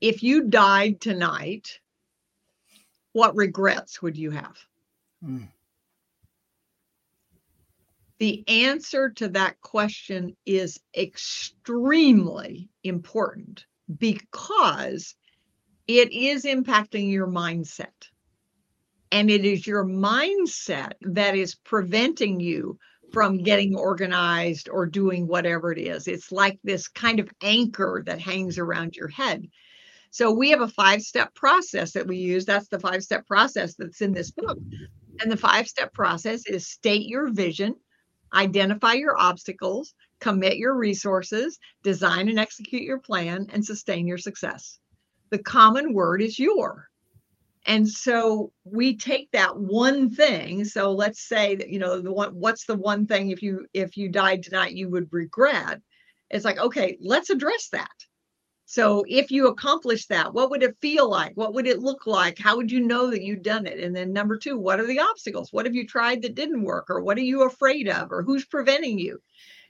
if 0.00 0.20
you 0.20 0.48
died 0.48 1.00
tonight 1.00 1.78
what 3.12 3.36
regrets 3.36 4.02
would 4.02 4.16
you 4.16 4.32
have? 4.32 4.58
Mm. 5.24 5.48
The 8.20 8.44
answer 8.48 9.08
to 9.08 9.30
that 9.30 9.58
question 9.62 10.36
is 10.44 10.78
extremely 10.94 12.68
important 12.84 13.64
because 13.98 15.16
it 15.88 16.12
is 16.12 16.44
impacting 16.44 17.10
your 17.10 17.26
mindset. 17.26 18.08
And 19.10 19.30
it 19.30 19.44
is 19.44 19.66
your 19.66 19.86
mindset 19.86 20.92
that 21.00 21.34
is 21.34 21.54
preventing 21.54 22.38
you 22.40 22.78
from 23.10 23.38
getting 23.38 23.74
organized 23.74 24.68
or 24.68 24.84
doing 24.84 25.26
whatever 25.26 25.72
it 25.72 25.78
is. 25.78 26.06
It's 26.06 26.30
like 26.30 26.60
this 26.62 26.88
kind 26.88 27.20
of 27.20 27.30
anchor 27.42 28.02
that 28.04 28.20
hangs 28.20 28.58
around 28.58 28.96
your 28.96 29.08
head. 29.08 29.48
So 30.10 30.30
we 30.30 30.50
have 30.50 30.60
a 30.60 30.68
five 30.68 31.00
step 31.00 31.34
process 31.34 31.92
that 31.92 32.06
we 32.06 32.18
use. 32.18 32.44
That's 32.44 32.68
the 32.68 32.78
five 32.78 33.02
step 33.02 33.26
process 33.26 33.76
that's 33.76 34.02
in 34.02 34.12
this 34.12 34.30
book. 34.30 34.58
And 35.20 35.32
the 35.32 35.38
five 35.38 35.66
step 35.66 35.94
process 35.94 36.46
is 36.46 36.68
state 36.68 37.06
your 37.06 37.32
vision, 37.32 37.76
identify 38.34 38.94
your 38.94 39.18
obstacles, 39.18 39.94
commit 40.20 40.56
your 40.56 40.74
resources, 40.76 41.58
design 41.82 42.28
and 42.28 42.38
execute 42.38 42.82
your 42.82 42.98
plan, 42.98 43.46
and 43.52 43.64
sustain 43.64 44.06
your 44.06 44.18
success. 44.18 44.78
The 45.30 45.38
common 45.38 45.92
word 45.94 46.22
is 46.22 46.38
your. 46.38 46.88
And 47.66 47.88
so 47.88 48.52
we 48.64 48.96
take 48.96 49.30
that 49.32 49.56
one 49.56 50.10
thing. 50.10 50.64
So 50.64 50.92
let's 50.92 51.20
say 51.28 51.56
that, 51.56 51.68
you 51.68 51.78
know, 51.78 52.00
the 52.00 52.12
one 52.12 52.30
what's 52.34 52.64
the 52.64 52.76
one 52.76 53.06
thing 53.06 53.30
if 53.30 53.42
you 53.42 53.66
if 53.74 53.96
you 53.96 54.08
died 54.08 54.42
tonight 54.42 54.72
you 54.72 54.88
would 54.88 55.12
regret? 55.12 55.80
It's 56.30 56.44
like, 56.44 56.58
okay, 56.58 56.96
let's 57.00 57.30
address 57.30 57.68
that. 57.72 57.90
So 58.70 59.04
if 59.08 59.32
you 59.32 59.48
accomplish 59.48 60.06
that, 60.06 60.32
what 60.32 60.48
would 60.50 60.62
it 60.62 60.76
feel 60.80 61.10
like? 61.10 61.36
What 61.36 61.54
would 61.54 61.66
it 61.66 61.80
look 61.80 62.06
like? 62.06 62.38
How 62.38 62.56
would 62.56 62.70
you 62.70 62.78
know 62.78 63.10
that 63.10 63.24
you've 63.24 63.42
done 63.42 63.66
it? 63.66 63.80
And 63.80 63.96
then 63.96 64.12
number 64.12 64.36
two, 64.36 64.56
what 64.56 64.78
are 64.78 64.86
the 64.86 65.00
obstacles? 65.00 65.52
What 65.52 65.66
have 65.66 65.74
you 65.74 65.84
tried 65.84 66.22
that 66.22 66.36
didn't 66.36 66.62
work? 66.62 66.88
Or 66.88 67.00
what 67.00 67.18
are 67.18 67.22
you 67.22 67.42
afraid 67.42 67.88
of? 67.88 68.12
Or 68.12 68.22
who's 68.22 68.44
preventing 68.44 69.00
you? 69.00 69.20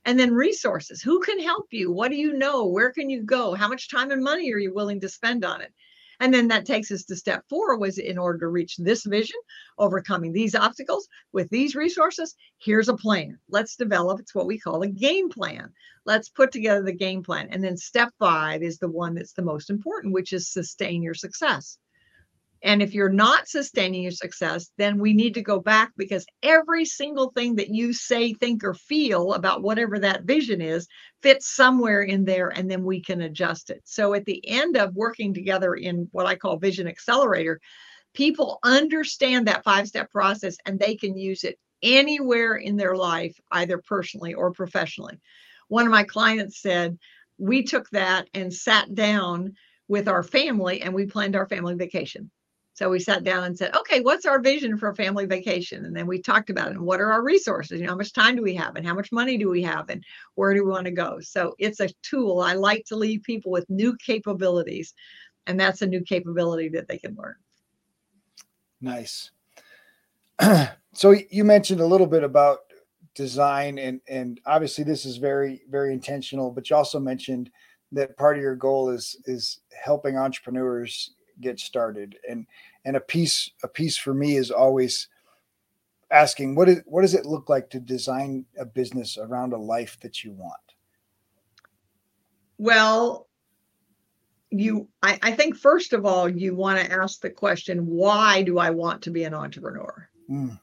And 0.04 0.20
then 0.20 0.34
resources. 0.34 1.00
Who 1.00 1.20
can 1.20 1.40
help 1.40 1.68
you? 1.70 1.90
What 1.90 2.10
do 2.10 2.18
you 2.18 2.34
know? 2.34 2.66
Where 2.66 2.92
can 2.92 3.08
you 3.08 3.22
go? 3.22 3.54
How 3.54 3.68
much 3.68 3.88
time 3.88 4.10
and 4.10 4.22
money 4.22 4.52
are 4.52 4.58
you 4.58 4.74
willing 4.74 5.00
to 5.00 5.08
spend 5.08 5.46
on 5.46 5.62
it? 5.62 5.72
And 6.20 6.34
then 6.34 6.48
that 6.48 6.66
takes 6.66 6.90
us 6.90 7.04
to 7.04 7.16
step 7.16 7.44
four 7.48 7.78
was 7.78 7.96
in 7.96 8.18
order 8.18 8.38
to 8.40 8.48
reach 8.48 8.76
this 8.76 9.04
vision, 9.04 9.40
overcoming 9.78 10.32
these 10.32 10.54
obstacles 10.54 11.08
with 11.32 11.48
these 11.48 11.74
resources, 11.74 12.36
here's 12.58 12.90
a 12.90 12.96
plan. 12.96 13.38
Let's 13.48 13.74
develop, 13.74 14.20
it's 14.20 14.34
what 14.34 14.46
we 14.46 14.58
call 14.58 14.82
a 14.82 14.88
game 14.88 15.30
plan. 15.30 15.72
Let's 16.04 16.28
put 16.28 16.52
together 16.52 16.82
the 16.82 16.92
game 16.92 17.22
plan. 17.22 17.48
And 17.50 17.64
then 17.64 17.76
step 17.76 18.12
five 18.18 18.62
is 18.62 18.78
the 18.78 18.90
one 18.90 19.14
that's 19.14 19.32
the 19.32 19.42
most 19.42 19.70
important, 19.70 20.12
which 20.12 20.34
is 20.34 20.48
sustain 20.48 21.02
your 21.02 21.14
success. 21.14 21.78
And 22.62 22.82
if 22.82 22.92
you're 22.92 23.08
not 23.08 23.48
sustaining 23.48 24.02
your 24.02 24.12
success, 24.12 24.70
then 24.76 24.98
we 24.98 25.14
need 25.14 25.34
to 25.34 25.42
go 25.42 25.60
back 25.60 25.92
because 25.96 26.26
every 26.42 26.84
single 26.84 27.30
thing 27.30 27.56
that 27.56 27.70
you 27.70 27.92
say, 27.94 28.34
think, 28.34 28.62
or 28.62 28.74
feel 28.74 29.32
about 29.32 29.62
whatever 29.62 29.98
that 29.98 30.24
vision 30.24 30.60
is 30.60 30.86
fits 31.22 31.54
somewhere 31.54 32.02
in 32.02 32.24
there, 32.24 32.48
and 32.48 32.70
then 32.70 32.84
we 32.84 33.00
can 33.00 33.22
adjust 33.22 33.70
it. 33.70 33.80
So 33.84 34.12
at 34.12 34.26
the 34.26 34.46
end 34.46 34.76
of 34.76 34.94
working 34.94 35.32
together 35.32 35.74
in 35.74 36.08
what 36.12 36.26
I 36.26 36.36
call 36.36 36.58
Vision 36.58 36.86
Accelerator, 36.86 37.60
people 38.12 38.58
understand 38.62 39.46
that 39.46 39.64
five 39.64 39.88
step 39.88 40.10
process 40.10 40.56
and 40.66 40.78
they 40.78 40.96
can 40.96 41.16
use 41.16 41.44
it 41.44 41.58
anywhere 41.82 42.56
in 42.56 42.76
their 42.76 42.94
life, 42.94 43.38
either 43.52 43.78
personally 43.78 44.34
or 44.34 44.52
professionally. 44.52 45.18
One 45.68 45.86
of 45.86 45.92
my 45.92 46.04
clients 46.04 46.60
said, 46.60 46.98
We 47.38 47.62
took 47.62 47.88
that 47.90 48.28
and 48.34 48.52
sat 48.52 48.94
down 48.94 49.54
with 49.88 50.08
our 50.08 50.22
family 50.22 50.82
and 50.82 50.92
we 50.92 51.06
planned 51.06 51.36
our 51.36 51.48
family 51.48 51.74
vacation. 51.74 52.30
So 52.74 52.88
we 52.88 53.00
sat 53.00 53.24
down 53.24 53.44
and 53.44 53.58
said, 53.58 53.74
okay, 53.76 54.00
what's 54.00 54.24
our 54.24 54.40
vision 54.40 54.78
for 54.78 54.94
family 54.94 55.26
vacation? 55.26 55.84
And 55.84 55.94
then 55.94 56.06
we 56.06 56.22
talked 56.22 56.50
about 56.50 56.68
it. 56.68 56.76
And 56.76 56.86
what 56.86 57.00
are 57.00 57.12
our 57.12 57.22
resources? 57.22 57.80
You 57.80 57.86
know, 57.86 57.92
how 57.92 57.96
much 57.96 58.12
time 58.12 58.36
do 58.36 58.42
we 58.42 58.54
have? 58.54 58.76
And 58.76 58.86
how 58.86 58.94
much 58.94 59.12
money 59.12 59.36
do 59.36 59.50
we 59.50 59.62
have? 59.62 59.90
And 59.90 60.04
where 60.34 60.54
do 60.54 60.64
we 60.64 60.70
want 60.70 60.86
to 60.86 60.92
go? 60.92 61.18
So 61.20 61.54
it's 61.58 61.80
a 61.80 61.90
tool. 62.02 62.40
I 62.40 62.54
like 62.54 62.84
to 62.86 62.96
leave 62.96 63.22
people 63.22 63.50
with 63.50 63.68
new 63.68 63.96
capabilities. 63.96 64.94
And 65.46 65.58
that's 65.58 65.82
a 65.82 65.86
new 65.86 66.02
capability 66.02 66.68
that 66.70 66.88
they 66.88 66.98
can 66.98 67.14
learn. 67.16 67.34
Nice. 68.80 69.30
so 70.94 71.14
you 71.30 71.44
mentioned 71.44 71.80
a 71.80 71.86
little 71.86 72.06
bit 72.06 72.24
about 72.24 72.60
design 73.14 73.78
and 73.78 74.00
and 74.08 74.40
obviously 74.46 74.84
this 74.84 75.04
is 75.04 75.16
very 75.16 75.62
very 75.68 75.92
intentional 75.92 76.50
but 76.50 76.70
you 76.70 76.76
also 76.76 77.00
mentioned 77.00 77.50
that 77.90 78.16
part 78.16 78.36
of 78.36 78.42
your 78.42 78.54
goal 78.54 78.88
is 78.88 79.16
is 79.24 79.60
helping 79.72 80.16
entrepreneurs 80.16 81.16
get 81.40 81.60
started. 81.60 82.16
And 82.28 82.46
and 82.84 82.96
a 82.96 83.00
piece 83.00 83.50
a 83.62 83.68
piece 83.68 83.96
for 83.96 84.14
me 84.14 84.36
is 84.36 84.50
always 84.50 85.08
asking 86.10 86.54
what 86.54 86.68
is 86.68 86.82
what 86.86 87.02
does 87.02 87.14
it 87.14 87.26
look 87.26 87.48
like 87.48 87.70
to 87.70 87.80
design 87.80 88.44
a 88.58 88.64
business 88.64 89.18
around 89.18 89.52
a 89.52 89.58
life 89.58 89.98
that 90.00 90.24
you 90.24 90.32
want? 90.32 90.54
Well, 92.58 93.26
you, 94.50 94.88
I, 95.02 95.18
I 95.22 95.32
think 95.32 95.56
first 95.56 95.92
of 95.92 96.04
all, 96.04 96.28
you 96.28 96.54
want 96.54 96.78
to 96.78 96.92
ask 96.92 97.20
the 97.20 97.30
question, 97.30 97.86
why 97.86 98.42
do 98.42 98.58
I 98.58 98.70
want 98.70 99.02
to 99.02 99.10
be 99.10 99.24
an 99.24 99.32
entrepreneur? 99.32 100.08
Mm, 100.28 100.58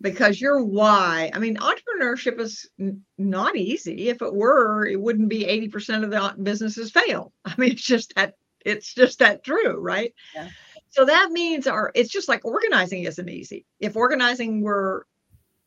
because 0.00 0.40
your 0.40 0.62
why 0.62 1.30
i 1.34 1.38
mean 1.38 1.56
entrepreneurship 1.56 2.38
is 2.38 2.68
n- 2.78 3.02
not 3.16 3.56
easy. 3.56 4.08
If 4.08 4.22
it 4.22 4.34
were 4.34 4.86
it 4.86 5.00
wouldn't 5.00 5.28
be 5.28 5.44
80% 5.44 6.04
of 6.04 6.10
the 6.10 6.42
businesses 6.42 6.90
fail. 6.90 7.32
I 7.44 7.54
mean 7.56 7.72
it's 7.72 7.82
just 7.82 8.14
that 8.16 8.34
it's 8.64 8.94
just 8.94 9.18
that 9.18 9.44
true 9.44 9.78
right? 9.78 10.14
Yeah. 10.34 10.48
so 10.90 11.04
that 11.04 11.30
means 11.30 11.66
our 11.66 11.92
it's 11.94 12.10
just 12.10 12.28
like 12.28 12.44
organizing 12.44 13.04
isn't 13.04 13.28
easy. 13.28 13.66
If 13.80 13.96
organizing 13.96 14.62
were 14.62 15.06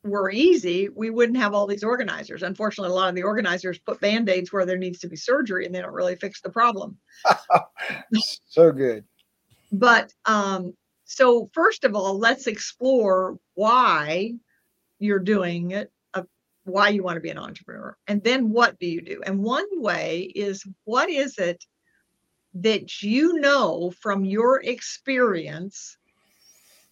were 0.04 0.30
easy 0.30 0.88
we 0.88 1.10
wouldn't 1.10 1.38
have 1.38 1.54
all 1.54 1.66
these 1.66 1.84
organizers. 1.84 2.42
Unfortunately 2.42 2.92
a 2.92 2.94
lot 2.94 3.08
of 3.08 3.14
the 3.14 3.22
organizers 3.22 3.78
put 3.78 4.00
band-aids 4.00 4.52
where 4.52 4.66
there 4.66 4.78
needs 4.78 5.00
to 5.00 5.08
be 5.08 5.16
surgery 5.16 5.66
and 5.66 5.74
they 5.74 5.80
don't 5.80 5.92
really 5.92 6.16
fix 6.16 6.40
the 6.40 6.50
problem. 6.50 6.96
So 8.46 8.72
good. 8.72 9.04
But 9.72 10.12
um 10.24 10.74
so 11.04 11.50
first 11.52 11.84
of 11.84 11.94
all 11.94 12.18
let's 12.18 12.46
explore 12.46 13.38
why 13.54 14.34
you're 14.98 15.18
doing 15.18 15.70
it 15.72 15.90
uh, 16.14 16.22
why 16.64 16.88
you 16.88 17.02
want 17.02 17.16
to 17.16 17.20
be 17.20 17.30
an 17.30 17.38
entrepreneur 17.38 17.96
and 18.06 18.22
then 18.22 18.50
what 18.50 18.78
do 18.78 18.86
you 18.86 19.00
do? 19.00 19.20
And 19.24 19.42
one 19.42 19.66
way 19.72 20.32
is 20.34 20.64
what 20.84 21.08
is 21.08 21.38
it 21.38 21.64
that 22.62 23.02
you 23.02 23.40
know 23.40 23.92
from 24.00 24.24
your 24.24 24.60
experience 24.62 25.96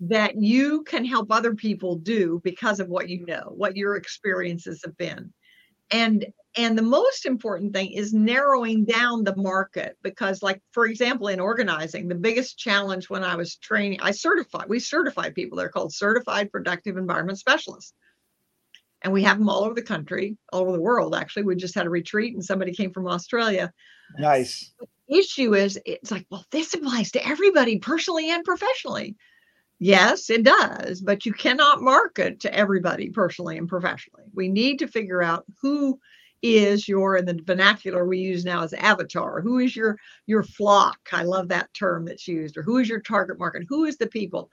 that 0.01 0.37
you 0.37 0.83
can 0.85 1.05
help 1.05 1.31
other 1.31 1.55
people 1.55 1.97
do 1.97 2.41
because 2.45 2.81
of 2.81 2.89
what 2.89 3.09
you 3.09 3.25
know 3.27 3.53
what 3.55 3.77
your 3.77 3.97
experiences 3.97 4.83
have 4.85 4.97
been. 4.97 5.33
And 5.91 6.27
and 6.59 6.77
the 6.77 6.83
most 6.83 7.27
important 7.27 7.75
thing 7.75 7.93
is 7.93 8.15
narrowing 8.15 8.85
down 8.85 9.25
the 9.25 9.37
market 9.37 9.97
because 10.03 10.43
like 10.43 10.61
for 10.73 10.87
example 10.87 11.29
in 11.29 11.39
organizing 11.39 12.09
the 12.09 12.15
biggest 12.15 12.59
challenge 12.59 13.11
when 13.11 13.23
i 13.23 13.37
was 13.37 13.57
training 13.57 14.01
i 14.01 14.11
certify 14.11 14.65
we 14.67 14.79
certify 14.81 15.31
people. 15.31 15.59
They're 15.59 15.69
called 15.69 15.95
certified 15.95 16.51
productive 16.51 16.97
environment 16.97 17.39
specialists. 17.39 17.93
And 19.03 19.13
we 19.13 19.23
have 19.23 19.39
them 19.39 19.49
all 19.49 19.65
over 19.65 19.75
the 19.75 19.83
country 19.83 20.37
all 20.53 20.63
over 20.63 20.73
the 20.73 20.81
world 20.81 21.15
actually. 21.15 21.45
We 21.45 21.57
just 21.57 21.75
had 21.75 21.87
a 21.87 21.91
retreat 21.91 22.35
and 22.35 22.45
somebody 22.45 22.73
came 22.73 22.93
from 22.93 23.07
australia. 23.07 23.73
Nice 24.19 24.73
issue 25.09 25.55
is 25.55 25.79
it's 25.87 26.11
like 26.11 26.27
well 26.31 26.45
this 26.51 26.75
applies 26.75 27.11
to 27.13 27.27
everybody 27.27 27.79
personally 27.79 28.31
and 28.31 28.45
professionally. 28.45 29.17
Yes 29.79 30.31
it 30.31 30.43
does 30.43 31.01
but 31.01 31.27
you 31.27 31.33
cannot 31.33 31.83
market 31.83 32.41
to 32.41 32.55
everybody 32.55 33.11
personally 33.11 33.59
and 33.59 33.69
professionally. 33.69 34.25
We 34.35 34.49
need 34.49 34.79
to 34.81 34.89
figure 34.89 35.23
out 35.23 35.45
who 35.61 35.99
is 36.43 36.87
your 36.87 37.17
in 37.17 37.25
the 37.25 37.41
vernacular 37.45 38.05
we 38.05 38.19
use 38.19 38.45
now 38.45 38.63
as 38.63 38.73
avatar. 38.75 39.41
Who 39.41 39.59
is 39.59 39.75
your 39.75 39.99
your 40.27 40.43
flock? 40.43 40.99
I 41.13 41.23
love 41.23 41.49
that 41.49 41.73
term 41.75 42.05
that's 42.05 42.29
used. 42.29 42.57
Or 42.57 42.63
who 42.63 42.79
is 42.79 42.89
your 42.89 43.01
target 43.01 43.39
market? 43.39 43.65
Who 43.69 43.85
is 43.85 43.97
the 43.97 44.07
people? 44.07 44.51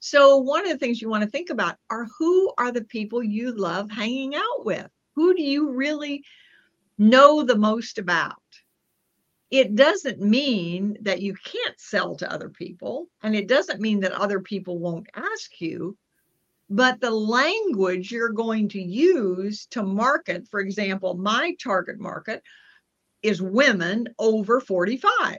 So 0.00 0.38
one 0.38 0.64
of 0.64 0.72
the 0.72 0.78
things 0.78 1.02
you 1.02 1.08
want 1.08 1.24
to 1.24 1.30
think 1.30 1.50
about 1.50 1.76
are 1.90 2.06
who 2.18 2.52
are 2.56 2.72
the 2.72 2.84
people 2.84 3.22
you 3.22 3.52
love 3.52 3.90
hanging 3.90 4.34
out 4.36 4.64
with? 4.64 4.88
Who 5.16 5.34
do 5.34 5.42
you 5.42 5.72
really 5.72 6.24
know 6.98 7.42
the 7.42 7.56
most 7.56 7.98
about 7.98 8.36
it 9.50 9.74
doesn't 9.74 10.20
mean 10.20 10.96
that 11.00 11.22
you 11.22 11.34
can't 11.34 11.78
sell 11.80 12.14
to 12.16 12.30
other 12.30 12.48
people 12.50 13.08
and 13.22 13.34
it 13.34 13.48
doesn't 13.48 13.80
mean 13.80 14.00
that 14.00 14.12
other 14.12 14.40
people 14.40 14.78
won't 14.78 15.08
ask 15.14 15.60
you 15.60 15.96
but 16.70 17.00
the 17.00 17.10
language 17.10 18.12
you're 18.12 18.28
going 18.28 18.68
to 18.68 18.80
use 18.80 19.66
to 19.70 19.82
market, 19.82 20.46
for 20.48 20.60
example, 20.60 21.16
my 21.16 21.54
target 21.62 21.98
market 21.98 22.42
is 23.22 23.40
women 23.40 24.06
over 24.18 24.60
45 24.60 25.38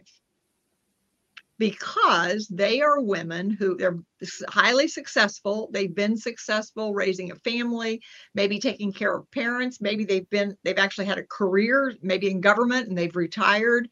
because 1.60 2.48
they 2.48 2.82
are 2.82 3.02
women 3.02 3.52
who 3.52 3.76
they're 3.76 4.00
highly 4.48 4.88
successful. 4.88 5.70
They've 5.72 5.94
been 5.94 6.18
successful 6.18 6.94
raising 6.94 7.32
a 7.32 7.36
family 7.36 8.02
maybe 8.34 8.60
taking 8.60 8.92
care 8.92 9.16
of 9.16 9.30
parents. 9.30 9.82
Maybe 9.82 10.06
they've 10.06 10.30
been 10.30 10.58
they've 10.64 10.80
actually 10.80 11.06
had 11.06 11.20
a 11.20 11.24
career 11.24 11.94
maybe 12.02 12.32
in 12.32 12.42
government 12.42 12.88
and 12.88 12.98
they've 12.98 13.16
retired. 13.16 13.90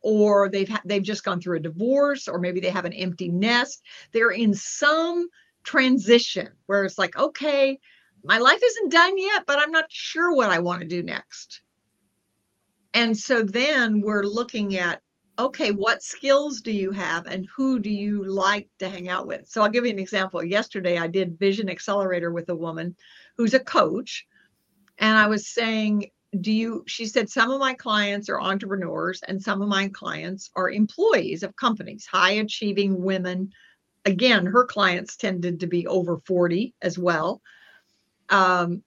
Or 0.00 0.48
they've 0.48 0.68
ha- 0.68 0.82
they've 0.84 1.02
just 1.02 1.22
gone 1.22 1.40
through 1.40 1.58
a 1.58 1.60
divorce 1.60 2.26
or 2.26 2.40
maybe 2.40 2.58
they 2.58 2.70
have 2.70 2.84
an 2.84 2.92
empty 2.92 3.28
nest. 3.28 3.82
They're 4.12 4.32
in 4.32 4.52
some 4.52 5.28
transition 5.62 6.48
where 6.66 6.84
it's 6.84 6.98
like, 6.98 7.16
okay, 7.16 7.78
my 8.24 8.38
life 8.38 8.60
isn't 8.64 8.90
done 8.90 9.16
yet, 9.16 9.44
but 9.46 9.60
I'm 9.60 9.70
not 9.70 9.84
sure 9.88 10.34
what 10.34 10.50
I 10.50 10.58
want 10.58 10.80
to 10.80 10.88
do 10.88 11.04
next. 11.04 11.60
And 12.94 13.16
so 13.16 13.42
then 13.42 14.00
we're 14.00 14.24
looking 14.24 14.76
at, 14.76 15.02
okay, 15.38 15.70
what 15.70 16.02
skills 16.02 16.60
do 16.60 16.72
you 16.72 16.90
have 16.90 17.26
and 17.26 17.46
who 17.54 17.78
do 17.78 17.90
you 17.90 18.24
like 18.24 18.68
to 18.78 18.88
hang 18.88 19.08
out 19.08 19.26
with? 19.26 19.48
So 19.48 19.62
I'll 19.62 19.68
give 19.68 19.84
you 19.84 19.92
an 19.92 19.98
example. 19.98 20.42
Yesterday, 20.42 20.98
I 20.98 21.06
did 21.06 21.38
Vision 21.38 21.68
Accelerator 21.68 22.30
with 22.30 22.48
a 22.48 22.54
woman 22.54 22.96
who's 23.36 23.54
a 23.54 23.60
coach. 23.60 24.26
And 24.98 25.16
I 25.16 25.26
was 25.26 25.48
saying, 25.48 26.10
do 26.40 26.52
you, 26.52 26.84
she 26.86 27.06
said, 27.06 27.28
some 27.28 27.50
of 27.50 27.60
my 27.60 27.74
clients 27.74 28.28
are 28.28 28.40
entrepreneurs 28.40 29.20
and 29.28 29.42
some 29.42 29.60
of 29.60 29.68
my 29.68 29.88
clients 29.88 30.50
are 30.56 30.70
employees 30.70 31.42
of 31.42 31.56
companies, 31.56 32.06
high 32.06 32.32
achieving 32.32 33.02
women 33.02 33.52
again, 34.06 34.46
her 34.46 34.64
clients 34.64 35.16
tended 35.16 35.60
to 35.60 35.66
be 35.66 35.86
over 35.86 36.18
40 36.18 36.74
as 36.80 36.98
well. 36.98 37.42
Um, 38.30 38.82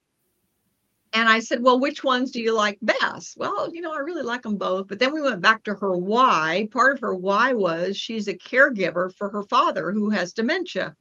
and 1.12 1.28
I 1.28 1.40
said, 1.40 1.62
Well, 1.62 1.80
which 1.80 2.04
ones 2.04 2.30
do 2.30 2.40
you 2.40 2.54
like 2.54 2.78
best? 2.82 3.36
Well, 3.36 3.74
you 3.74 3.80
know, 3.80 3.92
I 3.92 3.98
really 3.98 4.22
like 4.22 4.42
them 4.42 4.56
both. 4.56 4.86
But 4.88 4.98
then 4.98 5.12
we 5.12 5.20
went 5.20 5.40
back 5.40 5.64
to 5.64 5.74
her 5.74 5.96
why. 5.96 6.68
Part 6.70 6.94
of 6.94 7.00
her 7.00 7.14
why 7.14 7.52
was 7.52 7.96
she's 7.96 8.28
a 8.28 8.34
caregiver 8.34 9.14
for 9.16 9.28
her 9.30 9.42
father 9.44 9.90
who 9.90 10.10
has 10.10 10.32
dementia. 10.32 10.94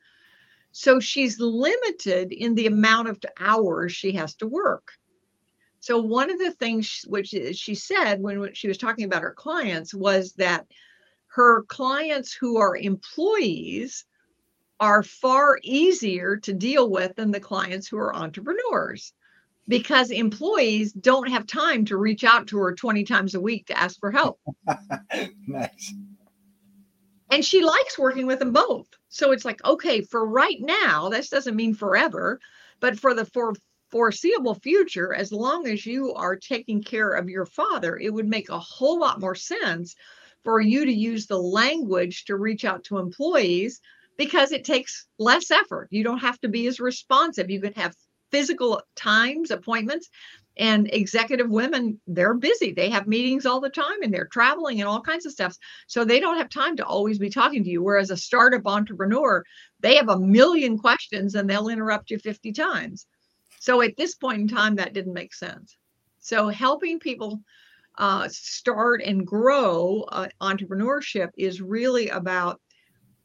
So 0.72 1.00
she's 1.00 1.40
limited 1.40 2.32
in 2.32 2.56
the 2.56 2.68
amount 2.68 3.10
of 3.10 3.20
hours 3.40 3.92
she 3.92 4.14
has 4.14 4.36
to 4.36 4.48
work. 4.48 4.92
So 5.80 6.00
one 6.00 6.30
of 6.32 6.40
the 6.40 6.52
things 6.52 7.06
which 7.08 7.34
uh, 7.34 7.54
she 7.54 7.76
said 7.76 8.22
when 8.22 8.54
she 8.54 8.68
was 8.68 8.78
talking 8.78 9.06
about 9.06 9.22
her 9.22 9.34
clients 9.34 9.94
was 9.94 10.34
that 10.34 10.68
her 11.28 11.64
clients 11.64 12.34
who 12.34 12.58
are 12.58 12.76
employees 12.76 14.06
are 14.80 15.04
far 15.04 15.60
easier 15.64 16.38
to 16.38 16.54
deal 16.54 16.90
with 16.90 17.16
than 17.16 17.32
the 17.32 17.40
clients 17.40 17.88
who 17.88 17.98
are 17.98 18.16
entrepreneurs 18.16 19.14
because 19.70 20.10
employees 20.10 20.92
don't 20.92 21.30
have 21.30 21.46
time 21.46 21.86
to 21.86 21.96
reach 21.96 22.24
out 22.24 22.48
to 22.48 22.58
her 22.58 22.74
20 22.74 23.04
times 23.04 23.36
a 23.36 23.40
week 23.40 23.68
to 23.68 23.78
ask 23.78 24.00
for 24.00 24.12
help. 24.12 24.40
nice. 25.48 25.94
And 27.30 27.46
she 27.46 27.64
likes 27.64 28.00
working 28.00 28.26
with 28.26 28.40
them 28.40 28.52
both. 28.52 28.88
So 29.10 29.32
it's 29.32 29.46
like, 29.46 29.64
okay, 29.64 30.02
for 30.02 30.26
right 30.28 30.58
now, 30.60 31.10
this 31.10 31.30
doesn't 31.30 31.56
mean 31.56 31.76
forever, 31.76 32.40
but 32.80 33.00
for 33.00 33.14
the 33.14 33.26
for 33.26 33.54
foreseeable 33.92 34.56
future, 34.56 35.14
as 35.14 35.32
long 35.32 35.68
as 35.68 35.86
you 35.86 36.14
are 36.16 36.36
taking 36.36 36.82
care 36.82 37.12
of 37.12 37.30
your 37.30 37.46
father, 37.46 37.98
it 37.98 38.12
would 38.12 38.28
make 38.28 38.50
a 38.50 38.60
whole 38.60 39.00
lot 39.00 39.20
more 39.20 39.36
sense 39.36 39.96
for 40.44 40.60
you 40.60 40.86
to 40.86 40.92
use 40.92 41.28
the 41.28 41.40
language 41.40 42.26
to 42.26 42.38
reach 42.38 42.66
out 42.66 42.84
to 42.86 42.98
employees 42.98 43.82
because 44.18 44.52
it 44.52 44.66
takes 44.66 45.06
less 45.20 45.52
effort. 45.52 45.90
You 45.92 46.04
don't 46.04 46.20
have 46.20 46.40
to 46.42 46.48
be 46.48 46.66
as 46.68 46.80
responsive. 46.80 47.52
You 47.52 47.62
can 47.62 47.74
have 47.74 47.96
physical 48.32 48.82
times, 48.96 49.52
appointments, 49.52 50.10
and 50.58 50.90
executive 50.92 51.50
women, 51.50 52.00
they're 52.06 52.34
busy. 52.34 52.74
They 52.74 52.90
have 52.90 53.08
meetings 53.08 53.46
all 53.46 53.62
the 53.62 53.70
time 53.70 54.02
and 54.04 54.14
they're 54.14 54.28
traveling 54.28 54.82
and 54.82 54.90
all 54.90 55.02
kinds 55.02 55.26
of 55.26 55.32
stuff. 55.32 55.56
So 55.88 56.04
they 56.04 56.20
don't 56.20 56.38
have 56.38 56.50
time 56.50 56.76
to 56.78 56.86
always 56.86 57.18
be 57.18 57.30
talking 57.30 57.64
to 57.64 57.70
you. 57.70 57.82
Whereas 57.82 58.12
a 58.12 58.18
startup 58.18 58.64
entrepreneur, 58.66 59.44
they 59.80 59.96
have 59.96 60.10
a 60.10 60.20
million 60.20 60.78
questions 60.78 61.36
and 61.36 61.50
they'll 61.50 61.70
interrupt 61.70 62.12
you 62.12 62.20
50 62.20 62.52
times. 62.52 63.08
So 63.60 63.82
at 63.82 63.96
this 63.96 64.16
point 64.16 64.42
in 64.42 64.48
time, 64.50 64.76
that 64.76 64.94
didn't 64.94 65.14
make 65.14 65.34
sense. 65.34 65.78
So 66.20 66.50
helping 66.50 67.00
people 67.00 67.42
uh, 67.98 68.28
start 68.30 69.02
and 69.02 69.26
grow 69.26 70.06
uh, 70.10 70.28
entrepreneurship 70.42 71.30
is 71.38 71.62
really 71.62 72.10
about 72.10 72.60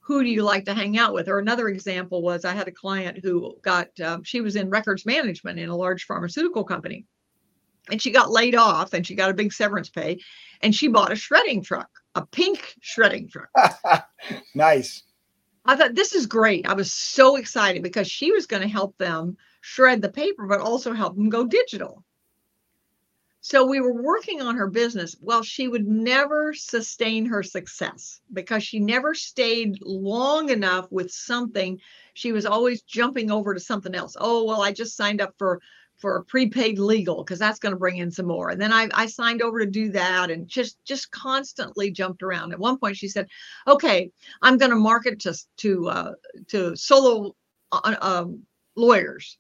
who 0.05 0.22
do 0.22 0.28
you 0.28 0.42
like 0.42 0.66
to 0.66 0.74
hang 0.74 0.98
out 0.98 1.14
with? 1.14 1.28
Or 1.28 1.38
another 1.38 1.68
example 1.68 2.20
was 2.20 2.44
I 2.44 2.52
had 2.52 2.68
a 2.68 2.72
client 2.72 3.20
who 3.22 3.57
got, 3.62 3.88
um, 4.00 4.22
she 4.22 4.42
was 4.42 4.55
in 4.55 4.68
records 4.68 5.07
management 5.07 5.59
in 5.59 5.70
a 5.70 5.76
large 5.76 6.05
pharmaceutical 6.05 6.62
company. 6.62 7.07
And 7.90 8.00
she 8.00 8.11
got 8.11 8.30
laid 8.30 8.55
off 8.55 8.92
and 8.92 9.07
she 9.07 9.14
got 9.14 9.30
a 9.30 9.34
big 9.34 9.52
severance 9.52 9.88
pay. 9.88 10.20
And 10.61 10.74
she 10.74 10.88
bought 10.88 11.12
a 11.12 11.16
shredding 11.16 11.62
truck, 11.62 11.88
a 12.14 12.26
pink 12.26 12.74
shredding 12.80 13.30
truck. 13.30 13.48
nice. 14.55 15.02
I 15.64 15.76
thought 15.76 15.94
this 15.94 16.14
is 16.14 16.26
great. 16.26 16.68
I 16.68 16.74
was 16.74 16.92
so 16.92 17.36
excited 17.36 17.82
because 17.82 18.07
she 18.07 18.30
was 18.30 18.46
going 18.46 18.62
to 18.62 18.68
help 18.68 18.96
them 18.98 19.38
shred 19.62 20.02
the 20.02 20.11
paper, 20.11 20.46
but 20.46 20.61
also 20.61 20.92
help 20.92 21.16
them 21.16 21.30
go 21.30 21.46
digital. 21.46 22.03
So 23.47 23.66
we 23.66 23.78
were 23.78 24.03
working 24.03 24.40
on 24.40 24.57
her 24.57 24.68
business. 24.68 25.16
Well, 25.20 25.42
she 25.42 25.68
would 25.68 25.86
never 25.86 26.55
sustain 26.55 27.26
her 27.26 27.42
success 27.42 28.22
because 28.32 28.64
she 28.64 28.78
never 28.80 29.12
stayed 29.12 29.76
long 29.82 30.49
enough 30.49 30.90
with 30.90 31.11
something. 31.11 31.78
She 32.14 32.32
was 32.32 32.47
always 32.47 32.80
jumping 32.80 33.30
over 33.30 33.53
to 33.53 33.61
something 33.61 33.95
else. 33.95 34.16
Oh, 34.18 34.45
well, 34.45 34.62
I 34.62 34.72
just 34.72 34.97
signed 34.97 35.20
up 35.20 35.34
for 35.36 35.61
for 35.99 36.16
a 36.16 36.24
prepaid 36.24 36.78
legal 36.78 37.22
because 37.22 37.38
that's 37.38 37.59
going 37.59 37.74
to 37.74 37.78
bring 37.78 37.99
in 37.99 38.11
some 38.11 38.24
more. 38.24 38.49
And 38.49 38.59
then 38.59 38.72
I, 38.72 38.88
I 38.95 39.05
signed 39.05 39.42
over 39.42 39.59
to 39.59 39.70
do 39.70 39.90
that 39.90 40.30
and 40.30 40.49
just 40.49 40.82
just 40.86 41.11
constantly 41.11 41.90
jumped 41.90 42.22
around. 42.22 42.55
At 42.55 42.59
one 42.59 42.78
point, 42.78 42.97
she 42.97 43.09
said, 43.09 43.28
"Okay, 43.68 44.11
I'm 44.40 44.57
going 44.57 44.70
to 44.70 44.76
market 44.76 45.20
to 45.20 45.38
to 45.59 45.88
uh, 45.90 46.12
to 46.49 46.74
solo 46.76 47.36
uh, 47.72 47.95
um, 48.01 48.47
lawyers." 48.74 49.36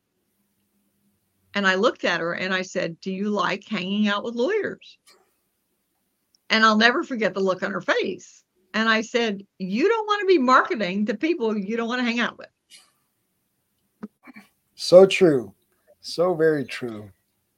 And 1.54 1.66
I 1.66 1.76
looked 1.76 2.04
at 2.04 2.20
her 2.20 2.34
and 2.34 2.52
I 2.52 2.62
said, 2.62 3.00
Do 3.00 3.12
you 3.12 3.30
like 3.30 3.66
hanging 3.66 4.08
out 4.08 4.24
with 4.24 4.34
lawyers? 4.34 4.98
And 6.50 6.64
I'll 6.64 6.76
never 6.76 7.02
forget 7.02 7.34
the 7.34 7.40
look 7.40 7.62
on 7.62 7.70
her 7.70 7.80
face. 7.80 8.44
And 8.74 8.88
I 8.88 9.00
said, 9.02 9.46
You 9.58 9.88
don't 9.88 10.06
want 10.06 10.20
to 10.20 10.26
be 10.26 10.38
marketing 10.38 11.06
to 11.06 11.16
people 11.16 11.56
you 11.56 11.76
don't 11.76 11.88
want 11.88 12.00
to 12.00 12.04
hang 12.04 12.20
out 12.20 12.38
with. 12.38 12.48
So 14.74 15.06
true. 15.06 15.54
So 16.00 16.34
very 16.34 16.64
true. 16.64 17.10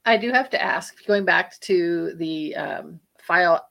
I 0.04 0.16
do 0.16 0.30
have 0.30 0.50
to 0.50 0.62
ask, 0.62 1.04
going 1.06 1.24
back 1.24 1.58
to 1.60 2.14
the 2.14 2.54
um, 2.54 3.00
file 3.18 3.66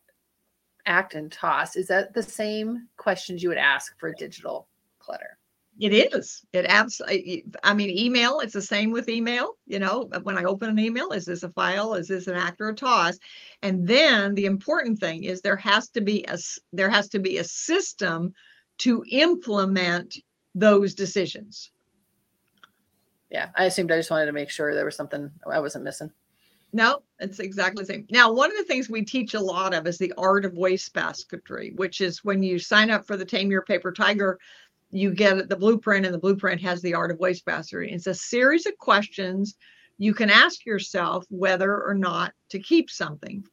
act 0.85 1.13
and 1.13 1.31
toss, 1.31 1.75
is 1.77 1.87
that 1.87 2.13
the 2.13 2.23
same 2.23 2.87
questions 2.97 3.41
you 3.41 3.49
would 3.49 3.57
ask 3.57 3.97
for 3.99 4.13
digital 4.13 4.67
clutter? 4.99 5.37
It 5.79 5.91
is. 6.13 6.45
It 6.53 6.65
absolutely. 6.69 7.45
I 7.63 7.73
mean, 7.73 7.89
email. 7.89 8.39
It's 8.39 8.53
the 8.53 8.61
same 8.61 8.91
with 8.91 9.09
email. 9.09 9.57
You 9.67 9.79
know, 9.79 10.09
when 10.23 10.37
I 10.37 10.45
open 10.45 10.69
an 10.69 10.79
email, 10.79 11.11
is 11.11 11.25
this 11.25 11.43
a 11.43 11.49
file? 11.49 11.95
Is 11.95 12.07
this 12.07 12.27
an 12.27 12.35
act 12.35 12.61
or 12.61 12.69
a 12.69 12.75
toss? 12.75 13.17
And 13.61 13.85
then 13.85 14.35
the 14.35 14.45
important 14.45 14.99
thing 14.99 15.25
is 15.25 15.41
there 15.41 15.57
has 15.57 15.89
to 15.89 16.01
be 16.01 16.23
a 16.29 16.37
there 16.71 16.89
has 16.89 17.09
to 17.09 17.19
be 17.19 17.39
a 17.39 17.43
system 17.43 18.33
to 18.79 19.03
implement 19.09 20.17
those 20.53 20.93
decisions. 20.93 21.71
Yeah, 23.29 23.49
I 23.55 23.65
assumed. 23.65 23.91
I 23.91 23.97
just 23.97 24.11
wanted 24.11 24.27
to 24.27 24.31
make 24.31 24.49
sure 24.49 24.73
there 24.73 24.85
was 24.85 24.95
something 24.95 25.29
I 25.51 25.59
wasn't 25.59 25.83
missing. 25.83 26.11
No, 26.75 27.03
it's 27.19 27.39
exactly 27.39 27.83
the 27.83 27.93
same. 27.93 28.05
Now, 28.09 28.33
one 28.33 28.51
of 28.51 28.57
the 28.57 28.65
things 28.65 28.89
we 28.89 29.05
teach 29.05 29.33
a 29.33 29.39
lot 29.39 29.73
of 29.73 29.87
is 29.87 29.97
the 29.97 30.13
art 30.17 30.43
of 30.43 30.57
waste 30.57 30.93
basketry, 30.93 31.71
which 31.77 32.01
is 32.01 32.23
when 32.25 32.43
you 32.43 32.59
sign 32.59 32.91
up 32.91 33.07
for 33.07 33.15
the 33.15 33.23
Tame 33.23 33.49
Your 33.49 33.61
Paper 33.61 33.93
Tiger 33.93 34.37
you 34.95 35.13
get 35.13 35.49
the 35.49 35.55
blueprint, 35.55 36.05
and 36.05 36.13
the 36.13 36.19
blueprint 36.19 36.61
has 36.61 36.81
the 36.81 36.93
art 36.93 37.11
of 37.11 37.19
waste 37.19 37.45
basketry. 37.45 37.91
It's 37.91 38.07
a 38.07 38.13
series 38.13 38.65
of 38.65 38.77
questions 38.77 39.55
you 39.97 40.13
can 40.13 40.29
ask 40.29 40.65
yourself 40.65 41.25
whether 41.29 41.83
or 41.83 41.93
not 41.93 42.33
to 42.49 42.59
keep 42.59 42.89
something. 42.89 43.43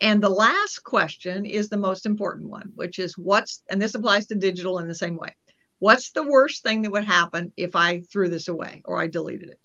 And 0.00 0.22
the 0.22 0.28
last 0.28 0.82
question 0.82 1.46
is 1.46 1.68
the 1.68 1.76
most 1.76 2.04
important 2.04 2.50
one, 2.50 2.70
which 2.74 2.98
is 2.98 3.16
what's, 3.16 3.62
and 3.70 3.80
this 3.80 3.94
applies 3.94 4.26
to 4.26 4.34
digital 4.34 4.78
in 4.78 4.88
the 4.88 4.94
same 4.94 5.16
way. 5.16 5.34
What's 5.78 6.10
the 6.10 6.22
worst 6.22 6.62
thing 6.62 6.82
that 6.82 6.92
would 6.92 7.04
happen 7.04 7.52
if 7.56 7.76
I 7.76 8.00
threw 8.00 8.28
this 8.28 8.48
away 8.48 8.82
or 8.84 9.00
I 9.00 9.06
deleted 9.06 9.50
it? 9.50 9.60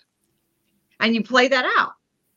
And 1.00 1.14
you 1.14 1.22
play 1.22 1.48
that 1.48 1.70
out. 1.78 1.92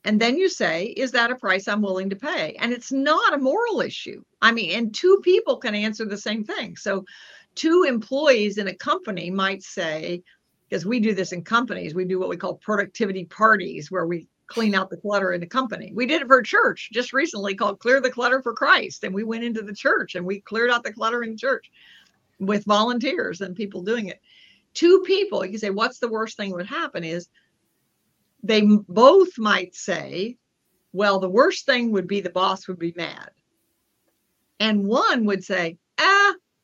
And 0.05 0.19
then 0.19 0.37
you 0.37 0.49
say, 0.49 0.87
is 0.87 1.11
that 1.11 1.31
a 1.31 1.35
price 1.35 1.67
I'm 1.67 1.81
willing 1.81 2.09
to 2.09 2.15
pay? 2.15 2.55
And 2.59 2.73
it's 2.73 2.91
not 2.91 3.33
a 3.33 3.37
moral 3.37 3.79
issue. 3.81 4.21
I 4.41 4.51
mean, 4.51 4.71
and 4.71 4.93
two 4.93 5.21
people 5.23 5.57
can 5.57 5.75
answer 5.75 6.05
the 6.05 6.17
same 6.17 6.43
thing. 6.43 6.75
So, 6.75 7.05
two 7.55 7.85
employees 7.87 8.57
in 8.57 8.67
a 8.67 8.75
company 8.75 9.29
might 9.29 9.63
say, 9.63 10.23
because 10.69 10.85
we 10.85 10.99
do 10.99 11.13
this 11.13 11.31
in 11.31 11.43
companies, 11.43 11.93
we 11.93 12.05
do 12.05 12.19
what 12.19 12.29
we 12.29 12.37
call 12.37 12.55
productivity 12.55 13.25
parties 13.25 13.91
where 13.91 14.07
we 14.07 14.27
clean 14.47 14.75
out 14.75 14.89
the 14.89 14.97
clutter 14.97 15.31
in 15.31 15.39
the 15.39 15.47
company. 15.47 15.91
We 15.93 16.05
did 16.05 16.21
it 16.21 16.27
for 16.27 16.39
a 16.39 16.43
church 16.43 16.89
just 16.91 17.13
recently 17.13 17.55
called 17.55 17.79
Clear 17.79 18.01
the 18.01 18.11
Clutter 18.11 18.41
for 18.41 18.53
Christ. 18.53 19.03
And 19.03 19.13
we 19.13 19.23
went 19.23 19.43
into 19.43 19.61
the 19.61 19.73
church 19.73 20.15
and 20.15 20.25
we 20.25 20.41
cleared 20.41 20.69
out 20.69 20.83
the 20.83 20.93
clutter 20.93 21.23
in 21.23 21.31
the 21.31 21.37
church 21.37 21.71
with 22.39 22.65
volunteers 22.65 23.41
and 23.41 23.55
people 23.55 23.81
doing 23.81 24.07
it. 24.07 24.19
Two 24.73 25.01
people, 25.05 25.45
you 25.45 25.51
can 25.51 25.59
say, 25.59 25.69
what's 25.69 25.99
the 25.99 26.09
worst 26.09 26.37
thing 26.37 26.51
would 26.51 26.65
happen 26.65 27.03
is 27.03 27.29
they 28.41 28.61
both 28.87 29.37
might 29.37 29.75
say, 29.75 30.37
well, 30.91 31.19
the 31.19 31.29
worst 31.29 31.65
thing 31.65 31.91
would 31.91 32.07
be 32.07 32.21
the 32.21 32.29
boss 32.29 32.67
would 32.67 32.79
be 32.79 32.93
mad. 32.95 33.29
And 34.59 34.85
one 34.85 35.25
would 35.25 35.43
say, 35.43 35.77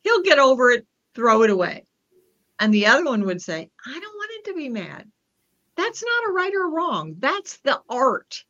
he'll 0.09 0.23
get 0.23 0.39
over 0.39 0.71
it, 0.71 0.85
throw 1.15 1.43
it 1.43 1.49
away. 1.49 1.85
And 2.59 2.73
the 2.73 2.87
other 2.87 3.05
one 3.05 3.25
would 3.25 3.41
say, 3.41 3.69
I 3.85 3.91
don't 3.91 4.15
want 4.15 4.31
it 4.33 4.49
to 4.49 4.55
be 4.55 4.69
mad. 4.69 5.09
That's 5.77 6.03
not 6.03 6.29
a 6.29 6.33
right 6.33 6.53
or 6.53 6.69
wrong. 6.69 7.15
That's 7.19 7.57
the 7.57 7.79
art. 7.89 8.43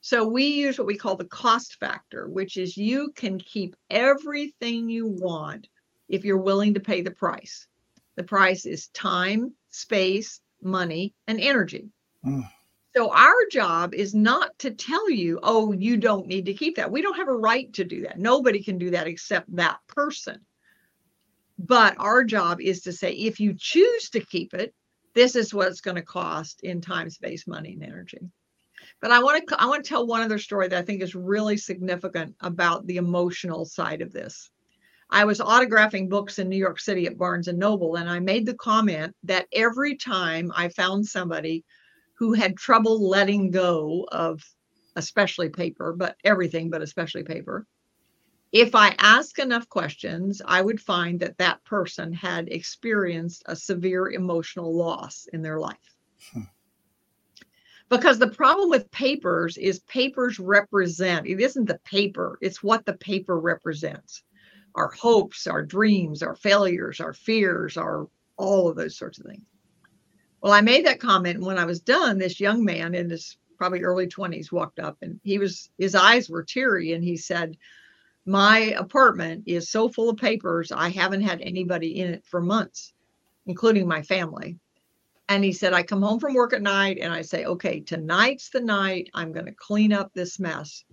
So 0.00 0.26
we 0.26 0.44
use 0.46 0.78
what 0.78 0.86
we 0.86 0.96
call 0.96 1.16
the 1.16 1.24
cost 1.24 1.80
factor, 1.80 2.28
which 2.28 2.56
is 2.56 2.76
you 2.76 3.12
can 3.16 3.38
keep 3.38 3.74
everything 3.90 4.88
you 4.88 5.08
want 5.08 5.68
if 6.08 6.24
you're 6.24 6.38
willing 6.38 6.74
to 6.74 6.80
pay 6.80 7.02
the 7.02 7.10
price. 7.10 7.66
The 8.16 8.22
price 8.22 8.64
is 8.64 8.88
time, 8.88 9.54
space, 9.70 10.40
money, 10.62 11.14
and 11.26 11.40
energy. 11.40 11.90
Mm. 12.24 12.48
So 12.96 13.12
our 13.12 13.34
job 13.50 13.92
is 13.92 14.14
not 14.14 14.56
to 14.60 14.70
tell 14.70 15.10
you, 15.10 15.40
oh, 15.42 15.72
you 15.72 15.96
don't 15.96 16.26
need 16.26 16.46
to 16.46 16.54
keep 16.54 16.76
that. 16.76 16.90
We 16.90 17.02
don't 17.02 17.16
have 17.16 17.28
a 17.28 17.36
right 17.36 17.72
to 17.74 17.84
do 17.84 18.02
that. 18.02 18.18
Nobody 18.18 18.62
can 18.62 18.78
do 18.78 18.90
that 18.90 19.06
except 19.06 19.54
that 19.56 19.78
person. 19.88 20.40
But 21.58 21.96
our 21.98 22.22
job 22.24 22.60
is 22.60 22.82
to 22.82 22.92
say, 22.92 23.12
if 23.12 23.40
you 23.40 23.54
choose 23.58 24.10
to 24.10 24.20
keep 24.20 24.54
it, 24.54 24.74
this 25.14 25.34
is 25.34 25.52
what 25.52 25.68
it's 25.68 25.80
going 25.80 25.96
to 25.96 26.02
cost 26.02 26.60
in 26.62 26.80
time, 26.80 27.10
space, 27.10 27.46
money, 27.46 27.72
and 27.72 27.82
energy. 27.82 28.20
But 29.00 29.10
I 29.10 29.20
want 29.22 29.48
to 29.48 29.60
I 29.60 29.66
want 29.66 29.84
to 29.84 29.88
tell 29.88 30.06
one 30.06 30.20
other 30.20 30.38
story 30.38 30.68
that 30.68 30.78
I 30.78 30.82
think 30.82 31.02
is 31.02 31.14
really 31.14 31.56
significant 31.56 32.36
about 32.40 32.86
the 32.86 32.96
emotional 32.96 33.64
side 33.64 34.02
of 34.02 34.12
this. 34.12 34.50
I 35.10 35.24
was 35.24 35.40
autographing 35.40 36.08
books 36.08 36.38
in 36.38 36.48
New 36.48 36.56
York 36.56 36.78
City 36.78 37.06
at 37.06 37.18
Barnes 37.18 37.48
and 37.48 37.58
Noble, 37.58 37.96
and 37.96 38.08
I 38.08 38.20
made 38.20 38.46
the 38.46 38.54
comment 38.54 39.16
that 39.24 39.46
every 39.52 39.96
time 39.96 40.52
I 40.54 40.68
found 40.68 41.06
somebody 41.06 41.64
who 42.18 42.34
had 42.34 42.56
trouble 42.56 43.08
letting 43.08 43.50
go 43.50 44.06
of 44.12 44.42
especially 44.96 45.48
paper, 45.48 45.94
but 45.96 46.16
everything, 46.24 46.70
but 46.70 46.82
especially 46.82 47.22
paper. 47.22 47.66
If 48.52 48.74
I 48.74 48.94
ask 48.98 49.38
enough 49.38 49.68
questions, 49.68 50.40
I 50.44 50.62
would 50.62 50.80
find 50.80 51.20
that 51.20 51.36
that 51.38 51.62
person 51.64 52.12
had 52.12 52.48
experienced 52.48 53.42
a 53.46 53.54
severe 53.54 54.10
emotional 54.10 54.74
loss 54.74 55.28
in 55.32 55.42
their 55.42 55.58
life. 55.58 55.76
Hmm. 56.32 56.42
Because 57.90 58.18
the 58.18 58.30
problem 58.30 58.70
with 58.70 58.90
papers 58.90 59.56
is 59.56 59.80
papers 59.80 60.38
represent, 60.38 61.26
it 61.26 61.40
isn't 61.40 61.66
the 61.66 61.78
paper, 61.84 62.38
it's 62.40 62.62
what 62.62 62.84
the 62.84 62.94
paper 62.94 63.38
represents 63.38 64.22
our 64.74 64.90
hopes, 64.90 65.46
our 65.46 65.64
dreams, 65.64 66.22
our 66.22 66.36
failures, 66.36 67.00
our 67.00 67.12
fears, 67.12 67.76
our 67.76 68.06
all 68.36 68.68
of 68.68 68.76
those 68.76 68.96
sorts 68.96 69.18
of 69.18 69.26
things. 69.26 69.42
Well, 70.40 70.52
I 70.52 70.60
made 70.60 70.86
that 70.86 71.00
comment. 71.00 71.38
And 71.38 71.46
when 71.46 71.58
I 71.58 71.64
was 71.64 71.80
done, 71.80 72.18
this 72.18 72.38
young 72.38 72.64
man 72.64 72.94
in 72.94 73.10
his 73.10 73.36
probably 73.56 73.82
early 73.82 74.06
20s 74.06 74.52
walked 74.52 74.78
up 74.78 74.96
and 75.02 75.18
he 75.24 75.38
was, 75.38 75.70
his 75.78 75.96
eyes 75.96 76.30
were 76.30 76.44
teary 76.44 76.92
and 76.92 77.02
he 77.02 77.16
said, 77.16 77.56
My 78.28 78.74
apartment 78.76 79.44
is 79.46 79.70
so 79.70 79.88
full 79.88 80.10
of 80.10 80.18
papers, 80.18 80.70
I 80.70 80.90
haven't 80.90 81.22
had 81.22 81.40
anybody 81.40 81.98
in 81.98 82.12
it 82.12 82.26
for 82.26 82.42
months, 82.42 82.92
including 83.46 83.88
my 83.88 84.02
family. 84.02 84.58
And 85.30 85.42
he 85.42 85.54
said, 85.54 85.72
I 85.72 85.82
come 85.82 86.02
home 86.02 86.20
from 86.20 86.34
work 86.34 86.52
at 86.52 86.60
night 86.60 86.98
and 87.00 87.10
I 87.10 87.22
say, 87.22 87.46
okay, 87.46 87.80
tonight's 87.80 88.50
the 88.50 88.60
night 88.60 89.08
I'm 89.14 89.32
going 89.32 89.46
to 89.46 89.54
clean 89.54 89.94
up 89.94 90.12
this 90.12 90.38
mess. 90.38 90.84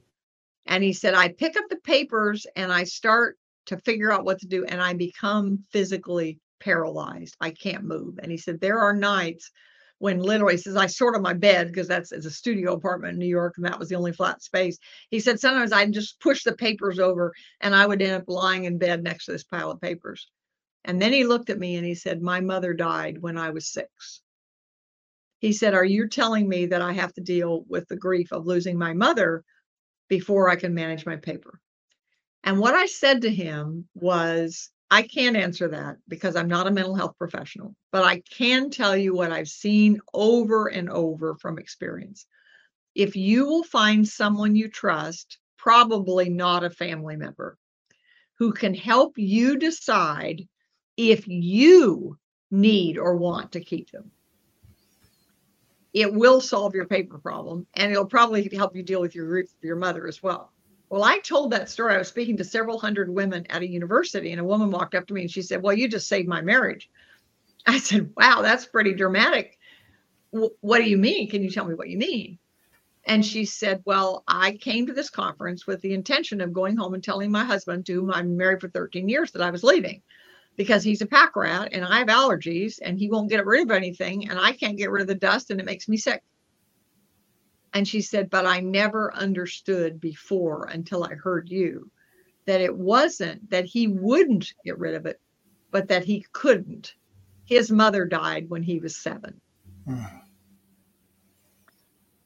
And 0.65 0.81
he 0.81 0.93
said, 0.93 1.13
I 1.13 1.27
pick 1.27 1.57
up 1.57 1.65
the 1.69 1.75
papers 1.75 2.47
and 2.55 2.71
I 2.71 2.85
start 2.85 3.37
to 3.65 3.79
figure 3.79 4.13
out 4.13 4.23
what 4.23 4.39
to 4.39 4.47
do 4.47 4.63
and 4.63 4.81
I 4.81 4.93
become 4.93 5.65
physically 5.71 6.39
paralyzed. 6.61 7.35
I 7.41 7.51
can't 7.51 7.83
move. 7.83 8.17
And 8.23 8.31
he 8.31 8.37
said, 8.37 8.61
There 8.61 8.79
are 8.79 8.95
nights 8.95 9.51
when 9.99 10.19
literally 10.19 10.57
says, 10.57 10.75
I 10.75 10.87
sort 10.87 11.15
of 11.15 11.21
my 11.21 11.33
bed 11.33 11.67
because 11.67 11.87
that's 11.87 12.11
it's 12.11 12.25
a 12.25 12.31
studio 12.31 12.73
apartment 12.73 13.13
in 13.13 13.19
New 13.19 13.27
York 13.27 13.53
and 13.57 13.65
that 13.65 13.79
was 13.79 13.89
the 13.89 13.95
only 13.95 14.11
flat 14.11 14.41
space. 14.43 14.77
He 15.09 15.19
said, 15.19 15.39
Sometimes 15.39 15.71
I'd 15.71 15.93
just 15.93 16.19
push 16.19 16.43
the 16.43 16.55
papers 16.55 16.99
over 16.99 17.33
and 17.61 17.73
I 17.73 17.85
would 17.85 18.01
end 18.01 18.21
up 18.21 18.25
lying 18.27 18.65
in 18.65 18.77
bed 18.77 19.03
next 19.03 19.25
to 19.25 19.31
this 19.31 19.43
pile 19.43 19.71
of 19.71 19.81
papers. 19.81 20.29
And 20.83 21.01
then 21.01 21.13
he 21.13 21.23
looked 21.23 21.49
at 21.49 21.59
me 21.59 21.75
and 21.75 21.85
he 21.85 21.95
said, 21.95 22.21
My 22.21 22.41
mother 22.41 22.73
died 22.73 23.21
when 23.21 23.37
I 23.37 23.49
was 23.51 23.71
six. 23.71 24.21
He 25.39 25.53
said, 25.53 25.73
Are 25.73 25.85
you 25.85 26.07
telling 26.07 26.47
me 26.47 26.67
that 26.67 26.81
I 26.81 26.93
have 26.93 27.13
to 27.13 27.21
deal 27.21 27.63
with 27.67 27.87
the 27.87 27.97
grief 27.97 28.31
of 28.31 28.45
losing 28.45 28.77
my 28.77 28.93
mother 28.93 29.43
before 30.09 30.49
I 30.49 30.55
can 30.55 30.73
manage 30.73 31.05
my 31.05 31.15
paper? 31.15 31.59
And 32.43 32.59
what 32.59 32.75
I 32.75 32.85
said 32.85 33.21
to 33.21 33.33
him 33.33 33.87
was, 33.95 34.69
I 34.91 35.01
can't 35.01 35.35
answer 35.35 35.67
that 35.69 35.97
because 36.07 36.35
I'm 36.35 36.47
not 36.47 36.67
a 36.67 36.71
mental 36.71 36.95
health 36.95 37.17
professional, 37.17 37.75
but 37.91 38.03
I 38.03 38.19
can 38.19 38.69
tell 38.69 38.95
you 38.95 39.15
what 39.15 39.31
I've 39.31 39.47
seen 39.47 39.99
over 40.13 40.67
and 40.67 40.89
over 40.89 41.35
from 41.35 41.57
experience. 41.57 42.27
If 42.93 43.15
you 43.15 43.45
will 43.45 43.63
find 43.63 44.07
someone 44.07 44.55
you 44.55 44.69
trust, 44.69 45.39
probably 45.57 46.29
not 46.29 46.63
a 46.63 46.69
family 46.69 47.15
member, 47.15 47.57
who 48.37 48.53
can 48.53 48.73
help 48.73 49.17
you 49.17 49.57
decide 49.57 50.47
if 50.97 51.27
you 51.27 52.17
need 52.51 52.97
or 52.97 53.15
want 53.15 53.53
to 53.53 53.59
keep 53.61 53.91
them. 53.91 54.11
It 55.93 56.13
will 56.13 56.41
solve 56.41 56.75
your 56.75 56.85
paper 56.85 57.17
problem 57.17 57.67
and 57.73 57.91
it'll 57.91 58.05
probably 58.05 58.47
help 58.53 58.75
you 58.75 58.83
deal 58.83 59.01
with 59.01 59.15
your 59.15 59.43
your 59.61 59.77
mother 59.77 60.07
as 60.07 60.21
well. 60.21 60.51
Well, 60.95 61.03
I 61.03 61.19
told 61.19 61.51
that 61.51 61.69
story. 61.69 61.93
I 61.93 61.97
was 61.97 62.07
speaking 62.07 62.37
to 62.37 62.45
several 62.45 62.79
hundred 62.79 63.09
women 63.09 63.45
at 63.49 63.61
a 63.61 63.67
university, 63.67 64.31
and 64.31 64.39
a 64.39 64.45
woman 64.45 64.71
walked 64.71 64.95
up 64.95 65.05
to 65.07 65.13
me 65.13 65.23
and 65.23 65.29
she 65.29 65.41
said, 65.41 65.61
Well, 65.61 65.77
you 65.77 65.89
just 65.89 66.07
saved 66.07 66.29
my 66.29 66.39
marriage. 66.39 66.89
I 67.67 67.79
said, 67.79 68.13
Wow, 68.15 68.41
that's 68.41 68.65
pretty 68.65 68.93
dramatic. 68.93 69.59
what 70.31 70.77
do 70.77 70.85
you 70.85 70.97
mean? 70.97 71.29
Can 71.29 71.43
you 71.43 71.49
tell 71.49 71.65
me 71.65 71.75
what 71.75 71.89
you 71.89 71.97
mean? 71.97 72.39
And 73.03 73.25
she 73.25 73.43
said, 73.43 73.81
Well, 73.83 74.23
I 74.25 74.53
came 74.53 74.87
to 74.87 74.93
this 74.93 75.09
conference 75.09 75.67
with 75.67 75.81
the 75.81 75.93
intention 75.93 76.39
of 76.39 76.53
going 76.53 76.77
home 76.77 76.93
and 76.93 77.03
telling 77.03 77.29
my 77.29 77.43
husband, 77.43 77.85
to 77.87 77.93
whom 77.95 78.13
I'm 78.13 78.37
married 78.37 78.61
for 78.61 78.69
13 78.69 79.09
years, 79.09 79.31
that 79.31 79.41
I 79.41 79.51
was 79.51 79.65
leaving 79.65 80.01
because 80.55 80.81
he's 80.81 81.01
a 81.01 81.05
pack 81.05 81.35
rat 81.35 81.73
and 81.73 81.83
I 81.83 81.99
have 81.99 82.07
allergies 82.07 82.79
and 82.81 82.97
he 82.97 83.09
won't 83.09 83.29
get 83.29 83.45
rid 83.45 83.63
of 83.63 83.71
anything 83.71 84.29
and 84.29 84.39
I 84.39 84.53
can't 84.53 84.77
get 84.77 84.91
rid 84.91 85.01
of 85.01 85.07
the 85.09 85.15
dust 85.15 85.51
and 85.51 85.59
it 85.59 85.65
makes 85.65 85.89
me 85.89 85.97
sick. 85.97 86.23
And 87.75 87.85
she 87.85 88.01
said, 88.01 88.29
But 88.29 88.45
I 88.45 88.61
never 88.61 89.13
understood 89.13 89.99
before 89.99 90.69
until 90.71 91.03
I 91.03 91.13
heard 91.13 91.49
you 91.49 91.91
that 92.45 92.61
it 92.61 92.75
wasn't 92.75 93.49
that 93.49 93.65
he 93.65 93.87
wouldn't 93.87 94.53
get 94.63 94.79
rid 94.79 94.95
of 94.95 95.05
it, 95.05 95.19
but 95.71 95.89
that 95.89 96.05
he 96.05 96.25
couldn't. 96.31 96.95
His 97.43 97.69
mother 97.69 98.05
died 98.05 98.49
when 98.49 98.63
he 98.63 98.79
was 98.79 98.95
seven. 98.95 99.41
Mm. 99.85 100.21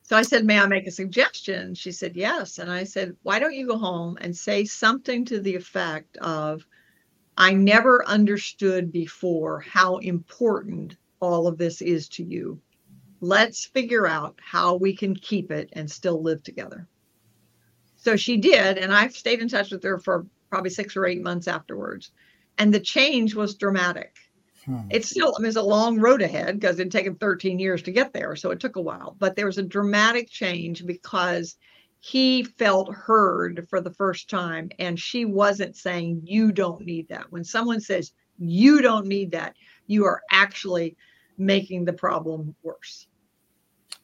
So 0.04 0.16
I 0.16 0.22
said, 0.22 0.45
May 0.45 0.60
I 0.60 0.68
make 0.68 0.86
a 0.86 0.91
suggestion? 0.91 1.74
She 1.74 1.91
said, 1.91 2.16
Yes. 2.16 2.60
And 2.60 2.72
I 2.72 2.84
said, 2.84 3.18
Why 3.24 3.39
don't 3.39 3.56
you 3.56 3.66
go 3.66 3.78
home 3.80 4.20
and 4.22 4.38
say 4.38 4.66
something 4.66 5.26
to 5.26 5.39
the 5.39 5.56
effect 5.56 6.16
of, 6.18 6.64
I 7.38 7.54
never 7.54 8.08
understood 8.08 8.91
before 8.91 9.62
how 9.62 9.97
important 9.97 10.95
all 11.20 11.47
of 11.47 11.58
this 11.58 11.82
is 11.82 12.08
to 12.10 12.24
you 12.24 12.62
let's 13.22 13.65
figure 13.65 14.07
out 14.07 14.39
how 14.41 14.76
we 14.76 14.95
can 14.95 15.15
keep 15.15 15.51
it 15.51 15.70
and 15.74 15.89
still 15.89 16.22
live 16.22 16.43
together. 16.43 16.88
So 17.97 18.15
she 18.15 18.38
did, 18.38 18.78
and 18.78 18.93
I've 18.93 19.15
stayed 19.15 19.41
in 19.41 19.49
touch 19.49 19.72
with 19.72 19.84
her 19.84 19.97
for 19.99 20.26
probably 20.49 20.70
six 20.70 20.95
or 20.95 21.05
eight 21.05 21.22
months 21.22 21.47
afterwards. 21.47 22.11
And 22.57 22.74
the 22.74 22.80
change 22.80 23.36
was 23.36 23.55
dramatic. 23.55 24.15
Hmm. 24.65 24.82
It's 24.89 25.09
still, 25.09 25.34
I 25.38 25.41
mean, 25.41 25.47
it's 25.47 25.57
a 25.57 25.61
long 25.61 25.99
road 25.99 26.22
ahead 26.22 26.59
because 26.59 26.80
it'd 26.80 26.91
taken 26.91 27.15
13 27.15 27.59
years 27.59 27.82
to 27.84 27.91
get 27.91 28.13
there. 28.13 28.36
So 28.36 28.51
it 28.51 28.59
took 28.59 28.76
a 28.76 28.82
while, 28.82 29.15
but 29.20 29.36
there 29.36 29.45
was 29.45 29.57
a 29.57 29.63
dramatic 29.63 30.30
change 30.30 30.86
because 30.86 31.57
he 32.01 32.43
felt 32.43 32.93
heard 32.93 33.67
for 33.70 33.82
the 33.82 33.93
first 33.93 34.30
time. 34.30 34.70
And 34.80 34.99
she 34.99 35.26
wasn't 35.26 35.76
saying, 35.76 36.22
You 36.24 36.51
don't 36.51 36.86
need 36.86 37.09
that. 37.09 37.32
When 37.32 37.43
someone 37.43 37.82
says, 37.82 38.13
You 38.38 38.82
don't 38.82 39.07
need 39.07 39.32
that, 39.32 39.55
you 39.88 40.05
are 40.05 40.22
actually 40.32 40.95
making 41.38 41.86
the 41.86 41.93
problem 41.93 42.55
worse. 42.63 43.07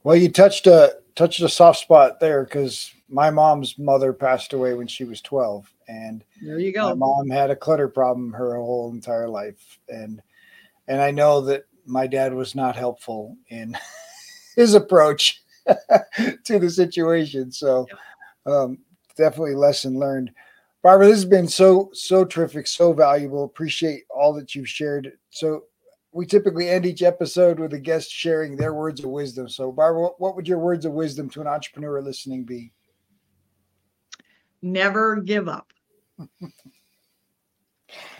Well, 0.05 0.15
you 0.15 0.29
touched 0.29 0.67
a 0.67 0.97
touched 1.15 1.41
a 1.41 1.49
soft 1.49 1.79
spot 1.79 2.19
there 2.19 2.43
because 2.43 2.93
my 3.09 3.31
mom's 3.31 3.79
mother 3.79 4.13
passed 4.13 4.53
away 4.53 4.75
when 4.75 4.85
she 4.85 5.03
was 5.03 5.19
12 5.19 5.67
and 5.87 6.23
there 6.43 6.59
you 6.59 6.71
go. 6.71 6.89
My 6.89 6.93
mom 6.93 7.27
had 7.27 7.49
a 7.49 7.55
clutter 7.55 7.87
problem 7.87 8.31
her 8.33 8.55
whole 8.55 8.91
entire 8.93 9.27
life 9.27 9.79
and 9.89 10.21
and 10.87 11.01
I 11.01 11.09
know 11.09 11.41
that 11.41 11.63
my 11.87 12.05
dad 12.05 12.35
was 12.35 12.53
not 12.53 12.75
helpful 12.75 13.35
in 13.49 13.75
his 14.55 14.75
approach 14.75 15.41
to 15.65 16.59
the 16.59 16.69
situation. 16.69 17.51
So 17.51 17.87
um, 18.45 18.77
definitely 19.17 19.55
lesson 19.55 19.97
learned. 19.97 20.29
Barbara, 20.83 21.07
this 21.07 21.15
has 21.15 21.25
been 21.25 21.47
so 21.47 21.89
so 21.93 22.23
terrific, 22.23 22.67
so 22.67 22.93
valuable. 22.93 23.43
Appreciate 23.43 24.03
all 24.11 24.33
that 24.33 24.53
you've 24.53 24.69
shared. 24.69 25.13
So 25.31 25.63
we 26.15 26.25
typically 26.25 26.69
end 26.69 26.85
each 26.85 27.03
episode 27.03 27.59
with 27.59 27.73
a 27.73 27.77
guest 27.77 28.09
sharing 28.09 28.55
their 28.55 28.73
words 28.73 29.03
of 29.03 29.09
wisdom. 29.09 29.49
So, 29.49 29.69
Barbara, 29.69 30.11
what, 30.17 30.37
would 30.37 30.47
your 30.47 30.59
words 30.59 30.85
of 30.85 30.93
wisdom 30.93 31.29
to 31.31 31.41
an 31.41 31.47
entrepreneur 31.47 32.01
listening 32.01 32.45
be? 32.45 32.71
Never 34.61 35.17
give 35.17 35.49
up. 35.49 35.73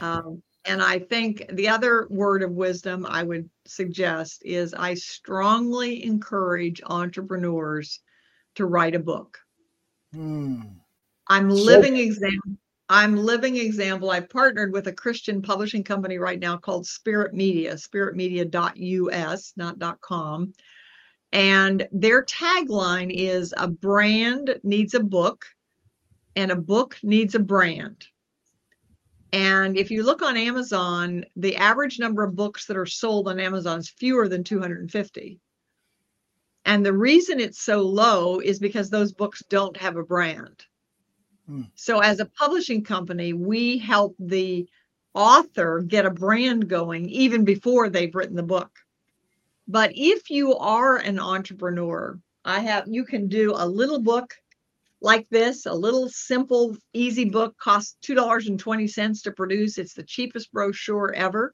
um, 0.02 0.44
and 0.66 0.84
I 0.84 1.00
think 1.00 1.46
the 1.54 1.70
other 1.70 2.08
word 2.10 2.44
of 2.44 2.52
wisdom 2.52 3.06
I 3.08 3.24
would 3.24 3.50
suggest 3.66 4.42
is 4.44 4.74
I 4.74 4.96
strongly 4.96 6.04
encourage 6.04 6.82
entrepreneurs 6.86 8.02
to 8.56 8.66
write 8.66 8.96
a 8.96 9.00
book. 9.00 9.40
Hmm. 10.12 10.64
I'm 11.30 11.50
So- 11.50 11.64
living 11.64 11.96
example. 11.96 12.58
I'm 12.88 13.16
living 13.16 13.58
example. 13.58 14.12
I 14.12 14.20
partnered 14.20 14.72
with 14.72 14.88
a 14.88 14.94
Christian 14.94 15.42
publishing 15.42 15.84
company 15.84 16.18
right 16.18 16.40
now 16.40 16.58
called 16.58 16.86
Spirit 16.86 17.34
Media, 17.34 17.74
spiritmedia.us, 17.74 19.54
not 19.58 20.02
.com. 20.02 20.54
And 21.32 21.88
their 21.92 22.24
tagline 22.24 23.12
is 23.12 23.54
a 23.58 23.68
brand 23.68 24.60
needs 24.64 24.94
a 24.94 25.00
book 25.00 25.46
and 26.36 26.52
a 26.52 26.56
book 26.56 26.98
needs 27.02 27.34
a 27.34 27.40
brand. 27.40 28.06
And 29.34 29.78
if 29.78 29.90
you 29.90 30.04
look 30.04 30.22
on 30.22 30.38
Amazon, 30.38 31.26
the 31.36 31.58
average 31.58 32.00
number 32.00 32.24
of 32.24 32.36
books 32.36 32.68
that 32.68 32.78
are 32.78 32.86
sold 32.86 33.28
on 33.28 33.40
Amazon 33.40 33.80
is 33.80 33.90
fewer 33.90 34.30
than 34.30 34.44
250. 34.44 35.40
And 36.66 36.86
the 36.86 36.94
reason 36.94 37.40
it's 37.40 37.62
so 37.62 37.82
low 37.82 38.40
is 38.40 38.60
because 38.60 38.90
those 38.90 39.12
books 39.12 39.44
don't 39.50 39.76
have 39.78 39.98
a 39.98 40.04
brand. 40.04 40.66
Hmm. 41.48 41.64
So, 41.76 42.00
as 42.00 42.20
a 42.20 42.26
publishing 42.26 42.84
company, 42.84 43.34
we 43.34 43.78
help 43.78 44.16
the 44.20 44.68
author 45.14 45.82
get 45.88 46.06
a 46.06 46.12
brand 46.12 46.68
going 46.68 47.10
even 47.10 47.46
before 47.46 47.90
they've 47.90 48.14
written 48.14 48.36
the 48.36 48.44
book. 48.44 48.72
But 49.68 49.92
if 49.96 50.30
you 50.30 50.56
are 50.56 50.98
an 50.98 51.20
entrepreneur, 51.20 52.20
I 52.44 52.60
have 52.60 52.88
you 52.88 53.06
can 53.06 53.28
do 53.28 53.54
a 53.56 53.68
little 53.68 54.00
book 54.00 54.36
like 55.02 55.28
this, 55.30 55.66
a 55.66 55.74
little 55.74 56.10
simple, 56.10 56.76
easy 56.94 57.26
book 57.26 57.56
costs 57.58 57.96
$2.20 58.04 59.24
to 59.24 59.32
produce. 59.32 59.78
It's 59.78 59.94
the 59.94 60.04
cheapest 60.04 60.52
brochure 60.52 61.14
ever. 61.14 61.54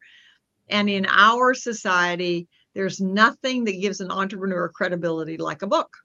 And 0.69 0.89
in 0.89 1.05
our 1.05 1.53
society, 1.53 2.47
there's 2.73 3.01
nothing 3.01 3.65
that 3.65 3.81
gives 3.81 3.99
an 3.99 4.11
entrepreneur 4.11 4.69
credibility 4.69 5.37
like 5.37 5.61
a 5.61 5.67
book. 5.67 5.97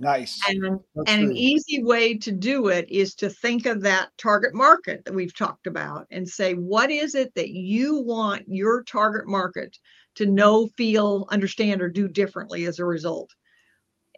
Nice. 0.00 0.40
And, 0.48 0.80
and 1.06 1.24
an 1.24 1.36
easy 1.36 1.82
way 1.82 2.16
to 2.16 2.32
do 2.32 2.68
it 2.68 2.90
is 2.90 3.14
to 3.16 3.28
think 3.28 3.66
of 3.66 3.82
that 3.82 4.08
target 4.16 4.54
market 4.54 5.04
that 5.04 5.14
we've 5.14 5.36
talked 5.36 5.66
about 5.66 6.06
and 6.10 6.26
say, 6.26 6.54
what 6.54 6.90
is 6.90 7.14
it 7.14 7.34
that 7.34 7.50
you 7.50 8.00
want 8.00 8.44
your 8.48 8.82
target 8.84 9.28
market 9.28 9.76
to 10.14 10.26
know, 10.26 10.68
feel, 10.76 11.26
understand, 11.30 11.82
or 11.82 11.88
do 11.88 12.08
differently 12.08 12.64
as 12.64 12.78
a 12.78 12.84
result? 12.84 13.30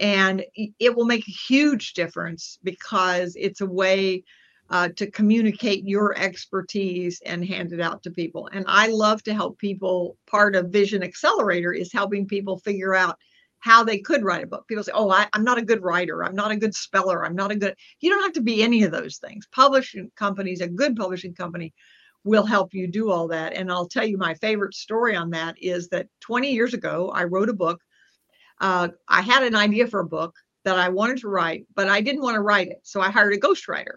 And 0.00 0.44
it 0.54 0.96
will 0.96 1.06
make 1.06 1.26
a 1.28 1.32
huge 1.32 1.94
difference 1.94 2.58
because 2.62 3.36
it's 3.36 3.60
a 3.60 3.66
way 3.66 4.24
uh, 4.70 4.88
to 4.96 5.10
communicate 5.10 5.84
your 5.84 6.16
expertise 6.16 7.20
and 7.26 7.44
hand 7.44 7.72
it 7.72 7.80
out 7.80 8.02
to 8.02 8.10
people. 8.10 8.48
And 8.52 8.64
I 8.66 8.88
love 8.88 9.22
to 9.24 9.34
help 9.34 9.58
people. 9.58 10.16
Part 10.26 10.56
of 10.56 10.70
Vision 10.70 11.02
Accelerator 11.02 11.72
is 11.72 11.92
helping 11.92 12.26
people 12.26 12.58
figure 12.58 12.94
out 12.94 13.18
how 13.64 13.82
they 13.82 13.96
could 13.98 14.22
write 14.22 14.44
a 14.44 14.46
book. 14.46 14.68
People 14.68 14.84
say, 14.84 14.92
"Oh, 14.94 15.10
I, 15.10 15.26
I'm 15.32 15.42
not 15.42 15.56
a 15.56 15.64
good 15.64 15.82
writer. 15.82 16.22
I'm 16.22 16.34
not 16.34 16.50
a 16.50 16.56
good 16.56 16.74
speller. 16.74 17.24
I'm 17.24 17.34
not 17.34 17.50
a 17.50 17.56
good." 17.56 17.74
You 18.00 18.10
don't 18.10 18.22
have 18.22 18.34
to 18.34 18.42
be 18.42 18.62
any 18.62 18.82
of 18.82 18.92
those 18.92 19.16
things. 19.16 19.48
Publishing 19.52 20.10
companies, 20.16 20.60
a 20.60 20.68
good 20.68 20.96
publishing 20.96 21.34
company, 21.34 21.72
will 22.24 22.44
help 22.44 22.74
you 22.74 22.86
do 22.86 23.10
all 23.10 23.26
that. 23.28 23.54
And 23.54 23.72
I'll 23.72 23.88
tell 23.88 24.04
you 24.04 24.18
my 24.18 24.34
favorite 24.34 24.74
story 24.74 25.16
on 25.16 25.30
that 25.30 25.56
is 25.62 25.88
that 25.88 26.08
20 26.20 26.52
years 26.52 26.74
ago, 26.74 27.10
I 27.14 27.24
wrote 27.24 27.48
a 27.48 27.54
book. 27.54 27.80
Uh, 28.60 28.88
I 29.08 29.22
had 29.22 29.42
an 29.42 29.56
idea 29.56 29.86
for 29.86 30.00
a 30.00 30.06
book 30.06 30.34
that 30.64 30.78
I 30.78 30.90
wanted 30.90 31.16
to 31.18 31.28
write, 31.28 31.66
but 31.74 31.88
I 31.88 32.02
didn't 32.02 32.22
want 32.22 32.34
to 32.34 32.42
write 32.42 32.68
it, 32.68 32.80
so 32.82 33.00
I 33.00 33.10
hired 33.10 33.32
a 33.32 33.38
ghostwriter. 33.38 33.96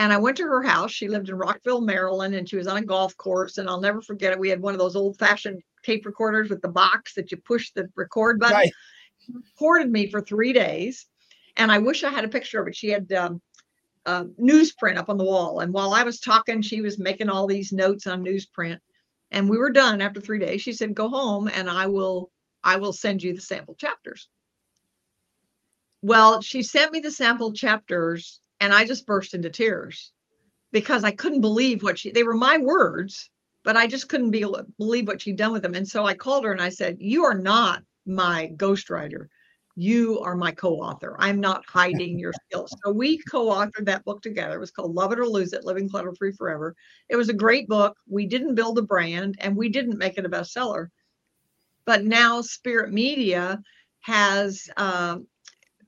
And 0.00 0.14
I 0.14 0.16
went 0.16 0.38
to 0.38 0.44
her 0.44 0.62
house. 0.62 0.90
She 0.90 1.08
lived 1.08 1.28
in 1.28 1.34
Rockville, 1.34 1.82
Maryland, 1.82 2.34
and 2.34 2.48
she 2.48 2.56
was 2.56 2.66
on 2.66 2.78
a 2.78 2.82
golf 2.82 3.14
course. 3.18 3.58
And 3.58 3.68
I'll 3.68 3.82
never 3.82 4.00
forget 4.00 4.32
it. 4.32 4.38
We 4.38 4.48
had 4.48 4.62
one 4.62 4.72
of 4.72 4.80
those 4.80 4.96
old 4.96 5.18
fashioned 5.18 5.60
tape 5.84 6.06
recorders 6.06 6.48
with 6.48 6.62
the 6.62 6.68
box 6.68 7.12
that 7.14 7.30
you 7.30 7.36
push 7.36 7.70
the 7.72 7.86
record 7.96 8.40
button. 8.40 8.56
Nice. 8.56 8.70
Recorded 9.30 9.92
me 9.92 10.10
for 10.10 10.22
three 10.22 10.54
days. 10.54 11.06
And 11.58 11.70
I 11.70 11.76
wish 11.80 12.02
I 12.02 12.08
had 12.08 12.24
a 12.24 12.28
picture 12.28 12.62
of 12.62 12.68
it. 12.68 12.74
She 12.74 12.88
had 12.88 13.12
um, 13.12 13.42
uh, 14.06 14.24
newsprint 14.40 14.96
up 14.96 15.10
on 15.10 15.18
the 15.18 15.24
wall. 15.24 15.60
And 15.60 15.70
while 15.70 15.92
I 15.92 16.02
was 16.02 16.18
talking, 16.18 16.62
she 16.62 16.80
was 16.80 16.98
making 16.98 17.28
all 17.28 17.46
these 17.46 17.70
notes 17.70 18.06
on 18.06 18.24
newsprint. 18.24 18.78
And 19.30 19.50
we 19.50 19.58
were 19.58 19.70
done 19.70 20.00
after 20.00 20.18
three 20.18 20.38
days. 20.38 20.62
She 20.62 20.72
said, 20.72 20.94
"Go 20.94 21.10
home, 21.10 21.46
and 21.52 21.68
I 21.68 21.88
will, 21.88 22.30
I 22.64 22.78
will 22.78 22.94
send 22.94 23.22
you 23.22 23.34
the 23.34 23.42
sample 23.42 23.74
chapters." 23.74 24.30
Well, 26.00 26.40
she 26.40 26.62
sent 26.62 26.90
me 26.90 27.00
the 27.00 27.10
sample 27.10 27.52
chapters, 27.52 28.40
and 28.60 28.72
I 28.72 28.84
just 28.84 29.06
burst 29.06 29.34
into 29.34 29.50
tears 29.50 30.12
because 30.72 31.04
I 31.04 31.10
couldn't 31.10 31.40
believe 31.40 31.82
what 31.82 31.98
she. 31.98 32.10
They 32.10 32.22
were 32.22 32.34
my 32.34 32.58
words, 32.58 33.30
but 33.64 33.76
I 33.76 33.86
just 33.86 34.08
couldn't 34.08 34.30
be, 34.30 34.44
believe 34.78 35.06
what 35.06 35.22
she'd 35.22 35.36
done 35.36 35.52
with 35.52 35.62
them. 35.62 35.74
And 35.74 35.88
so 35.88 36.04
I 36.06 36.14
called 36.14 36.44
her 36.44 36.52
and 36.52 36.62
I 36.62 36.68
said, 36.68 36.98
"You 37.00 37.24
are 37.24 37.38
not 37.38 37.82
my 38.06 38.52
ghostwriter." 38.56 39.28
you 39.76 40.20
are 40.20 40.36
my 40.36 40.50
co-author. 40.52 41.16
I'm 41.18 41.40
not 41.40 41.64
hiding 41.66 42.18
your 42.18 42.32
skills. 42.46 42.74
So 42.84 42.92
we 42.92 43.18
co-authored 43.30 43.86
that 43.86 44.04
book 44.04 44.20
together. 44.22 44.56
It 44.56 44.60
was 44.60 44.70
called 44.70 44.94
Love 44.94 45.12
It 45.12 45.18
or 45.18 45.26
Lose 45.26 45.52
It: 45.52 45.64
Living 45.64 45.88
Clutter 45.88 46.12
Free 46.18 46.32
Forever. 46.32 46.74
It 47.08 47.16
was 47.16 47.28
a 47.28 47.34
great 47.34 47.68
book. 47.68 47.96
We 48.06 48.26
didn't 48.26 48.54
build 48.54 48.78
a 48.78 48.82
brand 48.82 49.36
and 49.40 49.56
we 49.56 49.68
didn't 49.68 49.98
make 49.98 50.18
it 50.18 50.26
a 50.26 50.28
bestseller. 50.28 50.88
But 51.86 52.04
now 52.04 52.42
Spirit 52.42 52.92
Media 52.92 53.62
has 54.00 54.68
uh, 54.76 55.18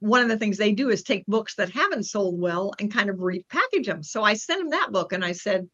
one 0.03 0.23
of 0.23 0.29
the 0.29 0.37
things 0.39 0.59
they 0.59 0.73
do 0.73 0.91
is 0.91 1.03
take 1.03 1.25
books 1.27 1.55
that 1.57 1.71
haven't 1.71 2.05
sold 2.05 2.41
well 2.41 2.73
and 2.81 2.93
kind 2.93 3.09
of 3.09 3.17
repackage 3.17 3.87
them. 3.87 4.03
So 4.03 4.23
I 4.23 4.35
sent 4.35 4.61
him 4.61 4.71
that 4.71 4.91
book 4.93 5.13
and 5.13 5.25
I 5.25 5.33
said, 5.33 5.69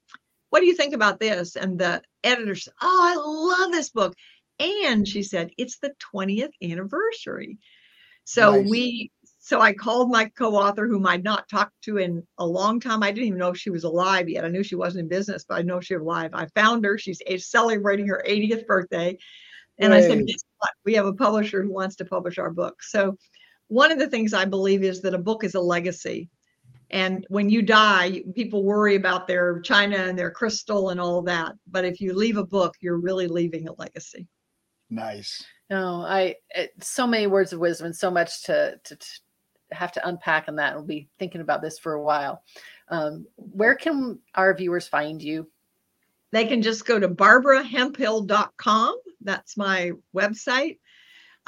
"What 0.51 0.61
do 0.61 0.67
you 0.67 0.75
think 0.75 0.95
about 0.95 1.19
this?" 1.19 1.57
And 1.57 1.79
the 1.79 2.03
editor 2.23 2.55
said, 2.55 2.75
"Oh, 2.83 3.01
I 3.03 3.63
love 3.65 3.73
this 3.73 3.91
book." 3.91 4.15
And 4.61 5.07
she 5.09 5.23
said, 5.23 5.51
"It's 5.57 5.79
the 5.79 5.95
20th 5.99 6.53
anniversary." 6.63 7.59
So 8.25 8.59
Nice. 8.59 8.69
we 8.71 9.11
so 9.39 9.61
I 9.61 9.73
called 9.73 10.11
my 10.11 10.27
co-author 10.27 10.87
whom 10.87 11.07
I'd 11.07 11.25
not 11.25 11.49
talked 11.49 11.81
to 11.85 11.97
in 11.97 12.27
a 12.39 12.47
long 12.47 12.81
time. 12.81 13.03
I 13.03 13.11
didn't 13.11 13.29
even 13.29 13.39
know 13.39 13.51
if 13.51 13.57
she 13.57 13.71
was 13.71 13.85
alive 13.85 14.29
yet. 14.29 14.45
I 14.45 14.49
knew 14.49 14.63
she 14.63 14.75
wasn't 14.75 15.05
in 15.05 15.09
business, 15.09 15.45
but 15.49 15.55
I 15.57 15.63
know 15.63 15.81
she 15.81 15.95
was 15.97 16.03
alive. 16.03 16.33
I 16.35 16.47
found 16.55 16.85
her. 16.85 16.99
She's 16.99 17.23
celebrating 17.39 18.07
her 18.09 18.23
80th 18.27 18.67
birthday. 18.67 19.17
And 19.79 19.95
I 19.95 20.01
said, 20.01 20.27
guess 20.27 20.43
what? 20.59 20.71
We 20.85 20.95
have 20.95 21.07
a 21.07 21.15
publisher 21.15 21.63
who 21.63 21.73
wants 21.73 21.97
to 21.97 22.05
publish 22.05 22.37
our 22.37 22.51
book. 22.51 22.83
So 22.83 23.17
one 23.69 23.93
of 23.93 23.99
the 23.99 24.09
things 24.09 24.35
I 24.35 24.45
believe 24.45 24.83
is 24.83 25.01
that 25.03 25.15
a 25.15 25.19
book 25.19 25.45
is 25.45 25.55
a 25.55 25.61
legacy. 25.61 26.29
And 26.91 27.27
when 27.29 27.51
you 27.51 27.63
die, 27.63 28.23
people 28.35 28.65
worry 28.65 28.97
about 28.97 29.27
their 29.27 29.61
china 29.61 29.97
and 29.97 30.19
their 30.19 30.31
crystal 30.31 30.89
and 30.91 31.01
all 31.01 31.21
that. 31.23 31.53
But 31.71 31.85
if 31.85 32.01
you 32.01 32.15
leave 32.15 32.39
a 32.39 32.45
book, 32.45 32.75
you're 32.81 32.99
really 32.99 33.29
leaving 33.29 33.69
a 33.69 33.75
legacy. 33.75 34.27
Nice. 34.89 35.45
No, 35.69 36.01
I 36.01 36.37
it, 36.51 36.73
so 36.81 37.07
many 37.07 37.27
words 37.27 37.53
of 37.53 37.61
wisdom 37.61 37.87
and 37.87 37.97
so 37.97 38.11
much 38.11 38.45
to, 38.45 38.81
to 38.85 38.97
to 38.97 39.07
have 39.71 39.93
to 39.93 40.09
unpack 40.09 40.47
on 40.49 40.57
that. 40.57 40.75
We'll 40.75 40.85
be 40.85 41.09
thinking 41.19 41.43
about 41.43 41.61
this 41.61 41.79
for 41.79 41.93
a 41.93 42.03
while. 42.03 42.43
Um, 42.89 43.27
where 43.37 43.75
can 43.75 44.19
our 44.35 44.55
viewers 44.55 44.89
find 44.89 45.23
you? 45.23 45.47
they 46.31 46.47
can 46.47 46.63
just 46.63 46.87
go 46.87 46.99
to 46.99 47.09
barbarahemphill.com. 47.09 48.97
That's 49.23 49.57
my 49.57 49.93
website. 50.15 50.79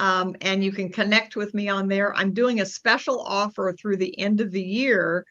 Um, 0.01 0.35
and 0.41 0.65
you 0.65 0.73
can 0.73 0.91
connect 0.91 1.37
with 1.37 1.53
me 1.53 1.69
on 1.69 1.87
there. 1.87 2.17
I'm 2.17 2.33
doing 2.33 2.61
a 2.61 2.67
special 2.67 3.21
offer 3.21 3.77
through 3.79 3.99
the 3.99 4.19
end 4.19 4.41
of 4.41 4.51
the 4.51 4.63
year 4.63 5.27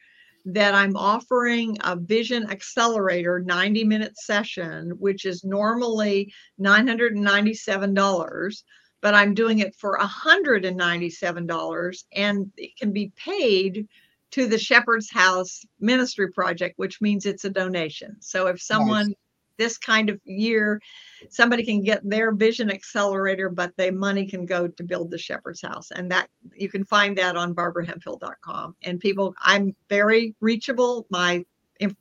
that 0.45 0.75
I'm 0.75 0.95
offering 0.95 1.75
a 1.83 1.95
Vision 1.95 2.51
Accelerator 2.51 3.39
90 3.39 3.83
minute 3.83 4.15
session, 4.17 4.91
which 4.99 5.25
is 5.25 5.43
normally 5.43 6.31
$997, 6.61 8.63
but 9.01 9.15
I'm 9.15 9.33
doing 9.33 9.59
it 9.59 9.75
for 9.75 9.97
$197 9.97 12.03
and 12.13 12.51
it 12.55 12.77
can 12.77 12.93
be 12.93 13.11
paid 13.15 13.87
to 14.31 14.45
the 14.45 14.59
Shepherd's 14.59 15.09
House 15.09 15.65
Ministry 15.79 16.31
Project, 16.31 16.77
which 16.77 17.01
means 17.01 17.25
it's 17.25 17.45
a 17.45 17.49
donation. 17.49 18.17
So 18.19 18.45
if 18.45 18.61
someone 18.61 19.15
this 19.59 19.77
kind 19.77 20.09
of 20.09 20.19
year, 20.23 20.81
somebody 21.29 21.63
can 21.63 21.83
get 21.83 22.01
their 22.03 22.31
vision 22.31 22.71
accelerator, 22.71 23.49
but 23.49 23.77
the 23.77 23.91
money 23.91 24.25
can 24.25 24.47
go 24.47 24.67
to 24.67 24.83
build 24.83 25.11
the 25.11 25.19
Shepherd's 25.19 25.61
House. 25.61 25.91
And 25.91 26.11
that 26.11 26.29
you 26.55 26.69
can 26.69 26.85
find 26.85 27.15
that 27.19 27.35
on 27.35 27.53
barbarahemphill.com. 27.53 28.75
And 28.81 28.99
people, 28.99 29.35
I'm 29.39 29.75
very 29.89 30.33
reachable. 30.39 31.05
My 31.11 31.45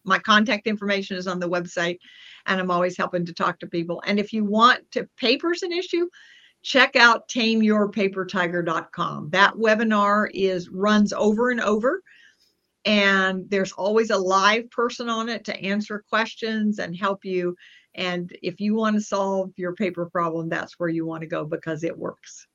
my 0.05 0.19
contact 0.19 0.67
information 0.67 1.17
is 1.17 1.29
on 1.29 1.39
the 1.39 1.49
website 1.49 1.99
and 2.47 2.61
I'm 2.61 2.71
always 2.71 2.97
helping 2.97 3.25
to 3.27 3.33
talk 3.33 3.61
to 3.61 3.69
people. 3.69 4.03
And 4.07 4.19
if 4.19 4.33
you 4.33 4.45
want 4.45 4.91
to 4.93 5.09
papers 5.17 5.63
an 5.63 5.71
issue, 5.71 6.09
check 6.63 6.97
out 6.97 7.29
tameyourpapertiger.com. 7.29 9.31
That 9.31 9.55
webinar 9.55 10.31
is 10.35 10.69
runs 10.69 11.13
over 11.13 11.51
and 11.51 11.61
over 11.61 12.03
and 12.85 13.49
there's 13.51 13.73
always 13.73 14.11
a 14.11 14.17
live 14.17 14.71
person 14.71 15.09
on 15.09 15.29
it 15.29 15.45
to 15.45 15.61
answer 15.61 16.05
questions 16.09 16.79
and 16.79 16.97
help 16.97 17.25
you 17.25 17.57
and 17.95 18.37
if 18.43 18.61
you 18.61 18.75
want 18.75 18.95
to 18.95 19.01
solve 19.01 19.51
your 19.57 19.75
paper 19.75 20.07
problem 20.07 20.49
that's 20.49 20.79
where 20.79 20.89
you 20.89 21.05
want 21.05 21.21
to 21.21 21.27
go 21.27 21.45
because 21.45 21.85
it 21.85 21.97
works 21.97 22.47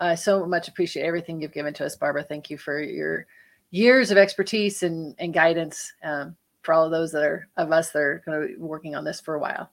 I 0.00 0.14
so 0.14 0.46
much 0.46 0.66
appreciate 0.66 1.04
everything 1.04 1.42
you've 1.42 1.52
given 1.52 1.74
to 1.74 1.84
us, 1.84 1.94
Barbara. 1.94 2.22
Thank 2.22 2.48
you 2.48 2.56
for 2.56 2.80
your 2.80 3.26
years 3.70 4.10
of 4.10 4.16
expertise 4.16 4.82
and, 4.82 5.14
and 5.18 5.32
guidance 5.32 5.92
um, 6.02 6.36
for 6.62 6.74
all 6.74 6.84
of 6.84 6.90
those 6.90 7.12
that 7.12 7.22
are 7.22 7.48
of 7.56 7.72
us 7.72 7.90
that 7.92 7.98
are 7.98 8.22
going 8.24 8.40
to 8.40 8.48
be 8.48 8.56
working 8.56 8.94
on 8.94 9.04
this 9.04 9.20
for 9.20 9.34
a 9.34 9.38
while. 9.38 9.70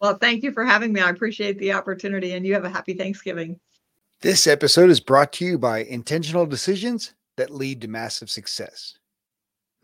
well 0.00 0.16
thank 0.16 0.42
you 0.42 0.52
for 0.52 0.64
having 0.64 0.92
me 0.92 1.00
i 1.00 1.10
appreciate 1.10 1.58
the 1.58 1.72
opportunity 1.72 2.32
and 2.32 2.46
you 2.46 2.54
have 2.54 2.64
a 2.64 2.70
happy 2.70 2.94
thanksgiving 2.94 3.58
This 4.20 4.46
episode 4.46 4.90
is 4.90 5.00
brought 5.00 5.32
to 5.34 5.44
you 5.44 5.58
by 5.58 5.80
intentional 5.80 6.46
decisions 6.46 7.14
that 7.38 7.50
lead 7.50 7.80
to 7.80 7.88
massive 7.88 8.30
success. 8.30 8.98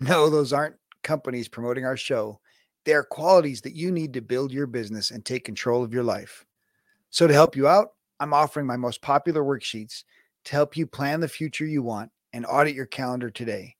No, 0.00 0.28
those 0.28 0.52
aren't 0.52 0.76
companies 1.02 1.48
promoting 1.48 1.84
our 1.84 1.96
show. 1.96 2.40
They 2.84 2.92
are 2.92 3.04
qualities 3.04 3.62
that 3.62 3.74
you 3.74 3.90
need 3.90 4.12
to 4.14 4.20
build 4.20 4.52
your 4.52 4.66
business 4.66 5.10
and 5.10 5.24
take 5.24 5.44
control 5.44 5.82
of 5.82 5.94
your 5.94 6.02
life. 6.02 6.44
So, 7.10 7.26
to 7.26 7.32
help 7.32 7.56
you 7.56 7.66
out, 7.68 7.90
I'm 8.20 8.34
offering 8.34 8.66
my 8.66 8.76
most 8.76 9.00
popular 9.00 9.42
worksheets 9.42 10.04
to 10.44 10.52
help 10.52 10.76
you 10.76 10.86
plan 10.86 11.20
the 11.20 11.28
future 11.28 11.64
you 11.64 11.82
want 11.82 12.10
and 12.32 12.44
audit 12.44 12.74
your 12.74 12.86
calendar 12.86 13.30
today. 13.30 13.76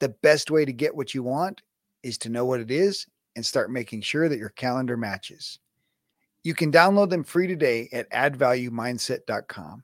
The 0.00 0.10
best 0.10 0.50
way 0.50 0.64
to 0.64 0.72
get 0.72 0.94
what 0.94 1.14
you 1.14 1.22
want 1.22 1.62
is 2.02 2.18
to 2.18 2.28
know 2.28 2.44
what 2.44 2.60
it 2.60 2.70
is 2.70 3.06
and 3.36 3.44
start 3.44 3.70
making 3.70 4.02
sure 4.02 4.28
that 4.28 4.38
your 4.38 4.50
calendar 4.50 4.96
matches. 4.96 5.58
You 6.42 6.54
can 6.54 6.70
download 6.70 7.08
them 7.10 7.24
free 7.24 7.46
today 7.46 7.88
at 7.92 8.10
addvaluemindset.com. 8.10 9.82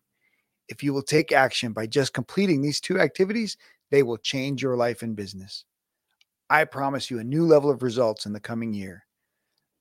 If 0.71 0.85
you 0.85 0.95
will 0.95 1.03
take 1.03 1.33
action 1.33 1.73
by 1.73 1.89
just 1.89 2.15
completing 2.15 2.63
these 2.63 2.81
two 2.81 3.01
activities, 3.01 3.57
they 3.91 4.05
will 4.05 4.17
change 4.17 4.63
your 4.63 4.77
life 4.77 5.03
and 5.03 5.17
business. 5.17 5.65
I 6.49 6.65
promise 6.65 7.11
you 7.11 7.19
a 7.19 7.25
new 7.25 7.45
level 7.45 7.71
of 7.71 7.83
results 7.83 8.25
in 8.25 8.33
the 8.33 8.41
coming 8.41 8.73
year. 8.73 9.05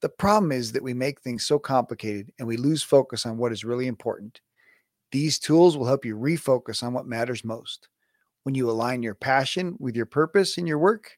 The 0.01 0.09
problem 0.09 0.51
is 0.51 0.71
that 0.71 0.83
we 0.83 0.95
make 0.95 1.21
things 1.21 1.45
so 1.45 1.59
complicated 1.59 2.31
and 2.39 2.47
we 2.47 2.57
lose 2.57 2.81
focus 2.81 3.27
on 3.27 3.37
what 3.37 3.51
is 3.51 3.63
really 3.63 3.85
important. 3.85 4.41
These 5.11 5.37
tools 5.37 5.77
will 5.77 5.85
help 5.85 6.05
you 6.05 6.15
refocus 6.15 6.81
on 6.81 6.93
what 6.93 7.05
matters 7.05 7.45
most. 7.45 7.87
When 8.43 8.55
you 8.55 8.69
align 8.69 9.03
your 9.03 9.15
passion 9.15 9.75
with 9.79 9.95
your 9.95 10.05
purpose 10.07 10.57
in 10.57 10.65
your 10.65 10.79
work, 10.79 11.17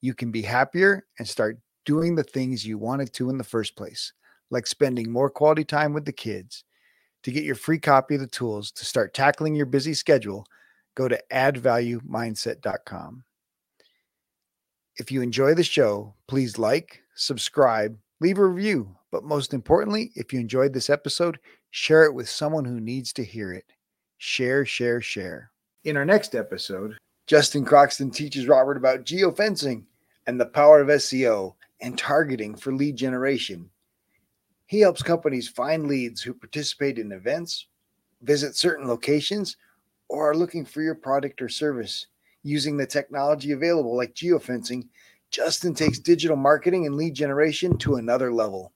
you 0.00 0.14
can 0.14 0.30
be 0.30 0.42
happier 0.42 1.06
and 1.18 1.26
start 1.26 1.58
doing 1.84 2.14
the 2.14 2.22
things 2.22 2.64
you 2.64 2.78
wanted 2.78 3.12
to 3.14 3.30
in 3.30 3.38
the 3.38 3.44
first 3.44 3.74
place, 3.74 4.12
like 4.50 4.66
spending 4.66 5.10
more 5.10 5.30
quality 5.30 5.64
time 5.64 5.92
with 5.92 6.04
the 6.04 6.12
kids. 6.12 6.62
To 7.28 7.32
get 7.34 7.44
your 7.44 7.56
free 7.56 7.78
copy 7.78 8.14
of 8.14 8.22
the 8.22 8.26
tools 8.26 8.70
to 8.70 8.86
start 8.86 9.12
tackling 9.12 9.54
your 9.54 9.66
busy 9.66 9.92
schedule, 9.92 10.46
go 10.94 11.08
to 11.08 11.22
addvaluemindset.com. 11.30 13.24
If 14.96 15.12
you 15.12 15.20
enjoy 15.20 15.52
the 15.52 15.62
show, 15.62 16.14
please 16.26 16.56
like, 16.58 17.02
subscribe, 17.16 17.98
leave 18.20 18.38
a 18.38 18.46
review. 18.46 18.96
But 19.12 19.24
most 19.24 19.52
importantly, 19.52 20.10
if 20.14 20.32
you 20.32 20.40
enjoyed 20.40 20.72
this 20.72 20.88
episode, 20.88 21.38
share 21.70 22.04
it 22.04 22.14
with 22.14 22.30
someone 22.30 22.64
who 22.64 22.80
needs 22.80 23.12
to 23.12 23.22
hear 23.22 23.52
it. 23.52 23.74
Share, 24.16 24.64
share, 24.64 25.02
share. 25.02 25.50
In 25.84 25.98
our 25.98 26.06
next 26.06 26.34
episode, 26.34 26.96
Justin 27.26 27.62
Croxton 27.62 28.10
teaches 28.10 28.48
Robert 28.48 28.78
about 28.78 29.04
geofencing 29.04 29.84
and 30.26 30.40
the 30.40 30.46
power 30.46 30.80
of 30.80 30.88
SEO 30.88 31.56
and 31.82 31.98
targeting 31.98 32.54
for 32.54 32.72
lead 32.72 32.96
generation. 32.96 33.68
He 34.68 34.80
helps 34.80 35.02
companies 35.02 35.48
find 35.48 35.88
leads 35.88 36.20
who 36.20 36.34
participate 36.34 36.98
in 36.98 37.10
events, 37.10 37.68
visit 38.20 38.54
certain 38.54 38.86
locations, 38.86 39.56
or 40.10 40.30
are 40.30 40.36
looking 40.36 40.66
for 40.66 40.82
your 40.82 40.94
product 40.94 41.40
or 41.40 41.48
service. 41.48 42.06
Using 42.42 42.76
the 42.76 42.86
technology 42.86 43.52
available 43.52 43.96
like 43.96 44.14
geofencing, 44.14 44.86
Justin 45.30 45.74
takes 45.74 45.98
digital 45.98 46.36
marketing 46.36 46.84
and 46.84 46.96
lead 46.96 47.14
generation 47.14 47.78
to 47.78 47.96
another 47.96 48.30
level. 48.30 48.72